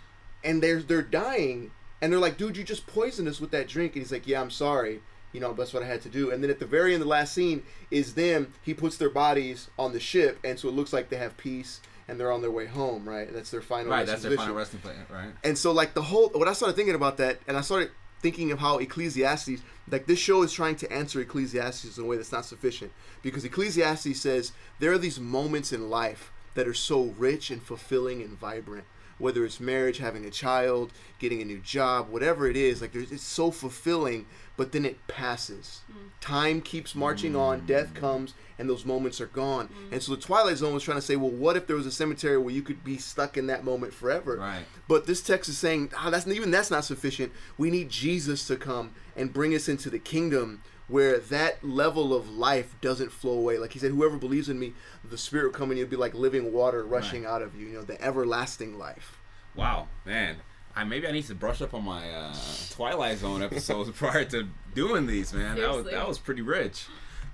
and 0.45 0.61
they're 0.63 0.83
they're 0.83 1.03
dying, 1.03 1.71
and 2.07 2.13
they're 2.13 2.21
like, 2.21 2.37
"Dude, 2.37 2.57
you 2.57 2.63
just 2.63 2.87
poisoned 2.87 3.27
us 3.27 3.41
with 3.41 3.51
that 3.51 3.67
drink." 3.67 3.95
And 3.95 4.03
he's 4.03 4.13
like, 4.13 4.29
"Yeah, 4.29 4.41
I'm 4.41 4.51
sorry. 4.53 5.01
You 5.33 5.41
know, 5.41 5.53
that's 5.53 5.73
what 5.73 5.83
I 5.83 5.87
had 5.87 6.03
to 6.03 6.09
do." 6.09 6.31
And 6.31 6.41
then 6.41 6.51
at 6.51 6.61
the 6.61 6.65
very 6.67 6.95
end, 6.95 7.03
the 7.03 7.09
last 7.09 7.35
scene 7.35 7.65
is 7.91 8.15
them. 8.15 8.53
He 8.63 8.75
puts 8.75 8.97
their 8.97 9.11
bodies 9.11 9.71
on 9.77 9.93
the 9.93 9.99
ship, 9.99 10.39
and 10.45 10.57
so 10.57 10.69
it 10.69 10.75
looks 10.77 10.93
like 10.93 11.09
they 11.09 11.17
have 11.17 11.37
peace, 11.37 11.81
and 12.07 12.21
they're 12.21 12.31
on 12.31 12.43
their 12.43 12.51
way 12.53 12.67
home. 12.67 13.09
Right? 13.09 13.33
That's 13.33 13.51
their 13.51 13.61
final. 13.61 13.91
right, 13.91 14.07
that's 14.07 14.23
their 14.23 14.31
resting 14.31 14.47
final 14.47 14.57
resting 14.57 14.81
place, 14.81 14.97
right? 15.11 15.33
And 15.43 15.59
so 15.59 15.73
like 15.73 15.95
the 15.95 16.03
whole 16.03 16.29
when 16.29 16.47
I 16.47 16.53
started 16.53 16.77
thinking 16.77 16.95
about 16.95 17.17
that 17.17 17.41
and 17.49 17.57
I 17.57 17.61
started 17.61 17.91
thinking 18.23 18.53
of 18.53 18.61
how 18.61 18.79
Ecclesiastes 18.79 19.63
like 19.91 20.07
this 20.07 20.21
show 20.21 20.45
is 20.45 20.53
trying 20.53 20.77
to 20.77 20.93
answer 20.93 21.21
Ecclesiastes 21.21 21.99
in 21.99 22.05
a 22.05 22.07
way 22.07 22.17
that's 22.17 22.31
not 22.31 22.45
sufficient 22.45 22.93
because 23.21 23.45
Ecclesiastes 23.45 24.21
says 24.21 24.53
there 24.79 24.93
are 24.93 24.99
these 24.99 25.19
moments 25.19 25.73
in 25.73 25.91
life 25.91 26.31
that 26.55 26.69
are 26.69 26.75
so 26.75 27.15
rich 27.19 27.51
and 27.51 27.61
fulfilling 27.61 28.23
and 28.23 28.39
vibrant 28.39 28.85
whether 29.19 29.45
it's 29.45 29.61
marriage 29.61 29.99
having 29.99 30.25
a 30.25 30.31
child 30.31 30.93
getting 31.19 31.41
a 31.41 31.45
new 31.45 31.59
job 31.59 32.09
whatever 32.11 32.49
it 32.49 32.57
is 32.57 32.81
like 32.81 32.93
there's, 32.93 33.11
it's 33.13 33.23
so 33.23 33.51
fulfilling 33.51 34.27
but 34.57 34.73
then 34.73 34.85
it 34.85 35.07
passes. 35.07 35.83
Mm. 35.91 35.95
Time 36.21 36.61
keeps 36.61 36.95
marching 36.95 37.35
mm. 37.35 37.41
on 37.41 37.67
death 37.67 37.95
comes 37.95 38.35
and 38.59 38.69
those 38.71 38.87
moments 38.87 39.21
are 39.21 39.27
gone. 39.27 39.69
Mm. 39.69 39.93
And 39.93 40.03
so 40.03 40.15
the 40.15 40.21
twilight 40.21 40.57
zone 40.57 40.73
was 40.73 40.83
trying 40.83 40.97
to 40.97 41.03
say 41.03 41.17
well 41.17 41.31
what 41.31 41.57
if 41.57 41.67
there 41.67 41.77
was 41.77 41.87
a 41.87 41.93
cemetery 41.93 42.39
where 42.39 42.55
you 42.55 42.63
could 42.63 42.83
be 42.83 42.97
stuck 42.97 43.37
in 43.37 43.47
that 43.49 43.65
moment 43.65 43.93
forever? 43.93 44.37
Right. 44.37 44.65
but 44.89 45.07
this 45.07 45.23
text 45.23 45.49
is 45.49 45.59
saying 45.59 45.91
ah, 45.97 46.11
that's 46.11 46.27
even 46.27 46.51
that's 46.51 46.71
not 46.71 46.85
sufficient. 46.85 47.33
We 47.59 47.71
need 47.71 47.91
Jesus 47.91 48.47
to 48.49 48.57
come 48.57 48.93
and 49.15 49.33
bring 49.33 49.55
us 49.55 49.69
into 49.69 49.91
the 49.91 49.99
kingdom 49.99 50.63
where 50.89 51.19
that 51.19 51.65
level 51.65 52.15
of 52.15 52.31
life 52.31 52.75
doesn't 52.81 53.11
flow 53.13 53.33
away. 53.33 53.59
Like 53.59 53.73
he 53.73 53.79
said, 53.79 53.91
whoever 53.91 54.17
believes 54.17 54.49
in 54.49 54.59
me, 54.59 54.73
the 55.05 55.19
Spirit 55.19 55.47
will 55.47 55.53
come 55.53 55.71
and 55.71 55.79
you'll 55.79 55.89
be 55.89 55.97
like 55.97 56.15
living 56.15 56.53
water 56.53 56.85
rushing 56.85 57.25
Right. 57.25 57.31
out 57.31 57.43
of 57.43 57.55
you. 57.57 57.67
You 57.67 57.75
know, 57.75 57.83
the 57.83 58.01
everlasting 58.01 58.79
life. 58.79 59.19
Wow, 59.55 59.89
man. 60.05 60.37
I 60.75 60.85
maybe 60.85 61.07
I 61.09 61.11
need 61.13 61.25
to 61.27 61.35
brush 61.35 61.63
up 61.63 61.73
on 61.73 61.85
my 61.85 62.11
uh, 62.11 62.35
Twilight 62.71 63.19
Zone 63.19 63.43
episodes 63.43 63.91
prior 63.95 64.25
to 64.27 64.47
doing 64.75 65.07
these, 65.07 65.33
man. 65.33 65.57
That 65.59 65.71
was 65.75 65.85
that 65.87 66.07
was 66.07 66.19
pretty 66.19 66.43
rich. 66.43 66.85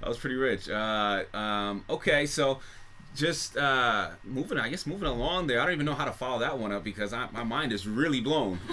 That 0.00 0.08
was 0.08 0.16
pretty 0.18 0.36
rich. 0.36 0.68
Uh, 0.68 1.24
um, 1.34 1.84
okay, 1.90 2.26
so 2.26 2.60
just 3.14 3.56
uh, 3.56 4.10
moving, 4.24 4.58
I 4.58 4.68
guess 4.68 4.86
moving 4.86 5.08
along 5.08 5.46
there. 5.46 5.60
I 5.60 5.64
don't 5.64 5.74
even 5.74 5.86
know 5.86 5.94
how 5.94 6.04
to 6.04 6.12
follow 6.12 6.38
that 6.40 6.58
one 6.58 6.72
up 6.72 6.82
because 6.82 7.12
I, 7.12 7.28
my 7.30 7.44
mind 7.44 7.72
is 7.72 7.86
really 7.86 8.20
blown. 8.20 8.58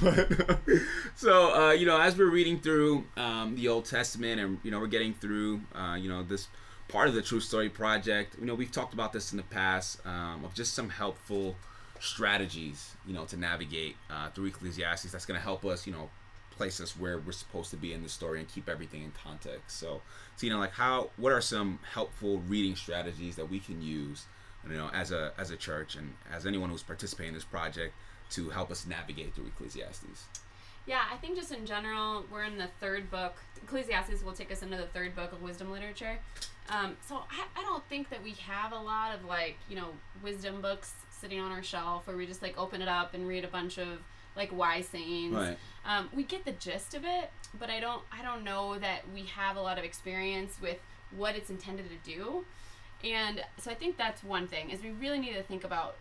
But, 0.00 0.58
so 1.16 1.54
uh, 1.54 1.72
you 1.72 1.86
know, 1.86 2.00
as 2.00 2.16
we're 2.16 2.30
reading 2.30 2.60
through 2.60 3.04
um, 3.16 3.54
the 3.56 3.68
Old 3.68 3.84
Testament, 3.84 4.40
and 4.40 4.58
you 4.62 4.70
know, 4.70 4.78
we're 4.78 4.86
getting 4.86 5.14
through, 5.14 5.60
uh, 5.74 5.96
you 5.98 6.08
know, 6.08 6.22
this 6.22 6.48
part 6.88 7.08
of 7.08 7.14
the 7.14 7.22
True 7.22 7.40
Story 7.40 7.68
Project. 7.68 8.36
You 8.38 8.46
know, 8.46 8.54
we've 8.54 8.72
talked 8.72 8.94
about 8.94 9.12
this 9.12 9.32
in 9.32 9.36
the 9.36 9.44
past 9.44 10.04
um, 10.06 10.44
of 10.44 10.54
just 10.54 10.74
some 10.74 10.88
helpful 10.88 11.56
strategies, 12.00 12.96
you 13.06 13.12
know, 13.12 13.24
to 13.26 13.36
navigate 13.36 13.96
uh, 14.10 14.30
through 14.30 14.46
Ecclesiastes. 14.46 15.12
That's 15.12 15.26
going 15.26 15.38
to 15.38 15.44
help 15.44 15.64
us, 15.64 15.86
you 15.86 15.92
know, 15.92 16.10
place 16.50 16.80
us 16.80 16.98
where 16.98 17.18
we're 17.18 17.32
supposed 17.32 17.70
to 17.70 17.76
be 17.76 17.92
in 17.92 18.02
the 18.02 18.08
story 18.08 18.38
and 18.40 18.48
keep 18.48 18.68
everything 18.68 19.02
in 19.02 19.12
context. 19.12 19.78
So, 19.78 20.02
so 20.40 20.46
you 20.46 20.52
know, 20.54 20.58
like 20.58 20.72
how, 20.72 21.10
what 21.18 21.32
are 21.32 21.42
some 21.42 21.78
helpful 21.92 22.38
reading 22.48 22.74
strategies 22.74 23.36
that 23.36 23.50
we 23.50 23.60
can 23.60 23.82
use, 23.82 24.24
you 24.66 24.74
know, 24.74 24.88
as 24.94 25.12
a 25.12 25.32
as 25.36 25.50
a 25.50 25.56
church 25.56 25.96
and 25.96 26.14
as 26.32 26.46
anyone 26.46 26.70
who's 26.70 26.82
participating 26.82 27.28
in 27.28 27.34
this 27.34 27.44
project 27.44 27.92
to 28.30 28.48
help 28.48 28.70
us 28.70 28.86
navigate 28.86 29.34
through 29.34 29.48
Ecclesiastes. 29.48 30.24
Yeah, 30.86 31.02
I 31.12 31.18
think 31.18 31.36
just 31.36 31.52
in 31.52 31.66
general, 31.66 32.24
we're 32.32 32.44
in 32.44 32.56
the 32.56 32.68
third 32.80 33.10
book. 33.10 33.34
Ecclesiastes 33.62 34.24
will 34.24 34.32
take 34.32 34.50
us 34.50 34.62
into 34.62 34.78
the 34.78 34.86
third 34.86 35.14
book 35.14 35.30
of 35.32 35.42
wisdom 35.42 35.70
literature. 35.70 36.18
Um, 36.70 36.96
so 37.06 37.16
I, 37.16 37.60
I 37.60 37.62
don't 37.62 37.84
think 37.90 38.08
that 38.08 38.24
we 38.24 38.30
have 38.46 38.72
a 38.72 38.78
lot 38.78 39.14
of 39.14 39.26
like, 39.26 39.58
you 39.68 39.76
know, 39.76 39.88
wisdom 40.22 40.62
books 40.62 40.94
sitting 41.10 41.38
on 41.38 41.52
our 41.52 41.62
shelf 41.62 42.06
where 42.06 42.16
we 42.16 42.24
just 42.24 42.40
like 42.40 42.56
open 42.56 42.80
it 42.80 42.88
up 42.88 43.12
and 43.12 43.28
read 43.28 43.44
a 43.44 43.48
bunch 43.48 43.76
of 43.76 43.98
like 44.36 44.56
wise 44.56 44.86
sayings. 44.86 45.34
Right. 45.34 45.58
Um, 45.84 46.08
we 46.14 46.22
get 46.22 46.44
the 46.44 46.52
gist 46.52 46.94
of 46.94 47.04
it, 47.04 47.30
but 47.58 47.70
I 47.70 47.80
don't 47.80 48.02
I 48.12 48.22
don't 48.22 48.44
know 48.44 48.78
that 48.78 49.02
we 49.14 49.22
have 49.22 49.56
a 49.56 49.60
lot 49.60 49.78
of 49.78 49.84
experience 49.84 50.58
with 50.60 50.78
what 51.16 51.34
it's 51.34 51.50
intended 51.50 51.86
to 51.88 52.10
do. 52.10 52.44
And 53.02 53.42
so 53.58 53.70
I 53.70 53.74
think 53.74 53.96
that's 53.96 54.22
one 54.22 54.46
thing 54.46 54.70
is 54.70 54.82
we 54.82 54.90
really 54.90 55.18
need 55.18 55.34
to 55.34 55.42
think 55.42 55.64
about 55.64 55.96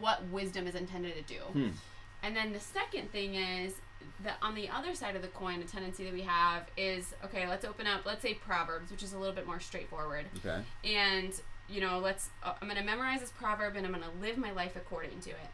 what 0.00 0.26
wisdom 0.28 0.66
is 0.66 0.74
intended 0.74 1.14
to 1.14 1.34
do. 1.34 1.40
Hmm. 1.40 1.68
And 2.22 2.34
then 2.34 2.52
the 2.52 2.60
second 2.60 3.12
thing 3.12 3.34
is 3.34 3.74
that 4.24 4.36
on 4.42 4.54
the 4.54 4.68
other 4.68 4.94
side 4.94 5.16
of 5.16 5.22
the 5.22 5.28
coin, 5.28 5.60
a 5.60 5.64
tendency 5.64 6.04
that 6.04 6.12
we 6.12 6.22
have 6.22 6.64
is 6.76 7.14
okay, 7.24 7.46
let's 7.48 7.64
open 7.64 7.86
up, 7.86 8.04
let's 8.06 8.22
say 8.22 8.34
Proverbs, 8.34 8.90
which 8.90 9.02
is 9.02 9.12
a 9.12 9.18
little 9.18 9.34
bit 9.34 9.46
more 9.46 9.60
straightforward. 9.60 10.24
Okay. 10.38 10.62
And, 10.84 11.32
you 11.68 11.80
know, 11.80 11.98
let's, 11.98 12.30
uh, 12.42 12.54
I'm 12.60 12.68
going 12.68 12.80
to 12.80 12.84
memorize 12.86 13.20
this 13.20 13.30
proverb 13.30 13.76
and 13.76 13.86
I'm 13.86 13.92
going 13.92 14.04
to 14.04 14.20
live 14.20 14.38
my 14.38 14.50
life 14.52 14.74
according 14.76 15.20
to 15.20 15.30
it. 15.30 15.50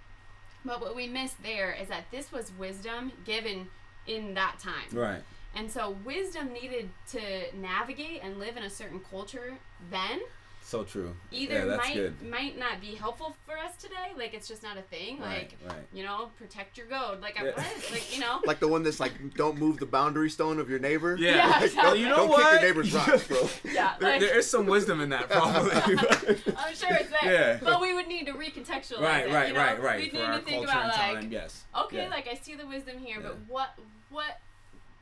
But 0.65 0.81
what 0.81 0.97
we 0.97 1.07
miss 1.07 1.35
there 1.43 1.73
is 1.73 1.89
that 1.89 2.11
this 2.11 2.33
was 2.33 2.53
wisdom 2.59 3.13
given 3.25 3.69
in 4.07 4.35
that 4.35 4.59
time. 4.59 4.89
Right. 4.93 5.23
And 5.55 5.71
so 5.71 5.97
wisdom 6.05 6.53
needed 6.53 6.91
to 7.11 7.21
navigate 7.57 8.23
and 8.23 8.39
live 8.39 8.57
in 8.57 8.65
a 8.65 8.71
certain 8.71 9.01
culture 9.11 9.55
then 9.91 10.21
So 10.67 10.83
true. 10.83 11.15
either 11.31 11.59
yeah, 11.59 11.65
that's 11.67 11.85
might 11.89 11.95
good. 11.95 12.23
might 12.31 12.59
not 12.59 12.81
be 12.81 12.95
helpful 12.95 13.37
for 13.47 13.57
us 13.59 13.77
today. 13.77 14.13
Like 14.17 14.33
it's 14.33 14.49
just 14.49 14.63
not 14.63 14.79
a 14.79 14.83
thing. 14.83 15.21
Right, 15.21 15.53
like 15.63 15.71
right. 15.71 15.85
you 15.93 16.03
know, 16.03 16.31
protect 16.39 16.79
your 16.79 16.87
goat. 16.87 17.19
Like 17.21 17.39
I 17.39 17.45
Yeah. 17.45 17.51
what? 17.53 17.91
Like 17.93 18.15
you 18.15 18.21
know. 18.21 18.41
Like 18.47 18.61
the 18.61 18.69
one 18.69 18.83
that's 18.83 18.99
like, 18.99 19.13
don't 19.35 19.59
move 19.59 19.79
the 19.79 19.85
boundary 19.87 20.31
stone 20.31 20.59
of 20.59 20.71
your 20.71 20.79
neighbor. 20.79 21.17
Yeah. 21.21 21.37
Yeah, 21.37 21.47
Like, 21.49 21.63
exactly. 21.65 21.83
don't, 21.91 21.99
You 22.01 22.09
know 22.09 22.17
don't 22.17 22.29
what? 22.31 22.43
kick 22.53 22.61
your 22.63 22.71
neighbor's 22.71 22.95
rocks, 22.95 23.29
bro. 23.29 23.49
yeah. 23.73 23.95
There, 24.01 24.11
Like, 24.11 24.21
there 24.21 24.39
is 24.39 24.51
some 24.51 24.67
wisdom 24.67 25.01
in 25.03 25.11
that, 25.11 25.29
probably. 25.29 25.71
I'm 26.57 26.75
sure 26.75 26.89
it's 26.93 27.11
there. 27.11 27.33
Yeah. 27.33 27.59
But 27.63 27.81
we 27.83 27.93
would 27.95 28.09
need 28.09 28.27
to 28.27 28.33
recontextualize 28.33 29.01
right, 29.01 29.27
it. 29.29 29.33
right, 29.35 29.49
you 29.49 29.55
know? 29.55 29.61
right, 29.61 29.83
right. 29.83 30.01
We 30.03 30.09
For 30.09 30.17
need 30.17 30.23
our 30.23 30.39
to 30.39 30.45
think 30.45 30.67
culture 30.67 30.79
about 30.81 30.99
like, 30.99 31.21
time, 31.21 31.31
yes. 31.31 31.65
okay, 31.85 31.97
Yeah. 32.05 32.09
like 32.09 32.27
I 32.27 32.35
see 32.35 32.55
the 32.55 32.67
wisdom 32.67 32.99
here, 32.99 33.21
but 33.21 33.33
Yeah. 33.33 33.45
what 33.49 33.69
what 34.11 34.41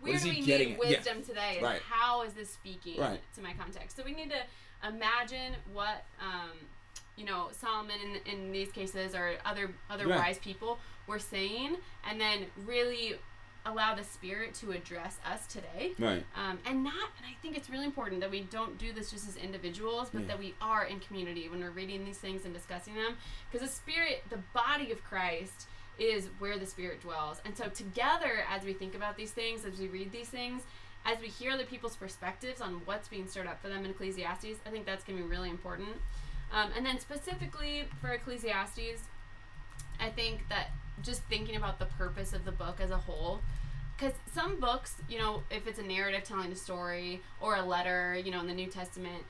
where 0.00 0.14
is 0.14 0.22
do 0.24 0.30
we 0.30 0.40
need 0.40 0.50
at? 0.60 0.68
Yeah. 0.70 0.76
wisdom 0.78 1.22
today? 1.22 1.54
And 1.58 1.62
Right. 1.62 1.80
how 1.88 2.22
is 2.22 2.32
this 2.32 2.50
speaking 2.52 3.00
Right. 3.00 3.20
to 3.36 3.40
my 3.42 3.52
context? 3.52 3.96
So 3.96 4.02
we 4.02 4.12
need 4.12 4.30
to 4.30 4.42
imagine 4.86 5.54
what 5.72 6.04
um, 6.20 6.50
you 7.16 7.24
know 7.24 7.48
Solomon 7.52 7.96
in, 8.26 8.32
in 8.32 8.52
these 8.52 8.70
cases 8.72 9.14
or 9.14 9.34
other 9.44 9.70
other 9.90 10.06
Yeah. 10.08 10.18
wise 10.18 10.38
people 10.38 10.78
were 11.06 11.18
saying, 11.18 11.76
and 12.08 12.20
then 12.20 12.46
really 12.64 13.16
allow 13.64 13.94
the 13.94 14.02
Spirit 14.02 14.54
to 14.54 14.72
address 14.72 15.18
us 15.24 15.46
today. 15.46 15.92
Right. 15.96 16.24
Um, 16.34 16.58
and 16.66 16.82
not, 16.82 17.10
and 17.16 17.24
I 17.26 17.34
think 17.42 17.56
it's 17.56 17.70
really 17.70 17.84
important 17.84 18.20
that 18.20 18.30
we 18.30 18.40
don't 18.40 18.76
do 18.76 18.92
this 18.92 19.08
just 19.12 19.28
as 19.28 19.36
individuals, 19.36 20.08
but 20.12 20.22
Yeah. 20.22 20.28
that 20.28 20.38
we 20.40 20.54
are 20.60 20.84
in 20.84 20.98
community 20.98 21.48
when 21.48 21.60
we're 21.60 21.70
reading 21.70 22.04
these 22.04 22.18
things 22.18 22.44
and 22.44 22.52
discussing 22.52 22.94
them. 22.96 23.16
Because 23.50 23.68
the 23.68 23.72
Spirit, 23.72 24.24
the 24.30 24.38
body 24.52 24.90
of 24.90 25.04
Christ, 25.04 25.68
is 25.96 26.28
where 26.40 26.58
the 26.58 26.66
Spirit 26.66 27.02
dwells. 27.02 27.40
And 27.44 27.56
so, 27.56 27.68
together, 27.68 28.44
as 28.50 28.64
we 28.64 28.72
think 28.72 28.96
about 28.96 29.16
these 29.16 29.30
things, 29.30 29.64
as 29.64 29.78
we 29.78 29.86
read 29.86 30.10
these 30.10 30.28
things, 30.28 30.62
as 31.04 31.20
we 31.20 31.28
hear 31.28 31.52
other 31.52 31.64
people's 31.64 31.96
perspectives 31.96 32.60
on 32.60 32.82
what's 32.84 33.08
being 33.08 33.26
stirred 33.26 33.46
up 33.46 33.60
for 33.60 33.68
them 33.68 33.84
in 33.84 33.90
Ecclesiastes, 33.90 34.58
I 34.66 34.70
think 34.70 34.86
that's 34.86 35.04
going 35.04 35.18
to 35.18 35.24
be 35.24 35.28
really 35.28 35.50
important. 35.50 35.96
Um, 36.52 36.70
and 36.76 36.84
then, 36.84 36.98
specifically 36.98 37.84
for 38.00 38.10
Ecclesiastes, 38.10 39.02
I 39.98 40.10
think 40.10 40.48
that 40.48 40.70
just 41.02 41.22
thinking 41.24 41.56
about 41.56 41.78
the 41.78 41.86
purpose 41.86 42.32
of 42.32 42.44
the 42.44 42.52
book 42.52 42.78
as 42.80 42.90
a 42.90 42.98
whole, 42.98 43.40
because 43.96 44.12
some 44.32 44.60
books, 44.60 44.96
you 45.08 45.18
know, 45.18 45.42
if 45.50 45.66
it's 45.66 45.78
a 45.78 45.82
narrative 45.82 46.24
telling 46.24 46.52
a 46.52 46.56
story 46.56 47.22
or 47.40 47.56
a 47.56 47.62
letter, 47.62 48.20
you 48.22 48.30
know, 48.30 48.40
in 48.40 48.46
the 48.46 48.54
New 48.54 48.66
Testament, 48.66 49.24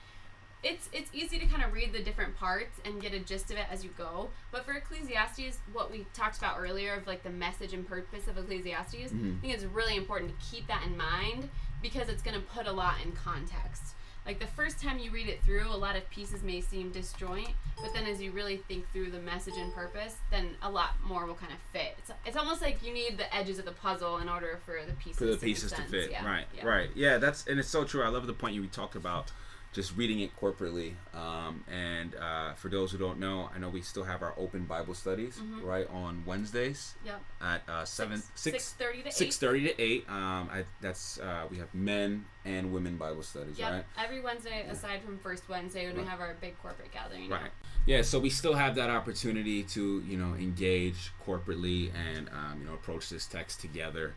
it's 0.63 0.89
it's 0.93 1.11
easy 1.13 1.39
to 1.39 1.47
kind 1.47 1.63
of 1.63 1.73
read 1.73 1.93
the 1.93 2.01
different 2.03 2.37
parts 2.37 2.79
and 2.85 3.01
get 3.01 3.13
a 3.13 3.19
gist 3.19 3.51
of 3.51 3.57
it 3.59 3.67
as 3.71 3.83
you 3.83 3.91
go. 3.99 4.31
But 4.53 4.65
for 4.65 4.73
Ecclesiastes, 4.73 5.59
what 5.73 5.91
we 5.91 6.07
talked 6.15 6.39
about 6.39 6.57
earlier 6.61 6.95
of 6.95 7.07
like 7.07 7.23
the 7.25 7.31
message 7.31 7.73
and 7.73 7.87
purpose 7.87 8.29
of 8.29 8.39
Ecclesiastes, 8.39 9.13
Mhm. 9.13 9.39
I 9.39 9.41
think 9.41 9.55
it's 9.55 9.65
really 9.65 9.97
important 9.97 10.31
to 10.39 10.47
keep 10.47 10.67
that 10.69 10.85
in 10.87 10.97
mind 10.97 11.49
because 11.83 12.09
it's 12.09 12.23
going 12.23 12.37
to 12.41 12.47
put 12.47 12.67
a 12.67 12.73
lot 12.73 12.97
in 13.05 13.11
context. 13.13 13.83
Like 14.25 14.39
the 14.39 14.47
first 14.47 14.81
time 14.81 15.01
you 15.01 15.11
read 15.11 15.29
it 15.29 15.43
through, 15.43 15.67
a 15.67 15.75
lot 15.75 15.97
of 15.97 16.09
pieces 16.11 16.45
may 16.45 16.61
seem 16.61 16.93
disjoint, 16.93 17.51
but 17.83 17.93
then 17.93 18.07
as 18.07 18.23
you 18.23 18.31
really 18.31 18.59
think 18.69 18.89
through 18.93 19.11
the 19.11 19.19
message 19.19 19.57
and 19.57 19.75
purpose, 19.75 20.15
then 20.31 20.57
a 20.63 20.71
lot 20.71 20.91
more 21.05 21.27
will 21.27 21.35
kind 21.35 21.51
of 21.53 21.59
fit. 21.73 21.97
It's, 21.99 22.13
it's 22.25 22.37
almost 22.37 22.63
like 22.63 22.85
you 22.85 22.95
need 22.95 23.19
the 23.19 23.35
edges 23.35 23.59
of 23.59 23.65
the 23.65 23.73
puzzle 23.73 24.19
in 24.19 24.29
order 24.29 24.61
for 24.65 24.79
the 24.87 24.93
pieces 24.93 25.19
for 25.19 25.25
the 25.25 25.35
to 25.37 25.45
pieces 25.45 25.73
to 25.73 25.83
fit. 25.83 26.13
Yeah, 26.13 26.25
Right, 26.25 26.47
yeah. 26.57 26.65
right. 26.65 26.91
Yeah, 26.95 27.19
that's 27.19 27.49
and 27.49 27.59
it's 27.59 27.69
so 27.69 27.83
true. 27.83 28.05
I 28.05 28.09
love 28.11 28.29
the 28.29 28.33
point 28.33 28.55
you 28.55 28.65
talked 28.69 28.95
about 28.95 29.33
just 29.73 29.97
reading 29.97 30.21
it 30.21 30.31
corporately. 30.39 30.93
Um, 31.15 31.65
and 31.71 32.15
uh, 32.15 32.53
for 32.55 32.69
those 32.69 32.93
who 32.93 32.99
don't 32.99 33.19
know, 33.19 33.49
I 33.55 33.59
know 33.59 33.71
we 33.71 33.81
still 33.81 34.05
have 34.05 34.23
our 34.23 34.35
open 34.37 34.65
Bible 34.67 34.93
studies 34.93 35.39
Mhm. 35.39 35.65
right 35.65 35.89
on 35.91 36.23
Wednesdays 36.27 36.95
Yep. 37.07 37.21
at 37.41 37.63
uh, 37.69 37.85
seven 37.87 38.19
Six 38.21 38.41
six 38.43 38.73
thirty 38.75 39.01
to 39.03 39.09
eight. 39.09 39.15
six 39.15 39.39
thirty 39.39 39.63
to 39.65 39.81
eight. 39.81 40.09
Um, 40.11 40.49
I, 40.53 40.65
that's 40.83 41.19
uh, 41.19 41.47
we 41.51 41.57
have 41.57 41.73
men 41.75 42.27
and 42.45 42.73
women 42.73 42.97
Bible 42.99 43.23
studies, 43.23 43.59
Yep. 43.59 43.71
right? 43.73 43.85
Every 43.99 44.21
Wednesday, 44.21 44.67
aside 44.69 45.01
from 45.03 45.19
first 45.19 45.49
Wednesday 45.49 45.87
when 45.87 45.97
we 45.97 46.05
have 46.05 46.21
our 46.21 46.35
big 46.41 46.59
corporate 46.61 46.93
gathering. 46.93 47.31
Right. 47.31 47.51
Yeah, 47.87 48.03
so 48.03 48.19
we 48.21 48.29
still 48.31 48.55
have 48.55 48.75
that 48.75 48.91
opportunity 48.91 49.63
to, 49.65 50.03
you 50.07 50.17
know, 50.19 50.35
engage 50.35 51.13
corporately 51.27 51.91
and, 51.95 52.29
um, 52.29 52.59
you 52.61 52.67
know, 52.67 52.75
approach 52.75 53.09
this 53.09 53.27
text 53.27 53.61
together 53.61 54.15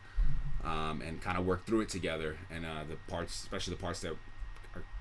um, 0.62 1.00
and 1.00 1.20
kind 1.20 1.36
of 1.38 1.46
work 1.46 1.64
through 1.66 1.80
it 1.80 1.88
together. 1.88 2.36
And 2.50 2.64
uh, 2.66 2.84
the 2.88 2.96
parts, 3.10 3.42
especially 3.42 3.74
the 3.74 3.80
parts 3.80 4.00
that 4.00 4.14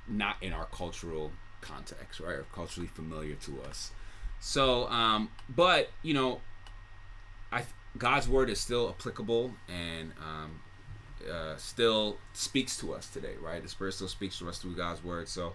not 0.07 0.37
in 0.41 0.53
our 0.53 0.65
cultural 0.65 1.31
context, 1.61 2.19
right, 2.19 2.35
or 2.35 2.45
culturally 2.53 2.87
familiar 2.87 3.35
to 3.35 3.61
us. 3.63 3.91
So, 4.39 4.87
um, 4.89 5.29
but, 5.49 5.89
you 6.03 6.13
know, 6.13 6.41
I 7.51 7.63
God's 7.97 8.27
word 8.27 8.49
is 8.49 8.59
still 8.59 8.89
applicable 8.89 9.53
and 9.69 10.11
um, 10.19 10.59
uh, 11.31 11.55
still 11.57 12.17
speaks 12.33 12.77
to 12.77 12.93
us 12.93 13.07
today, 13.07 13.35
right? 13.41 13.61
The 13.61 13.69
Spirit 13.69 13.93
still 13.93 14.07
speaks 14.07 14.37
to 14.39 14.49
us 14.49 14.57
through 14.57 14.75
God's 14.75 15.03
word. 15.03 15.29
So, 15.29 15.53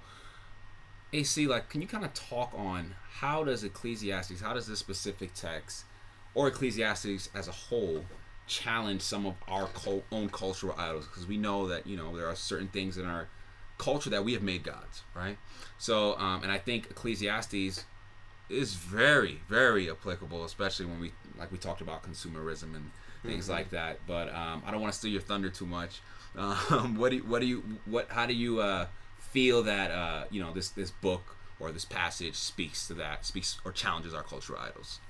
AC, 1.12 1.46
like, 1.46 1.68
can 1.68 1.82
you 1.82 1.88
kind 1.88 2.04
of 2.04 2.14
talk 2.14 2.52
on 2.56 2.94
how 3.18 3.44
does 3.44 3.62
Ecclesiastes, 3.62 4.40
how 4.40 4.54
does 4.54 4.66
this 4.66 4.78
specific 4.78 5.34
text, 5.34 5.84
or 6.34 6.48
Ecclesiastes 6.48 7.28
as 7.34 7.48
a 7.48 7.52
whole, 7.52 8.04
challenge 8.46 9.02
some 9.02 9.26
of 9.26 9.34
our 9.46 9.66
cul- 9.68 10.04
own 10.10 10.30
cultural 10.30 10.74
idols? 10.78 11.06
Because 11.06 11.26
we 11.26 11.36
know 11.36 11.68
that 11.68 11.86
you 11.86 11.96
know 11.96 12.16
there 12.16 12.26
are 12.26 12.36
certain 12.36 12.68
things 12.68 12.96
in 12.96 13.04
our 13.04 13.28
culture 13.80 14.10
that 14.10 14.24
we 14.24 14.34
have 14.34 14.42
made 14.42 14.62
gods, 14.62 15.02
right? 15.14 15.38
So, 15.78 16.16
um, 16.18 16.42
and 16.42 16.52
I 16.52 16.58
think 16.58 16.90
Ecclesiastes 16.90 17.84
is 18.50 18.74
very, 18.74 19.40
very 19.48 19.90
applicable, 19.90 20.44
especially 20.44 20.86
when 20.86 21.00
we, 21.00 21.12
like 21.38 21.50
we 21.50 21.56
talked 21.56 21.80
about 21.80 22.02
consumerism 22.02 22.76
and 22.76 22.90
things 23.24 23.48
like 23.48 23.70
that. 23.70 23.98
But 24.06 24.28
um, 24.34 24.62
I 24.66 24.70
don't 24.70 24.80
want 24.82 24.92
to 24.92 24.98
steal 24.98 25.10
your 25.10 25.22
thunder 25.22 25.50
too 25.50 25.66
much. 25.66 26.00
Um, 26.36 26.94
what 26.94 27.10
do 27.10 27.16
you, 27.16 27.22
what 27.24 27.40
do 27.40 27.46
you, 27.48 27.64
what, 27.86 28.08
how 28.08 28.24
do 28.24 28.34
you 28.34 28.60
uh, 28.60 28.86
feel 29.18 29.64
that 29.64 29.90
uh, 29.90 30.24
you 30.30 30.40
know 30.40 30.52
this 30.52 30.68
this 30.68 30.92
book 30.92 31.34
or 31.58 31.72
this 31.72 31.84
passage 31.84 32.36
speaks 32.36 32.86
to 32.86 32.94
that, 32.94 33.26
speaks 33.26 33.58
or 33.64 33.72
challenges 33.72 34.14
our 34.14 34.22
cultural 34.22 34.60
idols? 34.60 35.00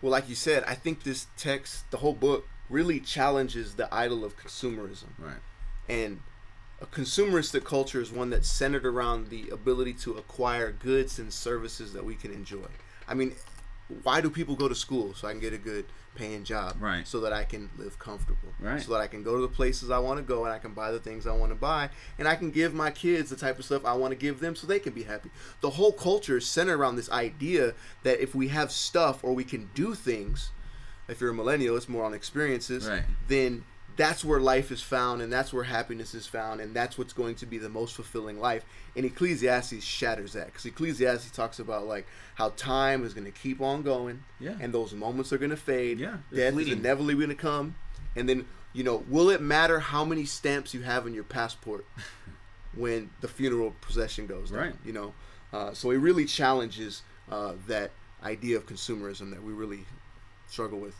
Well, 0.00 0.10
like 0.10 0.30
you 0.30 0.34
said, 0.34 0.64
I 0.66 0.74
think 0.74 1.02
this 1.02 1.26
text, 1.36 1.90
the 1.90 1.98
whole 1.98 2.14
book, 2.14 2.48
really 2.70 3.00
challenges 3.00 3.74
the 3.74 3.94
idol 3.94 4.24
of 4.24 4.38
consumerism. 4.38 5.08
Right. 5.18 5.36
And 5.90 6.20
a 6.80 6.86
consumeristic 6.86 7.64
culture 7.64 8.00
is 8.00 8.10
one 8.10 8.30
that's 8.30 8.48
centered 8.48 8.84
around 8.84 9.28
the 9.28 9.48
ability 9.50 9.94
to 9.94 10.12
acquire 10.14 10.72
goods 10.72 11.18
and 11.18 11.32
services 11.32 11.92
that 11.94 12.04
we 12.04 12.14
can 12.14 12.30
enjoy. 12.32 12.66
I 13.08 13.14
mean, 13.14 13.34
why 14.02 14.20
do 14.20 14.28
people 14.28 14.56
go 14.56 14.68
to 14.68 14.74
school? 14.74 15.14
So 15.14 15.28
I 15.28 15.30
can 15.30 15.40
get 15.40 15.52
a 15.52 15.58
good 15.58 15.86
paying 16.16 16.44
job. 16.44 16.76
Right. 16.80 17.06
So 17.06 17.20
that 17.20 17.32
I 17.32 17.44
can 17.44 17.70
live 17.78 17.98
comfortable. 17.98 18.48
Right. 18.58 18.82
So 18.82 18.92
that 18.92 19.00
I 19.00 19.06
can 19.06 19.22
go 19.22 19.36
to 19.36 19.42
the 19.42 19.48
places 19.48 19.90
I 19.90 19.98
want 19.98 20.18
to 20.18 20.22
go 20.22 20.44
and 20.44 20.52
I 20.52 20.58
can 20.58 20.72
buy 20.72 20.90
the 20.90 20.98
things 20.98 21.26
I 21.26 21.32
want 21.32 21.52
to 21.52 21.56
buy 21.56 21.90
and 22.18 22.26
I 22.26 22.34
can 22.34 22.50
give 22.50 22.74
my 22.74 22.90
kids 22.90 23.30
the 23.30 23.36
type 23.36 23.58
of 23.58 23.64
stuff 23.64 23.84
I 23.84 23.92
want 23.94 24.12
to 24.12 24.16
give 24.16 24.40
them 24.40 24.56
so 24.56 24.66
they 24.66 24.78
can 24.78 24.92
be 24.92 25.04
happy. 25.04 25.30
The 25.60 25.70
whole 25.70 25.92
culture 25.92 26.38
is 26.38 26.46
centered 26.46 26.78
around 26.78 26.96
this 26.96 27.10
idea 27.10 27.74
that 28.02 28.20
if 28.20 28.34
we 28.34 28.48
have 28.48 28.72
stuff 28.72 29.22
or 29.22 29.34
we 29.34 29.44
can 29.44 29.70
do 29.74 29.94
things, 29.94 30.50
if 31.08 31.20
you're 31.20 31.30
a 31.30 31.34
millennial, 31.34 31.76
it's 31.76 31.88
more 31.88 32.04
on 32.04 32.14
experiences, 32.14 32.88
Right. 32.88 33.04
then 33.28 33.64
that's 33.96 34.24
where 34.24 34.40
life 34.40 34.70
is 34.70 34.82
found 34.82 35.22
and 35.22 35.32
that's 35.32 35.52
where 35.52 35.64
happiness 35.64 36.14
is 36.14 36.26
found 36.26 36.60
and 36.60 36.74
that's 36.74 36.98
what's 36.98 37.12
going 37.12 37.34
to 37.34 37.46
be 37.46 37.56
the 37.58 37.68
most 37.68 37.94
fulfilling 37.94 38.38
life 38.38 38.64
and 38.94 39.04
ecclesiastes 39.06 39.82
shatters 39.84 40.34
that 40.34 40.46
because 40.46 40.64
ecclesiastes 40.66 41.30
talks 41.30 41.58
about 41.58 41.86
like 41.86 42.06
how 42.34 42.50
time 42.50 43.04
is 43.04 43.14
going 43.14 43.24
to 43.24 43.30
keep 43.30 43.60
on 43.60 43.82
going 43.82 44.22
Yeah. 44.38 44.56
and 44.60 44.72
those 44.74 44.92
moments 44.92 45.32
are 45.32 45.38
going 45.38 45.50
to 45.50 45.56
fade 45.56 45.98
Yeah, 45.98 46.18
death 46.34 46.52
fleeting. 46.54 46.74
is 46.74 46.78
inevitably 46.80 47.14
going 47.14 47.28
to 47.28 47.34
come 47.34 47.74
and 48.14 48.28
then 48.28 48.44
you 48.74 48.84
know 48.84 49.04
will 49.08 49.30
it 49.30 49.40
matter 49.40 49.78
how 49.80 50.04
many 50.04 50.24
stamps 50.26 50.74
you 50.74 50.82
have 50.82 51.06
in 51.06 51.14
your 51.14 51.24
passport 51.24 51.86
when 52.74 53.10
the 53.22 53.28
funeral 53.28 53.74
procession 53.80 54.26
goes 54.26 54.50
down, 54.50 54.58
Right. 54.60 54.74
you 54.84 54.92
know 54.92 55.14
uh, 55.52 55.72
so 55.72 55.90
it 55.90 55.96
really 55.96 56.26
challenges 56.26 57.02
uh, 57.30 57.52
that 57.66 57.92
idea 58.22 58.56
of 58.56 58.66
consumerism 58.66 59.30
that 59.30 59.42
we 59.42 59.52
really 59.52 59.84
struggle 60.48 60.78
with 60.78 60.94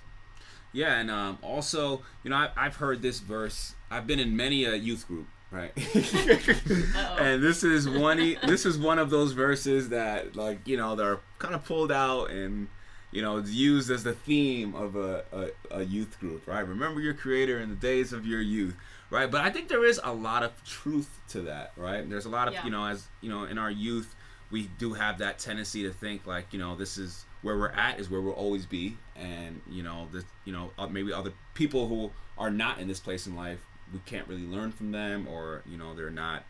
Yeah, 0.77 0.99
and 0.99 1.11
um, 1.11 1.39
also, 1.41 2.03
you 2.23 2.29
know, 2.29 2.37
I, 2.37 2.51
I've 2.55 2.77
heard 2.77 3.01
this 3.01 3.19
verse. 3.21 3.75
I've 3.91 4.07
been 4.07 4.21
in 4.21 4.37
many 4.37 4.65
a 4.67 4.75
youth 4.75 5.09
group, 5.09 5.27
right? 5.51 5.73
and 7.19 7.43
this 7.43 7.65
is 7.65 7.89
one. 7.89 8.37
This 8.47 8.67
is 8.67 8.77
one 8.77 8.99
of 8.99 9.09
those 9.09 9.33
verses 9.33 9.89
that, 9.89 10.37
like, 10.37 10.69
you 10.69 10.77
know, 10.77 10.95
they're 10.95 11.21
kind 11.39 11.55
of 11.55 11.65
pulled 11.65 11.91
out 11.91 12.31
and, 12.31 12.69
you 13.11 13.23
know, 13.23 13.39
it's 13.39 13.51
used 13.51 13.91
as 13.91 14.05
the 14.05 14.13
theme 14.13 14.75
of 14.75 14.97
a, 14.97 15.25
a, 15.33 15.79
a 15.79 15.83
youth 15.83 16.21
group, 16.21 16.47
right? 16.47 16.67
Remember 16.67 17.01
your 17.01 17.15
creator 17.15 17.59
in 17.59 17.71
the 17.71 17.77
days 17.77 18.13
of 18.13 18.27
your 18.27 18.43
youth, 18.43 18.77
right? 19.09 19.31
But 19.31 19.41
I 19.43 19.51
think 19.51 19.69
there 19.69 19.85
is 19.85 19.99
a 20.05 20.13
lot 20.13 20.43
of 20.43 20.63
truth 20.65 21.09
to 21.29 21.41
that, 21.43 21.73
right? 21.77 22.07
There's 22.09 22.27
a 22.27 22.31
lot 22.31 22.49
of, 22.49 22.55
Yeah. 22.55 22.65
you 22.67 22.71
know, 22.71 22.85
as 22.85 23.07
you 23.23 23.31
know, 23.31 23.45
in 23.45 23.57
our 23.57 23.71
youth, 23.71 24.15
we 24.51 24.69
do 24.79 24.93
have 24.93 25.19
that 25.19 25.39
tendency 25.39 25.85
to 25.85 25.91
think 25.91 26.27
like, 26.27 26.53
you 26.53 26.59
know, 26.59 26.77
this 26.77 26.99
is 26.99 27.25
where 27.47 27.57
we're 27.59 27.71
at 27.71 27.99
is 28.01 28.11
where 28.11 28.21
we'll 28.21 28.35
always 28.35 28.67
be, 28.67 28.97
and 29.15 29.61
you 29.71 29.83
know, 29.83 30.09
the, 30.13 30.25
you 30.45 30.53
know, 30.53 30.71
uh, 30.79 30.87
maybe 30.87 31.13
other 31.13 31.33
people 31.55 31.89
who 31.89 32.11
are 32.37 32.51
not 32.51 32.79
in 32.79 32.89
this 32.89 33.01
place 33.01 33.27
in 33.27 33.35
life, 33.35 33.61
we 33.93 34.01
can't 34.05 34.27
really 34.29 34.47
learn 34.47 34.73
from 34.73 34.93
them, 34.93 35.27
or 35.29 35.63
you 35.65 35.79
know, 35.79 35.95
they're 35.95 36.11
not 36.11 36.45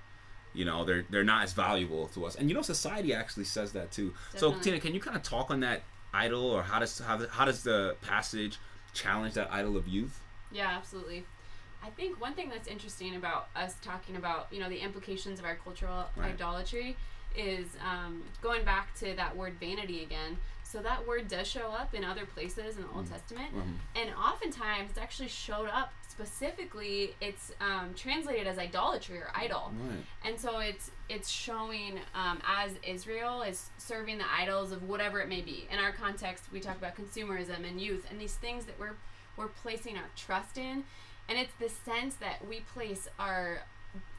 you 0.55 0.65
know 0.65 0.85
they're 0.87 1.05
they're 1.11 1.23
not 1.25 1.45
as 1.45 1.53
valuable 1.53 2.09
to 2.09 2.25
us 2.25 2.35
and 2.35 2.49
you 2.49 2.55
know 2.55 2.63
society 2.63 3.13
actually 3.13 3.45
says 3.45 3.73
that 3.73 3.91
too 3.91 4.15
so 4.35 4.55
tina 4.61 4.81
can 4.81 4.95
you 4.95 5.01
kind 5.01 5.15
of 5.15 5.23
talk 5.23 5.51
on 5.51 5.61
that 5.61 5.83
idol 6.15 6.45
or 6.51 6.63
how 6.63 6.79
does 6.79 6.99
how, 6.99 7.19
how 7.27 7.45
does 7.45 7.63
the 7.63 7.95
passage 8.01 8.59
challenge 8.95 9.35
that 9.35 9.53
idol 9.53 9.77
of 9.77 9.87
youth 9.87 10.21
Yeah, 10.51 10.69
absolutely. 10.69 11.25
I 11.85 11.91
think 11.91 12.21
one 12.21 12.35
thing 12.35 12.49
that's 12.49 12.67
interesting 12.67 13.15
about 13.17 13.49
us 13.55 13.75
talking 13.83 14.17
about, 14.17 14.49
you 14.51 14.61
know, 14.61 14.69
the 14.69 14.79
implications 14.79 15.39
of 15.39 15.45
our 15.45 15.57
cultural 15.57 16.07
Right. 16.17 16.33
idolatry 16.33 16.97
is 17.37 17.67
um, 17.85 18.23
going 18.41 18.65
back 18.65 18.95
to 19.01 19.15
that 19.15 19.37
word 19.37 19.55
vanity 19.61 20.03
again. 20.03 20.39
So 20.77 20.83
that 20.83 21.07
word 21.09 21.29
does 21.29 21.49
show 21.49 21.69
up 21.69 21.95
in 21.95 22.05
other 22.05 22.27
places 22.27 22.77
in 22.77 22.83
the 22.83 22.89
Old 22.91 23.09
Testament, 23.11 23.49
Mhm. 23.57 23.77
and 23.95 24.15
oftentimes 24.15 24.91
it's 24.91 24.99
actually 24.99 25.29
showed 25.29 25.71
up 25.71 25.91
specifically. 26.07 27.15
It's 27.19 27.51
um, 27.63 27.95
translated 27.95 28.47
as 28.47 28.59
idolatry 28.59 29.17
or 29.17 29.31
idol. 29.35 29.73
right 29.75 30.05
And 30.23 30.39
so 30.39 30.59
it's 30.59 30.91
it's 31.09 31.31
showing 31.31 31.99
um, 32.15 32.43
as 32.47 32.73
Israel 32.83 33.41
is 33.41 33.71
serving 33.79 34.19
the 34.19 34.31
idols 34.31 34.71
of 34.71 34.83
whatever 34.83 35.19
it 35.21 35.29
may 35.31 35.41
be. 35.41 35.67
In 35.71 35.79
our 35.79 35.93
context, 35.93 36.45
we 36.53 36.61
talk 36.61 36.77
about 36.77 36.95
consumerism 36.95 37.67
and 37.67 37.81
youth 37.81 38.07
and 38.11 38.21
these 38.21 38.35
things 38.35 38.67
that 38.67 38.79
we're 38.79 38.97
we're 39.39 39.49
placing 39.49 39.97
our 39.97 40.11
trust 40.15 40.59
in, 40.59 40.85
and 41.27 41.39
it's 41.39 41.55
the 41.59 41.71
sense 41.71 42.17
that 42.17 42.47
we 42.47 42.61
place 42.61 43.09
our 43.19 43.63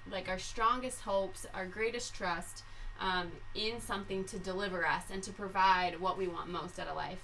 like 0.10 0.28
our 0.28 0.40
strongest 0.40 1.02
hopes, 1.02 1.46
our 1.54 1.68
greatest 1.68 2.16
trust 2.16 2.64
um, 3.00 3.32
in 3.56 3.80
something 3.82 4.24
to 4.26 4.38
deliver 4.40 4.86
us 4.86 5.04
and 5.12 5.22
to 5.24 5.32
provide 5.32 6.00
what 6.00 6.18
we 6.18 6.28
want 6.28 6.50
most 6.50 6.80
out 6.80 6.88
of 6.88 6.96
life. 6.96 7.20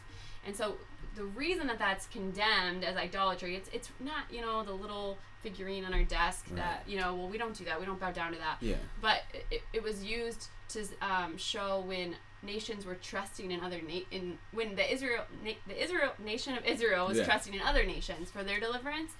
And 0.45 0.55
so 0.55 0.75
the 1.15 1.23
reason 1.25 1.67
that 1.67 1.79
that's 1.79 2.07
condemned 2.07 2.83
as 2.83 2.95
idolatry, 2.97 3.55
it's 3.55 3.69
it's 3.73 3.89
not 3.99 4.23
you 4.31 4.41
know 4.41 4.63
the 4.63 4.73
little 4.73 5.17
figurine 5.41 5.83
on 5.85 5.93
our 5.93 6.03
desk 6.03 6.45
Right. 6.49 6.57
that 6.57 6.83
you 6.87 6.97
know 6.99 7.13
well 7.15 7.27
we 7.27 7.37
don't 7.37 7.55
do 7.57 7.65
that 7.65 7.79
we 7.79 7.85
don't 7.85 7.99
bow 7.99 8.11
down 8.11 8.31
to 8.33 8.37
that. 8.39 8.57
Yeah. 8.61 8.75
But 9.01 9.23
it, 9.51 9.61
it 9.73 9.83
was 9.83 10.03
used 10.03 10.47
to 10.69 10.85
um, 11.01 11.37
show 11.37 11.83
when 11.85 12.15
nations 12.41 12.85
were 12.85 12.95
trusting 12.95 13.51
in 13.51 13.61
other 13.61 13.79
na- 13.87 14.07
in 14.11 14.37
when 14.51 14.75
the 14.75 14.91
Israel 14.91 15.23
na- 15.45 15.51
the 15.67 15.81
Israel 15.81 16.11
nation 16.23 16.57
of 16.57 16.65
Israel 16.65 17.07
was 17.07 17.17
Yeah. 17.19 17.25
trusting 17.25 17.53
in 17.53 17.61
other 17.61 17.85
nations 17.85 18.29
for 18.31 18.43
their 18.43 18.59
deliverance. 18.59 19.11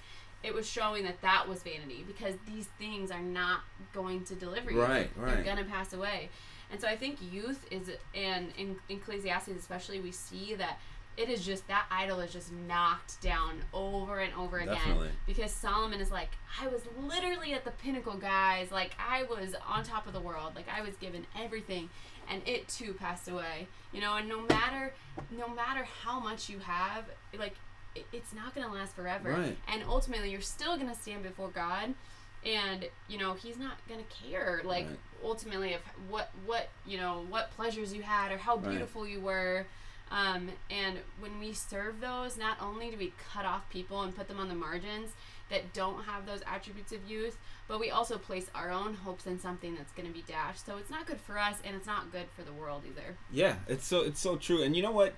It 0.44 0.54
was 0.54 0.68
showing 0.68 1.04
that 1.04 1.20
that 1.22 1.48
was 1.48 1.62
vanity 1.62 2.04
because 2.06 2.34
these 2.46 2.66
things 2.78 3.10
are 3.10 3.22
not 3.22 3.60
going 3.92 4.24
to 4.24 4.34
deliver 4.34 4.70
you. 4.70 4.80
Right, 4.80 5.10
right. 5.16 5.34
They're 5.34 5.44
gonna 5.44 5.64
pass 5.64 5.92
away. 5.92 6.28
And 6.70 6.80
so 6.80 6.88
I 6.88 6.96
think 6.96 7.18
youth 7.32 7.64
is, 7.70 7.90
and 8.14 8.52
in 8.58 8.76
Ecclesiastes 8.88 9.48
especially, 9.48 10.00
we 10.00 10.10
see 10.10 10.54
that 10.54 10.78
it 11.16 11.28
is 11.28 11.44
just 11.44 11.66
that 11.68 11.86
idol 11.90 12.18
is 12.20 12.32
just 12.32 12.52
knocked 12.52 13.20
down 13.20 13.62
over 13.72 14.18
and 14.18 14.34
over 14.34 14.58
again. 14.58 14.74
Definitely. 14.74 15.10
Because 15.26 15.52
Solomon 15.52 16.00
is 16.00 16.10
like, 16.10 16.30
I 16.60 16.66
was 16.66 16.82
literally 17.00 17.52
at 17.52 17.64
the 17.64 17.70
pinnacle, 17.70 18.14
guys. 18.14 18.72
Like 18.72 18.96
I 18.98 19.22
was 19.24 19.54
on 19.68 19.84
top 19.84 20.06
of 20.06 20.12
the 20.12 20.20
world. 20.20 20.54
Like 20.56 20.66
I 20.68 20.80
was 20.82 20.96
given 20.96 21.26
everything, 21.40 21.88
and 22.28 22.42
it 22.46 22.66
too 22.68 22.92
passed 22.94 23.28
away. 23.28 23.68
You 23.92 24.00
know, 24.00 24.16
and 24.16 24.28
no 24.28 24.42
matter, 24.42 24.92
no 25.30 25.48
matter 25.48 25.86
how 26.02 26.18
much 26.18 26.48
you 26.48 26.58
have, 26.58 27.04
like 27.38 27.54
it's 28.12 28.32
not 28.34 28.54
gonna 28.54 28.72
last 28.72 28.94
forever. 28.94 29.30
Right. 29.30 29.56
And 29.68 29.82
ultimately, 29.88 30.30
you're 30.30 30.40
still 30.40 30.76
gonna 30.76 30.94
stand 30.94 31.22
before 31.22 31.48
God, 31.48 31.94
and 32.44 32.88
you 33.08 33.18
know 33.18 33.34
He's 33.34 33.56
not 33.58 33.76
gonna 33.88 34.02
care. 34.28 34.60
Like 34.64 34.86
Right. 34.86 34.98
ultimately, 35.22 35.74
of 35.74 35.80
what 36.08 36.30
what 36.46 36.68
you 36.86 36.96
know 36.98 37.24
what 37.28 37.50
pleasures 37.52 37.92
you 37.94 38.02
had 38.02 38.32
or 38.32 38.38
how 38.38 38.56
Right. 38.56 38.70
beautiful 38.70 39.06
you 39.06 39.20
were. 39.20 39.66
Um, 40.10 40.50
and 40.70 40.98
when 41.18 41.38
we 41.40 41.54
serve 41.54 42.00
those, 42.00 42.36
not 42.36 42.60
only 42.60 42.90
do 42.90 42.96
we 42.98 43.14
cut 43.32 43.46
off 43.46 43.68
people 43.70 44.02
and 44.02 44.14
put 44.14 44.28
them 44.28 44.38
on 44.38 44.48
the 44.48 44.54
margins 44.54 45.12
that 45.48 45.72
don't 45.72 46.04
have 46.04 46.26
those 46.26 46.42
attributes 46.46 46.92
of 46.92 47.08
youth, 47.10 47.38
but 47.68 47.80
we 47.80 47.90
also 47.90 48.18
place 48.18 48.46
our 48.54 48.70
own 48.70 48.94
hopes 48.94 49.26
in 49.26 49.40
something 49.40 49.74
that's 49.74 49.92
going 49.92 50.06
to 50.06 50.12
be 50.12 50.22
dashed. 50.22 50.66
So 50.66 50.76
it's 50.76 50.90
not 50.90 51.06
good 51.06 51.20
for 51.20 51.38
us, 51.38 51.56
and 51.64 51.74
it's 51.74 51.86
not 51.86 52.12
good 52.12 52.26
for 52.36 52.42
the 52.42 52.52
world 52.52 52.82
either. 52.86 53.16
Yeah, 53.30 53.56
it's 53.66 53.86
so 53.86 54.02
it's 54.02 54.20
so 54.20 54.36
true. 54.36 54.62
And 54.62 54.76
you 54.76 54.82
know 54.82 54.92
what? 54.92 55.14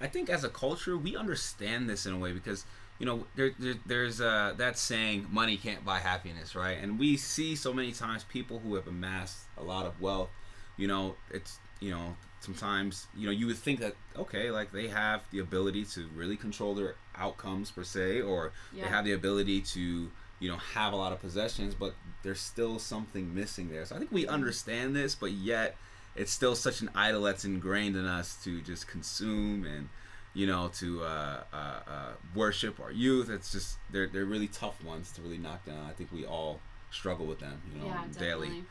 I 0.00 0.06
think 0.06 0.30
as 0.30 0.44
a 0.44 0.48
culture, 0.48 0.96
we 0.96 1.16
understand 1.16 1.88
this 1.88 2.06
in 2.06 2.12
a 2.14 2.18
way 2.18 2.32
because 2.32 2.64
you 2.98 3.06
know 3.06 3.26
there, 3.36 3.52
there 3.58 3.74
there's 3.86 4.20
uh, 4.20 4.54
that 4.56 4.78
saying, 4.78 5.26
"Money 5.30 5.56
can't 5.56 5.84
buy 5.84 5.98
happiness," 6.00 6.54
right? 6.54 6.78
And 6.80 6.98
we 6.98 7.16
see 7.16 7.54
so 7.56 7.72
many 7.72 7.92
times 7.92 8.24
people 8.24 8.60
who 8.60 8.74
have 8.74 8.86
amassed 8.86 9.38
a 9.56 9.62
lot 9.62 9.86
of 9.86 10.00
wealth. 10.00 10.30
You 10.76 10.88
know, 10.88 11.16
it's 11.30 11.58
you 11.80 11.90
know 11.90 12.16
sometimes 12.40 13.06
you 13.16 13.26
know 13.26 13.32
you 13.32 13.46
would 13.46 13.56
think 13.58 13.80
that 13.80 13.94
okay, 14.16 14.50
like 14.50 14.72
they 14.72 14.88
have 14.88 15.22
the 15.30 15.38
ability 15.40 15.84
to 15.86 16.08
really 16.14 16.36
control 16.36 16.74
their 16.74 16.94
outcomes 17.16 17.70
per 17.70 17.84
se, 17.84 18.20
or 18.22 18.52
Yeah. 18.72 18.84
they 18.84 18.90
have 18.90 19.04
the 19.04 19.12
ability 19.12 19.60
to 19.62 20.10
you 20.40 20.48
know 20.50 20.56
have 20.56 20.92
a 20.92 20.96
lot 20.96 21.12
of 21.12 21.20
possessions, 21.20 21.74
but 21.74 21.94
there's 22.22 22.40
still 22.40 22.78
something 22.78 23.34
missing 23.34 23.70
there. 23.70 23.84
So 23.84 23.96
I 23.96 23.98
think 23.98 24.12
we 24.12 24.26
understand 24.26 24.94
this, 24.94 25.14
but 25.14 25.32
yet 25.32 25.76
it's 26.18 26.32
still 26.32 26.54
such 26.54 26.80
an 26.80 26.90
idol 26.94 27.22
that's 27.22 27.44
ingrained 27.44 27.96
in 27.96 28.04
us 28.04 28.36
to 28.44 28.60
just 28.60 28.88
consume 28.88 29.64
and 29.64 29.88
you 30.34 30.46
know 30.46 30.68
to 30.74 31.02
uh, 31.04 31.42
uh, 31.52 31.56
uh, 31.56 32.12
worship 32.34 32.80
our 32.80 32.90
youth. 32.90 33.30
It's 33.30 33.52
just 33.52 33.78
they're 33.90 34.08
they're 34.08 34.24
really 34.24 34.48
tough 34.48 34.82
ones 34.84 35.12
to 35.12 35.22
really 35.22 35.38
knock 35.38 35.64
down. 35.64 35.86
I 35.88 35.92
think 35.92 36.12
we 36.12 36.26
all 36.26 36.60
struggle 36.90 37.26
with 37.26 37.38
them, 37.38 37.60
you 37.72 37.80
know, 37.80 37.86
yeah, 37.86 38.04
daily. 38.18 38.64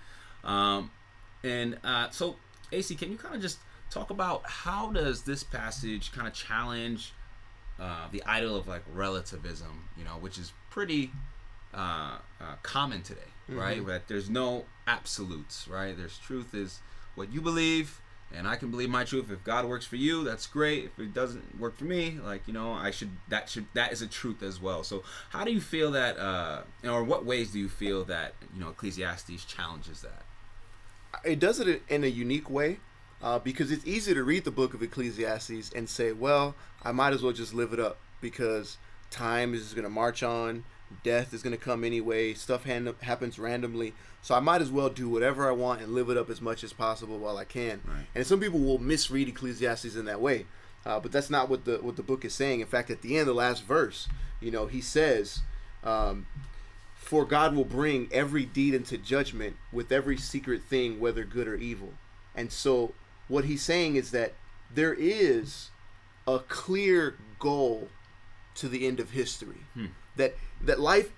Um, 0.44 0.92
and 1.44 1.78
uh, 1.84 2.10
so, 2.10 2.36
AC, 2.72 2.96
can 2.96 3.12
you 3.12 3.18
kind 3.18 3.36
of 3.36 3.42
just 3.42 3.60
talk 3.90 4.10
about 4.10 4.42
how 4.46 4.92
does 4.92 5.22
this 5.22 5.44
passage 5.44 6.12
kind 6.12 6.28
of 6.28 6.34
challenge 6.34 7.14
uh, 7.80 8.08
the 8.12 8.24
idol 8.26 8.56
of 8.56 8.68
like 8.68 8.84
relativism, 8.94 9.88
you 9.98 10.04
know, 10.04 10.18
which 10.20 10.38
is 10.38 10.52
pretty 10.70 11.12
uh, 11.74 12.18
uh, 12.42 12.56
common 12.64 13.02
today, 13.04 13.20
right? 13.48 13.86
That 13.86 14.08
there's 14.08 14.30
no 14.30 14.66
absolutes, 14.88 15.68
right? 15.68 15.96
There's 15.96 16.18
truth 16.18 16.54
is 16.54 16.80
what 17.18 17.34
you 17.34 17.42
believe, 17.42 18.02
and 18.34 18.48
I 18.48 18.56
can 18.56 18.72
believe 18.72 18.90
my 18.90 19.04
truth. 19.04 19.32
If 19.32 19.44
God 19.44 19.66
works 19.66 19.86
for 19.86 19.96
you, 19.96 20.24
that's 20.24 20.48
great. 20.48 20.86
If 20.86 21.00
it 21.00 21.14
doesn't 21.14 21.60
work 21.60 21.78
for 21.78 21.86
me, 21.86 22.20
like 22.24 22.48
you 22.48 22.54
know, 22.54 22.72
I 22.72 22.92
should 22.92 23.12
that 23.30 23.50
should 23.50 23.66
that 23.74 23.92
is 23.92 24.02
a 24.02 24.08
truth 24.08 24.42
as 24.44 24.62
well. 24.62 24.84
So, 24.84 25.04
how 25.30 25.44
do 25.44 25.52
you 25.52 25.62
feel 25.62 25.92
that, 25.92 26.18
uh, 26.18 26.62
or 26.84 27.04
what 27.04 27.26
ways 27.26 27.52
do 27.52 27.60
you 27.60 27.70
feel 27.70 28.06
that 28.06 28.34
you 28.54 28.62
know 28.62 28.70
Ecclesiastes 28.70 29.44
challenges 29.46 30.02
that? 30.02 30.24
it 31.24 31.40
does 31.40 31.60
it 31.60 31.82
in 31.90 32.04
a 32.04 32.08
unique 32.08 32.50
way 32.50 32.80
uh, 33.22 33.40
because 33.40 33.72
it's 33.72 33.86
easy 33.86 34.14
to 34.14 34.24
read 34.24 34.44
the 34.44 34.52
book 34.52 34.74
of 34.74 34.82
Ecclesiastes 34.82 35.72
and 35.76 35.90
say, 35.90 36.12
well, 36.12 36.56
I 36.84 36.92
might 36.92 37.14
as 37.14 37.24
well 37.24 37.34
just 37.34 37.54
live 37.54 37.74
it 37.74 37.80
up 37.80 37.98
because 38.22 38.78
time 39.10 39.54
is 39.54 39.74
going 39.74 39.84
to 39.84 39.90
march 39.90 40.24
on, 40.24 40.64
death 41.04 41.34
is 41.34 41.44
going 41.44 41.56
to 41.56 41.64
come 41.64 41.84
anyway, 41.84 42.34
stuff 42.34 42.64
hand- 42.64 42.94
happens 43.02 43.40
randomly. 43.40 43.94
So 44.22 44.36
I 44.36 44.40
might 44.40 44.62
as 44.62 44.72
well 44.72 44.90
do 44.90 45.10
whatever 45.10 45.48
I 45.48 45.52
want 45.52 45.82
and 45.82 45.94
live 45.94 46.10
it 46.10 46.18
up 46.18 46.30
as 46.30 46.42
much 46.42 46.64
as 46.64 46.74
possible 46.74 47.18
while 47.18 47.38
I 47.38 47.46
can. 47.46 47.82
Right. 47.86 48.06
And 48.16 48.26
some 48.26 48.40
people 48.40 48.60
will 48.60 48.80
misread 48.80 49.28
Ecclesiastes 49.28 49.96
in 49.96 50.06
that 50.06 50.22
way. 50.22 50.46
Uh, 50.86 51.00
but 51.00 51.12
that's 51.12 51.30
not 51.30 51.50
what 51.50 51.66
the 51.66 51.80
what 51.80 51.98
the 51.98 52.04
book 52.04 52.24
is 52.24 52.34
saying. 52.34 52.62
In 52.62 52.68
fact, 52.68 52.90
at 52.90 53.02
the 53.02 53.18
end, 53.18 53.28
the 53.28 53.34
last 53.34 53.66
verse, 53.66 54.08
you 54.40 54.52
know, 54.52 54.68
he 54.68 54.80
says, 54.80 55.42
um, 55.84 56.28
for 56.96 57.26
God 57.26 57.56
will 57.56 57.66
bring 57.66 58.08
every 58.12 58.46
deed 58.46 58.74
into 58.74 58.98
judgment 58.98 59.58
with 59.72 59.92
every 59.92 60.18
secret 60.18 60.64
thing, 60.64 61.00
whether 61.00 61.26
good 61.26 61.48
or 61.48 61.56
evil. 61.56 61.94
And 62.36 62.52
so, 62.52 62.94
what 63.28 63.46
he's 63.46 63.64
saying 63.64 63.96
is 63.96 64.12
that 64.12 64.34
there 64.74 64.94
is 64.94 65.72
a 66.26 66.40
clear 66.40 67.16
goal 67.40 67.90
to 68.56 68.70
the 68.70 68.88
end 68.88 69.00
of 69.00 69.12
history. 69.12 69.62
That 70.16 70.36
that 70.62 70.80
life, 70.80 71.12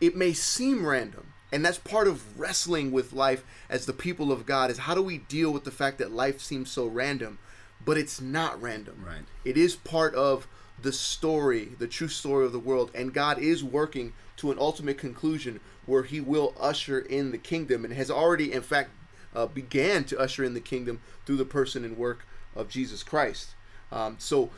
it 0.00 0.16
may 0.16 0.32
seem 0.32 0.86
random, 0.86 1.32
and 1.52 1.64
that's 1.64 1.78
part 1.78 2.08
of 2.08 2.38
wrestling 2.38 2.92
with 2.92 3.12
life 3.12 3.44
as 3.68 3.86
the 3.86 3.92
people 3.92 4.32
of 4.32 4.46
God. 4.46 4.70
Is 4.70 4.78
how 4.78 4.94
do 4.94 5.02
we 5.02 5.18
deal 5.18 5.52
with 5.52 5.64
the 5.64 5.70
fact 5.70 5.98
that 5.98 6.12
life 6.12 6.40
seems 6.40 6.70
so 6.70 6.86
random, 6.86 7.38
but 7.84 7.98
it's 7.98 8.20
not 8.20 8.60
random. 8.60 9.04
Right. 9.06 9.22
It 9.44 9.56
is 9.56 9.76
part 9.76 10.14
of 10.14 10.46
the 10.80 10.92
story, 10.92 11.72
the 11.78 11.86
true 11.86 12.08
story 12.08 12.44
of 12.44 12.52
the 12.52 12.58
world, 12.58 12.90
and 12.94 13.14
God 13.14 13.38
is 13.38 13.62
working 13.62 14.12
to 14.38 14.50
an 14.50 14.58
ultimate 14.58 14.98
conclusion 14.98 15.60
where 15.86 16.02
He 16.02 16.20
will 16.20 16.54
usher 16.58 16.98
in 16.98 17.30
the 17.30 17.38
kingdom, 17.38 17.84
and 17.84 17.94
has 17.94 18.10
already, 18.10 18.52
in 18.52 18.62
fact, 18.62 18.90
uh, 19.34 19.46
began 19.46 20.04
to 20.04 20.18
usher 20.18 20.44
in 20.44 20.54
the 20.54 20.60
kingdom 20.60 21.00
through 21.24 21.36
the 21.36 21.44
person 21.44 21.84
and 21.84 21.96
work 21.96 22.26
of 22.54 22.68
Jesus 22.68 23.02
Christ. 23.02 23.50
Um, 23.90 24.16
so, 24.18 24.50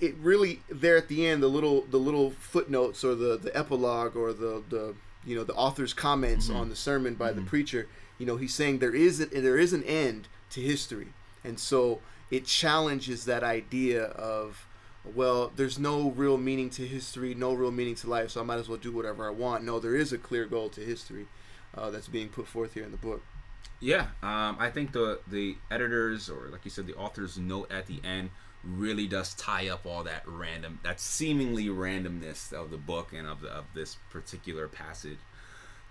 it 0.00 0.14
really 0.16 0.60
there 0.68 0.96
at 0.96 1.08
the 1.08 1.26
end, 1.26 1.42
the 1.42 1.48
little 1.48 1.82
the 1.82 1.98
little 1.98 2.30
footnotes 2.30 3.04
or 3.04 3.14
the 3.14 3.36
the 3.36 3.56
epilogue 3.56 4.16
or 4.16 4.32
the 4.32 4.62
the 4.68 4.94
you 5.24 5.36
know 5.36 5.44
the 5.44 5.54
author's 5.54 5.92
comments 5.92 6.48
on 6.48 6.68
the 6.68 6.76
sermon 6.76 7.14
by 7.14 7.32
the 7.32 7.42
preacher. 7.42 7.86
You 8.18 8.26
know, 8.26 8.36
he's 8.36 8.54
saying 8.54 8.78
there 8.78 8.94
is 8.94 9.20
a, 9.20 9.26
there 9.26 9.58
is 9.58 9.72
an 9.72 9.82
end 9.84 10.28
to 10.50 10.60
history, 10.60 11.08
and 11.44 11.58
so 11.58 12.00
it 12.30 12.46
challenges 12.46 13.24
that 13.24 13.42
idea 13.42 14.04
of 14.04 14.66
well, 15.14 15.50
there's 15.56 15.78
no 15.78 16.10
real 16.10 16.36
meaning 16.36 16.68
to 16.70 16.86
history, 16.86 17.34
no 17.34 17.54
real 17.54 17.70
meaning 17.70 17.94
to 17.96 18.08
life, 18.08 18.30
so 18.30 18.40
I 18.40 18.44
might 18.44 18.58
as 18.58 18.68
well 18.68 18.78
do 18.78 18.92
whatever 18.92 19.26
I 19.26 19.30
want. 19.30 19.64
No, 19.64 19.80
there 19.80 19.96
is 19.96 20.12
a 20.12 20.18
clear 20.18 20.44
goal 20.44 20.68
to 20.70 20.80
history 20.82 21.26
uh, 21.74 21.90
that's 21.90 22.08
being 22.08 22.28
put 22.28 22.46
forth 22.46 22.74
here 22.74 22.84
in 22.84 22.90
the 22.90 22.98
book. 22.98 23.22
Yeah, 23.80 24.08
um, 24.22 24.56
I 24.58 24.70
think 24.70 24.92
the 24.92 25.20
the 25.26 25.56
editors 25.70 26.28
or 26.28 26.48
like 26.50 26.64
you 26.64 26.70
said, 26.70 26.86
the 26.86 26.94
author's 26.94 27.38
note 27.38 27.70
at 27.72 27.86
the 27.86 28.00
end 28.04 28.30
really 28.62 29.06
does 29.06 29.34
tie 29.34 29.68
up 29.68 29.86
all 29.86 30.04
that 30.04 30.22
random, 30.26 30.80
that 30.82 31.00
seemingly 31.00 31.66
randomness 31.66 32.52
of 32.52 32.70
the 32.70 32.76
book 32.76 33.12
and 33.12 33.26
of 33.26 33.40
the, 33.40 33.48
of 33.48 33.64
this 33.74 33.96
particular 34.10 34.68
passage. 34.68 35.18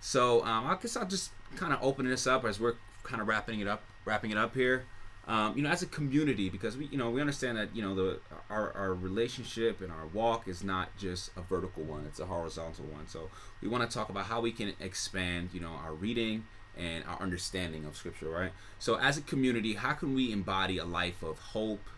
So 0.00 0.44
um, 0.44 0.66
I 0.66 0.76
guess 0.80 0.96
I'll 0.96 1.06
just 1.06 1.30
kind 1.56 1.72
of 1.72 1.80
open 1.82 2.08
this 2.08 2.26
up 2.26 2.44
as 2.44 2.60
we're 2.60 2.76
kind 3.02 3.20
of 3.20 3.28
wrapping 3.28 3.60
it 3.60 3.68
up, 3.68 3.82
wrapping 4.04 4.30
it 4.30 4.38
up 4.38 4.54
here. 4.54 4.84
Um, 5.28 5.56
you 5.56 5.62
know, 5.62 5.70
as 5.70 5.82
a 5.82 5.86
community, 5.86 6.48
because 6.48 6.76
we, 6.76 6.86
you 6.86 6.96
know, 6.96 7.10
we 7.10 7.20
understand 7.20 7.56
that 7.58 7.76
you 7.76 7.82
know 7.82 7.94
the 7.94 8.20
our 8.48 8.72
our 8.72 8.94
relationship 8.94 9.80
and 9.80 9.92
our 9.92 10.06
walk 10.06 10.48
is 10.48 10.64
not 10.64 10.96
just 10.96 11.30
a 11.36 11.42
vertical 11.42 11.84
one; 11.84 12.04
it's 12.06 12.18
a 12.18 12.26
horizontal 12.26 12.86
one. 12.86 13.06
So 13.06 13.30
we 13.60 13.68
want 13.68 13.88
to 13.88 13.94
talk 13.94 14.08
about 14.08 14.24
how 14.24 14.40
we 14.40 14.50
can 14.50 14.72
expand, 14.80 15.50
you 15.52 15.60
know, 15.60 15.72
our 15.84 15.92
reading 15.92 16.46
and 16.76 17.04
our 17.04 17.20
understanding 17.20 17.84
of 17.84 17.96
Scripture, 17.96 18.30
right? 18.30 18.52
So 18.78 18.94
as 18.96 19.18
a 19.18 19.20
community, 19.20 19.74
how 19.74 19.92
can 19.92 20.14
we 20.14 20.32
embody 20.32 20.78
a 20.78 20.84
life 20.84 21.22
of 21.22 21.38
hope 21.38 21.90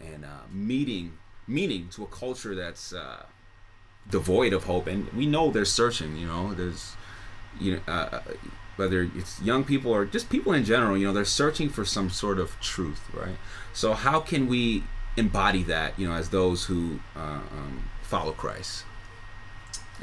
and 0.00 0.24
uh, 0.24 0.46
meeting 0.50 1.18
meaning 1.46 1.88
to 1.90 2.02
a 2.02 2.06
culture 2.06 2.54
that's 2.54 2.92
uh, 2.92 3.24
devoid 4.08 4.52
of 4.52 4.64
hope? 4.64 4.86
And 4.86 5.12
we 5.12 5.26
know 5.26 5.50
they're 5.50 5.64
searching. 5.64 6.16
You 6.16 6.26
know, 6.26 6.54
there's 6.54 6.96
you 7.60 7.74
know. 7.74 7.80
Uh, 7.92 8.20
whether 8.76 9.08
it's 9.14 9.40
young 9.40 9.64
people 9.64 9.92
or 9.92 10.04
just 10.04 10.28
people 10.28 10.52
in 10.52 10.64
general, 10.64 10.96
you 10.96 11.06
know, 11.06 11.12
they're 11.12 11.24
searching 11.24 11.68
for 11.68 11.84
some 11.84 12.10
sort 12.10 12.38
of 12.38 12.58
truth, 12.60 13.08
right? 13.14 13.36
So 13.72 13.94
how 13.94 14.20
can 14.20 14.48
we 14.48 14.82
embody 15.16 15.62
that, 15.64 15.98
you 15.98 16.08
know, 16.08 16.14
as 16.14 16.30
those 16.30 16.64
who 16.64 16.98
uh, 17.14 17.40
um, 17.50 17.88
follow 18.02 18.32
Christ? 18.32 18.84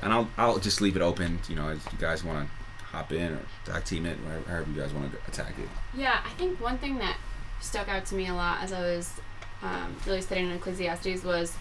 And 0.01 0.13
I'll 0.13 0.29
I'll 0.37 0.57
just 0.57 0.81
leave 0.81 0.95
it 0.95 1.01
open, 1.01 1.39
you 1.49 1.55
know, 1.55 1.69
if 1.69 1.85
you 1.91 1.97
guys 1.97 2.23
want 2.23 2.47
to 2.47 2.85
hop 2.85 3.11
in 3.11 3.33
or 3.33 3.41
tag 3.65 3.83
team 3.83 4.05
it, 4.05 4.17
however 4.47 4.69
you 4.73 4.81
guys 4.81 4.93
want 4.93 5.11
to 5.11 5.17
attack 5.27 5.59
it. 5.59 5.67
Yeah, 5.93 6.21
I 6.25 6.29
think 6.31 6.59
one 6.61 6.77
thing 6.77 6.97
that 6.99 7.17
stuck 7.59 7.87
out 7.89 8.05
to 8.07 8.15
me 8.15 8.27
a 8.27 8.33
lot 8.33 8.63
as 8.63 8.73
I 8.73 8.79
was 8.79 9.19
um, 9.63 9.95
really 10.05 10.21
studying 10.21 10.49
in 10.49 10.55
Ecclesiastes 10.55 11.23
was 11.23 11.55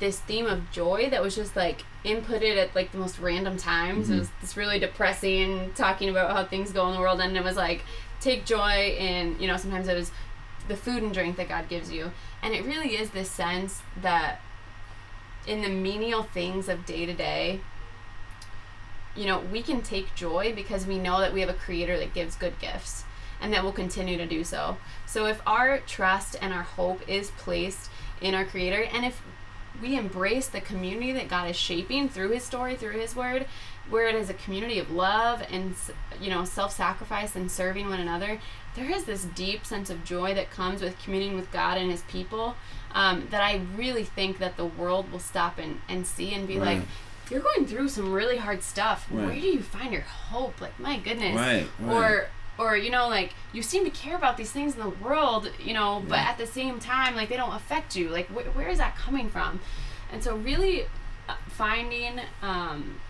this 0.00 0.20
theme 0.20 0.46
of 0.46 0.70
joy 0.70 1.10
that 1.10 1.22
was 1.22 1.34
just 1.34 1.56
like 1.56 1.82
inputted 2.04 2.56
at 2.56 2.74
like 2.74 2.92
the 2.92 2.98
most 2.98 3.18
random 3.18 3.56
times. 3.56 4.06
Mm-hmm. 4.06 4.14
It 4.14 4.18
was 4.20 4.30
this 4.40 4.56
really 4.56 4.78
depressing 4.78 5.72
talking 5.74 6.08
about 6.08 6.32
how 6.32 6.44
things 6.44 6.72
go 6.72 6.86
in 6.88 6.94
the 6.94 7.00
world, 7.00 7.20
and 7.20 7.36
it 7.36 7.44
was 7.44 7.56
like 7.56 7.84
take 8.20 8.44
joy 8.44 8.96
in 8.98 9.36
you 9.40 9.46
know 9.46 9.56
sometimes 9.56 9.88
it 9.88 9.94
was 9.94 10.10
the 10.68 10.76
food 10.76 11.02
and 11.02 11.14
drink 11.14 11.36
that 11.36 11.48
God 11.48 11.68
gives 11.68 11.90
you, 11.90 12.12
and 12.42 12.54
it 12.54 12.64
really 12.64 12.96
is 12.96 13.10
this 13.10 13.30
sense 13.30 13.82
that 14.00 14.40
in 15.46 15.62
the 15.62 15.68
menial 15.68 16.22
things 16.22 16.68
of 16.68 16.84
day 16.84 17.06
to 17.06 17.14
day. 17.14 17.60
You 19.16 19.26
know, 19.26 19.40
we 19.40 19.62
can 19.62 19.82
take 19.82 20.14
joy 20.14 20.52
because 20.54 20.86
we 20.86 20.96
know 20.96 21.18
that 21.18 21.34
we 21.34 21.40
have 21.40 21.48
a 21.48 21.54
creator 21.54 21.98
that 21.98 22.14
gives 22.14 22.36
good 22.36 22.56
gifts 22.60 23.02
and 23.40 23.52
that 23.52 23.62
will 23.64 23.72
continue 23.72 24.16
to 24.18 24.26
do 24.26 24.44
so. 24.44 24.76
So 25.06 25.26
if 25.26 25.40
our 25.46 25.78
trust 25.78 26.36
and 26.40 26.52
our 26.52 26.62
hope 26.62 27.08
is 27.08 27.30
placed 27.32 27.90
in 28.20 28.34
our 28.34 28.44
creator 28.44 28.82
and 28.82 29.04
if 29.04 29.22
we 29.80 29.96
embrace 29.96 30.48
the 30.48 30.60
community 30.60 31.12
that 31.12 31.28
God 31.28 31.48
is 31.48 31.56
shaping 31.56 32.08
through 32.08 32.30
his 32.30 32.42
story, 32.42 32.74
through 32.74 32.98
his 32.98 33.14
word, 33.14 33.46
where 33.88 34.08
it 34.08 34.14
is 34.16 34.28
a 34.28 34.34
community 34.34 34.78
of 34.78 34.90
love 34.90 35.42
and 35.50 35.74
you 36.20 36.30
know, 36.30 36.44
self-sacrifice 36.44 37.36
and 37.36 37.50
serving 37.50 37.88
one 37.88 38.00
another, 38.00 38.40
there 38.74 38.90
is 38.90 39.04
this 39.04 39.24
deep 39.24 39.64
sense 39.64 39.88
of 39.88 40.04
joy 40.04 40.34
that 40.34 40.50
comes 40.50 40.82
with 40.82 41.00
communing 41.02 41.36
with 41.36 41.50
God 41.52 41.78
and 41.78 41.90
his 41.90 42.02
people 42.02 42.56
um, 42.92 43.28
that 43.30 43.40
I 43.42 43.60
really 43.76 44.04
think 44.04 44.38
that 44.38 44.56
the 44.56 44.66
world 44.66 45.10
will 45.12 45.18
stop 45.20 45.58
and, 45.58 45.80
and 45.88 46.06
see 46.06 46.34
and 46.34 46.46
be 46.46 46.58
Right. 46.58 46.78
like, 46.78 46.86
you're 47.30 47.40
going 47.40 47.66
through 47.66 47.88
some 47.88 48.12
really 48.12 48.38
hard 48.38 48.62
stuff. 48.62 49.10
Where 49.10 49.28
do 49.34 49.38
you 49.38 49.60
find 49.62 49.92
your 49.92 50.02
hope? 50.02 50.60
Like, 50.60 50.78
my 50.80 50.98
goodness. 50.98 51.36
Right, 51.36 51.66
right. 51.78 51.94
Or 51.94 52.28
or 52.58 52.76
you 52.76 52.90
know 52.90 53.08
like 53.08 53.32
you 53.52 53.62
seem 53.62 53.84
to 53.84 53.90
care 53.90 54.16
about 54.16 54.36
these 54.36 54.50
things 54.50 54.74
in 54.74 54.80
the 54.80 54.88
world 54.88 55.50
you 55.62 55.72
know 55.74 56.02
but 56.08 56.16
Yeah. 56.16 56.28
at 56.30 56.38
the 56.38 56.46
same 56.46 56.78
time 56.80 57.14
like 57.14 57.28
they 57.28 57.36
don't 57.36 57.54
affect 57.54 57.94
you 57.96 58.08
like 58.08 58.26
wh- 58.28 58.54
where 58.56 58.68
is 58.68 58.78
that 58.78 58.96
coming 58.96 59.28
from 59.30 59.60
and 60.12 60.22
so 60.24 60.36
really 60.36 60.82
uh, 61.28 61.34
finding 61.48 62.20
um, 62.42 63.00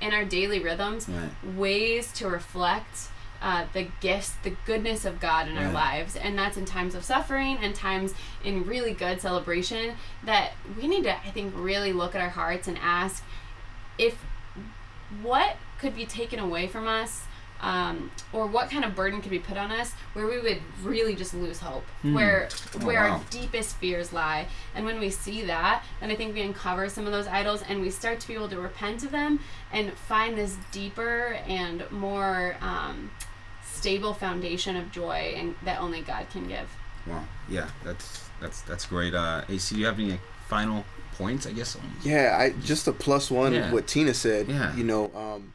in 0.00 0.12
our 0.12 0.24
daily 0.24 0.58
rhythms 0.60 1.08
Right. 1.08 1.30
ways 1.56 2.12
to 2.14 2.28
reflect 2.28 3.08
uh, 3.40 3.66
the 3.72 3.86
gifts 4.00 4.32
the 4.42 4.52
goodness 4.66 5.04
of 5.04 5.20
god 5.20 5.46
in 5.48 5.56
our 5.56 5.70
lives 5.72 6.16
and 6.16 6.36
that's 6.36 6.56
in 6.56 6.64
times 6.64 6.94
of 6.96 7.04
suffering 7.04 7.56
and 7.62 7.72
times 7.74 8.12
in 8.44 8.64
really 8.66 8.92
good 8.92 9.20
celebration 9.20 9.94
that 10.24 10.52
we 10.76 10.88
need 10.88 11.04
to 11.04 11.14
i 11.16 11.30
think 11.30 11.52
really 11.56 11.92
look 11.92 12.16
at 12.16 12.20
our 12.20 12.30
hearts 12.30 12.66
and 12.66 12.76
ask 12.82 13.22
if 13.96 14.16
what 15.22 15.56
could 15.80 15.94
be 15.94 16.04
taken 16.04 16.38
away 16.40 16.66
from 16.66 16.86
us 16.88 17.24
um, 17.60 18.10
or 18.32 18.46
what 18.46 18.70
kind 18.70 18.84
of 18.84 18.94
burden 18.94 19.20
could 19.20 19.30
be 19.30 19.38
put 19.38 19.56
on 19.56 19.70
us 19.70 19.92
where 20.12 20.26
we 20.26 20.38
would 20.40 20.60
really 20.82 21.14
just 21.14 21.34
lose 21.34 21.58
hope 21.58 21.84
where 22.02 22.48
Oh, 22.74 22.86
where 22.86 23.02
wow. 23.02 23.10
our 23.16 23.20
deepest 23.30 23.76
fears 23.76 24.12
lie 24.12 24.46
and 24.74 24.84
when 24.84 25.00
we 25.00 25.10
see 25.10 25.42
that 25.46 25.82
then 26.00 26.10
i 26.10 26.14
think 26.14 26.34
we 26.34 26.42
uncover 26.42 26.88
some 26.88 27.06
of 27.06 27.12
those 27.12 27.26
idols 27.26 27.62
and 27.68 27.80
we 27.80 27.90
start 27.90 28.20
to 28.20 28.28
be 28.28 28.34
able 28.34 28.48
to 28.50 28.60
repent 28.60 29.02
of 29.04 29.10
them 29.10 29.40
and 29.72 29.92
find 29.92 30.36
this 30.38 30.56
deeper 30.72 31.38
and 31.48 31.90
more 31.90 32.56
um, 32.60 33.10
stable 33.64 34.14
foundation 34.14 34.76
of 34.76 34.90
joy 34.92 35.34
and 35.36 35.54
that 35.64 35.80
only 35.80 36.00
god 36.02 36.26
can 36.30 36.46
give 36.48 36.68
Wow. 37.06 37.24
Yeah, 37.48 37.68
that's 37.84 38.28
that's 38.38 38.60
that's 38.62 38.84
great. 38.84 39.14
Uh, 39.14 39.42
AC, 39.48 39.74
do 39.74 39.80
you 39.80 39.86
have 39.86 39.98
any 39.98 40.20
final 40.46 40.84
points? 41.16 41.46
I 41.46 41.52
guess. 41.52 41.74
Yeah, 42.04 42.36
I 42.38 42.50
just 42.60 42.86
a 42.86 42.92
plus 42.92 43.30
one 43.30 43.54
Yeah. 43.54 43.72
what 43.72 43.86
Tina 43.86 44.12
said. 44.12 44.46
Yeah. 44.48 44.76
You 44.76 44.84
know, 44.84 45.10
um, 45.14 45.54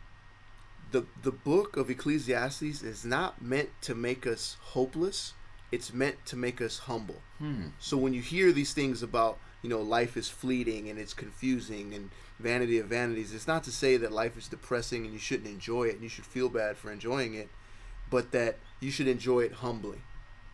the 0.94 1.06
the 1.24 1.32
book 1.32 1.76
of 1.76 1.90
Ecclesiastes 1.90 2.84
is 2.84 3.04
not 3.04 3.42
meant 3.42 3.70
to 3.82 3.96
make 3.96 4.26
us 4.26 4.58
hopeless. 4.62 5.34
It's 5.72 5.92
meant 5.92 6.24
to 6.28 6.36
make 6.36 6.62
us 6.62 6.80
humble. 6.80 7.22
Hmm. 7.40 7.70
So 7.80 7.98
when 7.98 8.14
you 8.14 8.22
hear 8.22 8.52
these 8.52 8.74
things 8.74 9.02
about 9.02 9.40
you 9.64 9.70
know 9.70 9.82
life 9.82 10.16
is 10.16 10.30
fleeting 10.30 10.88
and 10.88 11.00
it's 11.00 11.16
confusing 11.16 11.94
and 11.94 12.12
vanity 12.40 12.78
of 12.78 12.88
vanities, 12.88 13.34
it's 13.34 13.48
not 13.48 13.64
to 13.64 13.72
say 13.72 13.98
that 13.98 14.12
life 14.12 14.38
is 14.38 14.48
depressing 14.48 15.04
and 15.04 15.14
you 15.14 15.20
shouldn't 15.20 15.50
enjoy 15.50 15.86
it 15.86 15.96
and 15.96 16.04
you 16.04 16.10
should 16.10 16.28
feel 16.28 16.48
bad 16.48 16.78
for 16.78 16.92
enjoying 16.92 17.34
it, 17.34 17.50
but 18.12 18.32
that 18.32 18.60
you 18.80 18.92
should 18.92 19.08
enjoy 19.08 19.42
it 19.42 19.54
humbly 19.54 20.00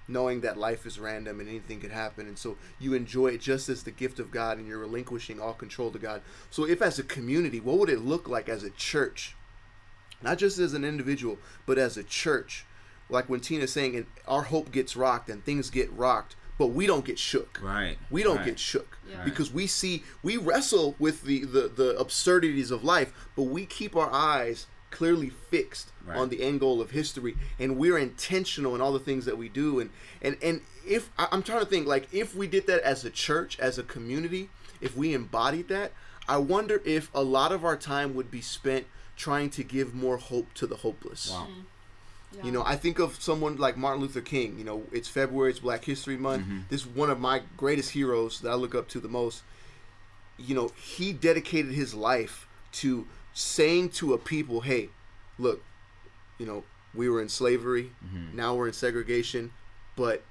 knowing 0.08 0.42
that 0.42 0.58
life 0.58 0.88
is 0.88 1.00
random 1.00 1.40
and 1.40 1.48
anything 1.48 1.80
could 1.80 1.92
happen 1.92 2.26
and 2.26 2.36
so 2.36 2.58
you 2.80 2.96
enjoy 2.96 3.28
it 3.28 3.40
just 3.40 3.70
as 3.70 3.84
the 3.84 3.92
gift 3.92 4.18
of 4.18 4.32
god 4.32 4.58
and 4.58 4.68
you're 4.68 4.80
relinquishing 4.80 5.40
all 5.40 5.54
control 5.54 5.92
to 5.92 6.00
god 6.00 6.20
so 6.50 6.66
if 6.66 6.82
as 6.82 6.98
a 6.98 7.04
community 7.04 7.60
what 7.60 7.78
would 7.78 7.92
it 7.92 8.00
look 8.00 8.28
like 8.28 8.50
as 8.50 8.64
a 8.64 8.72
church 8.72 9.36
not 10.22 10.38
just 10.38 10.60
as 10.60 10.74
an 10.74 10.84
individual 10.84 11.38
but 11.66 11.78
as 11.78 11.98
a 11.98 12.04
church 12.04 12.66
like 13.10 13.30
when 13.30 13.40
tina's 13.40 13.72
saying 13.72 13.96
and 13.96 14.06
our 14.28 14.44
hope 14.44 14.72
gets 14.72 14.96
rocked 14.96 15.30
and 15.30 15.44
things 15.44 15.70
get 15.70 15.92
rocked 15.94 16.36
but 16.58 16.68
we 16.68 16.86
don't 16.86 17.06
get 17.06 17.18
shook 17.18 17.60
Right. 17.64 17.98
we 18.10 18.22
don't 18.24 18.38
right. 18.38 18.46
get 18.46 18.60
shook 18.60 18.98
Yeah. 19.10 19.24
because 19.24 19.52
we 19.52 19.66
see 19.68 20.04
we 20.24 20.38
wrestle 20.38 20.96
with 21.00 21.24
the, 21.24 21.46
the 21.46 21.68
the 21.74 21.98
absurdities 21.98 22.72
of 22.72 22.84
life 22.84 23.14
but 23.36 23.44
we 23.44 23.66
keep 23.66 23.96
our 23.96 24.12
eyes 24.12 24.68
clearly 24.92 25.30
fixed 25.30 25.92
Right. 26.06 26.18
on 26.18 26.30
the 26.30 26.42
end 26.42 26.60
goal 26.60 26.82
of 26.82 26.92
history 26.92 27.36
and 27.60 27.78
we're 27.78 27.98
intentional 27.98 28.74
in 28.76 28.82
all 28.82 28.92
the 28.92 29.00
things 29.00 29.26
that 29.26 29.38
we 29.38 29.48
do 29.48 29.80
and 29.80 29.90
and 30.22 30.38
and 30.42 30.62
if 30.86 31.10
I- 31.18 31.28
i'm 31.32 31.44
trying 31.44 31.60
to 31.60 31.66
think 31.66 31.88
like 31.88 32.08
if 32.12 32.36
we 32.36 32.48
did 32.48 32.66
that 32.68 32.82
as 32.82 33.06
a 33.06 33.10
church 33.12 33.60
as 33.60 33.78
a 33.78 33.84
community 33.84 34.50
if 34.82 34.98
we 34.98 35.14
embodied 35.14 35.68
that 35.70 35.92
i 36.28 36.38
wonder 36.38 36.82
if 36.86 37.12
a 37.14 37.22
lot 37.24 37.52
of 37.52 37.64
our 37.64 37.78
time 37.78 38.16
would 38.16 38.32
be 38.32 38.42
spent 38.42 38.88
trying 39.20 39.50
to 39.52 39.64
give 39.64 39.94
more 39.94 40.18
hope 40.18 40.54
to 40.56 40.66
the 40.66 40.78
hopeless 40.78 41.30
Wow. 41.30 41.48
Mm-hmm. 41.50 41.62
Yeah. 42.32 42.44
you 42.44 42.52
know, 42.52 42.64
I 42.64 42.76
think 42.76 43.00
of 43.00 43.20
someone 43.20 43.58
like 43.58 43.76
Martin 43.76 44.02
Luther 44.02 44.22
King. 44.22 44.60
You 44.60 44.64
know, 44.64 44.84
it's 44.92 45.08
February, 45.08 45.50
it's 45.50 45.60
Black 45.60 45.84
History 45.84 46.16
Month. 46.16 46.44
Mm-hmm. 46.44 46.60
This 46.70 46.82
is 46.82 46.88
one 46.88 47.10
of 47.10 47.20
my 47.20 47.42
greatest 47.58 47.90
heroes 47.90 48.42
that 48.42 48.52
I 48.52 48.54
look 48.54 48.76
up 48.76 48.88
to 48.90 49.00
the 49.00 49.08
most. 49.08 49.42
You 50.38 50.54
know, 50.54 50.72
he 50.80 51.12
dedicated 51.12 51.74
his 51.74 51.96
life 51.96 52.48
to 52.74 53.08
saying 53.34 53.90
to 53.90 54.14
a 54.14 54.20
people, 54.20 54.62
hey, 54.62 54.90
look, 55.40 55.64
you 56.38 56.46
know, 56.46 56.64
we 56.94 57.10
were 57.10 57.20
in 57.20 57.30
slavery, 57.30 57.92
mm-hmm. 58.06 58.38
now 58.38 58.54
we're 58.54 58.68
in 58.68 58.74
segregation, 58.74 59.52
but 59.96 60.24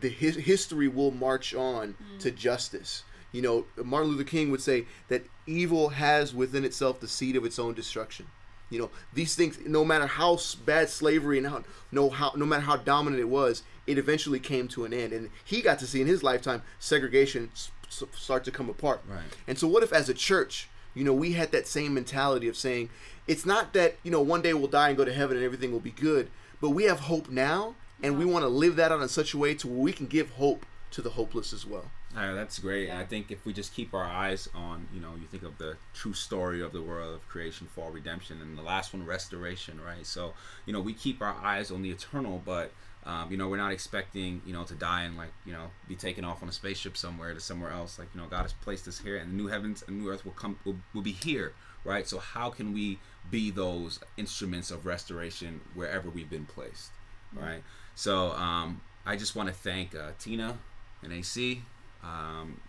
the 0.00 0.08
his, 0.08 0.36
history 0.36 0.88
will 0.88 1.10
march 1.10 1.54
on 1.54 1.94
to 2.20 2.30
mm. 2.30 2.36
justice. 2.36 3.04
You 3.34 3.42
know, 3.42 3.66
Martin 3.82 4.12
Luther 4.12 4.22
King 4.22 4.52
would 4.52 4.60
say 4.62 4.86
that 5.08 5.26
evil 5.44 5.88
has 5.90 6.32
within 6.32 6.64
itself 6.64 7.00
the 7.00 7.08
seed 7.08 7.34
of 7.34 7.44
its 7.44 7.58
own 7.58 7.74
destruction. 7.74 8.26
You 8.70 8.78
know, 8.78 8.90
these 9.12 9.34
things, 9.34 9.58
no 9.66 9.84
matter 9.84 10.06
how 10.06 10.38
bad 10.64 10.88
slavery 10.88 11.36
and 11.38 11.46
how 11.48 11.64
no 11.90 12.10
how 12.10 12.32
no 12.36 12.46
matter 12.46 12.62
how 12.62 12.76
dominant 12.76 13.20
it 13.20 13.28
was, 13.28 13.64
it 13.88 13.98
eventually 13.98 14.38
came 14.38 14.68
to 14.68 14.84
an 14.84 14.92
end. 14.94 15.12
And 15.12 15.30
he 15.44 15.62
got 15.62 15.80
to 15.80 15.86
see 15.86 16.00
in 16.00 16.06
his 16.06 16.22
lifetime 16.22 16.62
segregation 16.78 17.50
s- 17.52 17.72
s- 17.88 18.04
start 18.14 18.44
to 18.44 18.52
come 18.52 18.70
apart. 18.70 19.02
Right. 19.08 19.24
And 19.48 19.58
so, 19.58 19.66
what 19.66 19.82
if 19.82 19.92
as 19.92 20.08
a 20.08 20.14
church, 20.14 20.68
you 20.94 21.02
know, 21.02 21.12
we 21.12 21.32
had 21.32 21.50
that 21.50 21.66
same 21.66 21.92
mentality 21.92 22.46
of 22.46 22.56
saying, 22.56 22.88
it's 23.26 23.44
not 23.44 23.72
that 23.72 23.96
you 24.04 24.12
know 24.12 24.22
one 24.22 24.42
day 24.42 24.54
we'll 24.54 24.68
die 24.68 24.90
and 24.90 24.96
go 24.96 25.04
to 25.04 25.12
heaven 25.12 25.36
and 25.36 25.44
everything 25.44 25.72
will 25.72 25.80
be 25.80 25.90
good, 25.90 26.30
but 26.60 26.70
we 26.70 26.84
have 26.84 27.00
hope 27.00 27.28
now, 27.28 27.74
and 28.00 28.16
we 28.16 28.24
want 28.24 28.44
to 28.44 28.48
live 28.48 28.76
that 28.76 28.92
out 28.92 29.02
in 29.02 29.08
such 29.08 29.34
a 29.34 29.38
way 29.38 29.54
to 29.56 29.66
where 29.66 29.80
we 29.82 29.92
can 29.92 30.06
give 30.06 30.30
hope 30.30 30.64
to 30.94 31.02
the 31.02 31.10
hopeless 31.10 31.52
as 31.52 31.66
well. 31.66 31.90
Uh, 32.16 32.34
that's 32.34 32.60
great. 32.60 32.86
Yeah. 32.86 33.00
I 33.00 33.04
think 33.04 33.32
if 33.32 33.44
we 33.44 33.52
just 33.52 33.74
keep 33.74 33.92
our 33.94 34.04
eyes 34.04 34.48
on, 34.54 34.86
you 34.94 35.00
know, 35.00 35.14
you 35.20 35.26
think 35.26 35.42
of 35.42 35.58
the 35.58 35.76
true 35.92 36.12
story 36.12 36.62
of 36.62 36.72
the 36.72 36.80
world 36.80 37.16
of 37.16 37.28
creation, 37.28 37.66
fall, 37.66 37.90
redemption, 37.90 38.40
and 38.40 38.56
the 38.56 38.62
last 38.62 38.94
one, 38.94 39.04
restoration, 39.04 39.80
right? 39.84 40.06
So, 40.06 40.34
you 40.66 40.72
know, 40.72 40.80
we 40.80 40.92
keep 40.92 41.20
our 41.20 41.34
eyes 41.42 41.72
on 41.72 41.82
the 41.82 41.90
eternal, 41.90 42.40
but, 42.44 42.70
um, 43.04 43.28
you 43.32 43.36
know, 43.36 43.48
we're 43.48 43.56
not 43.56 43.72
expecting, 43.72 44.40
you 44.46 44.52
know, 44.52 44.62
to 44.62 44.74
die 44.74 45.02
and, 45.02 45.16
like, 45.16 45.32
you 45.44 45.52
know, 45.52 45.66
be 45.88 45.96
taken 45.96 46.24
off 46.24 46.44
on 46.44 46.48
a 46.48 46.52
spaceship 46.52 46.96
somewhere 46.96 47.34
to 47.34 47.40
somewhere 47.40 47.72
else. 47.72 47.98
Like, 47.98 48.08
you 48.14 48.20
know, 48.20 48.28
God 48.28 48.42
has 48.42 48.52
placed 48.52 48.86
us 48.86 49.00
here, 49.00 49.16
and 49.16 49.32
the 49.32 49.36
new 49.36 49.48
heavens 49.48 49.82
and 49.88 50.00
new 50.00 50.08
earth 50.08 50.24
will 50.24 50.32
come, 50.32 50.60
will, 50.64 50.76
will 50.94 51.02
be 51.02 51.10
here, 51.10 51.54
right? 51.84 52.06
So, 52.06 52.18
how 52.20 52.50
can 52.50 52.72
we 52.72 53.00
be 53.32 53.50
those 53.50 53.98
instruments 54.16 54.70
of 54.70 54.86
restoration 54.86 55.60
wherever 55.74 56.08
we've 56.08 56.30
been 56.30 56.46
placed, 56.46 56.92
right? 57.32 57.64
So, 57.96 58.30
um, 58.30 58.80
I 59.04 59.16
just 59.16 59.34
want 59.34 59.48
to 59.48 59.54
thank 59.54 59.96
uh, 59.96 60.12
Tina 60.20 60.56
and 61.04 61.12
AC. 61.12 61.62
Um, 62.02 62.60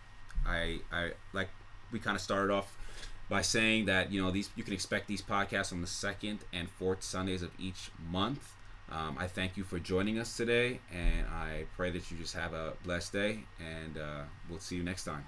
I, 0.45 0.79
I 0.91 1.11
like 1.33 1.49
we 1.91 1.99
kind 1.99 2.15
of 2.15 2.21
started 2.21 2.53
off 2.53 2.77
by 3.29 3.41
saying 3.41 3.85
that 3.85 4.11
you 4.11 4.21
know 4.21 4.31
these 4.31 4.49
you 4.55 4.63
can 4.63 4.73
expect 4.73 5.07
these 5.07 5.21
podcasts 5.21 5.71
on 5.71 5.81
the 5.81 5.87
second 5.87 6.39
and 6.53 6.69
fourth 6.69 7.03
Sundays 7.03 7.41
of 7.41 7.51
each 7.59 7.91
month. 8.09 8.51
Um, 8.91 9.17
I 9.19 9.27
thank 9.27 9.57
you 9.57 9.63
for 9.63 9.79
joining 9.79 10.19
us 10.19 10.37
today, 10.37 10.79
and 10.93 11.25
I 11.27 11.65
pray 11.75 11.89
that 11.91 12.11
you 12.11 12.17
just 12.17 12.35
have 12.35 12.53
a 12.53 12.73
blessed 12.83 13.13
day, 13.13 13.39
and 13.59 13.97
uh, 13.97 14.21
we'll 14.47 14.59
see 14.59 14.75
you 14.75 14.83
next 14.83 15.05
time. 15.05 15.25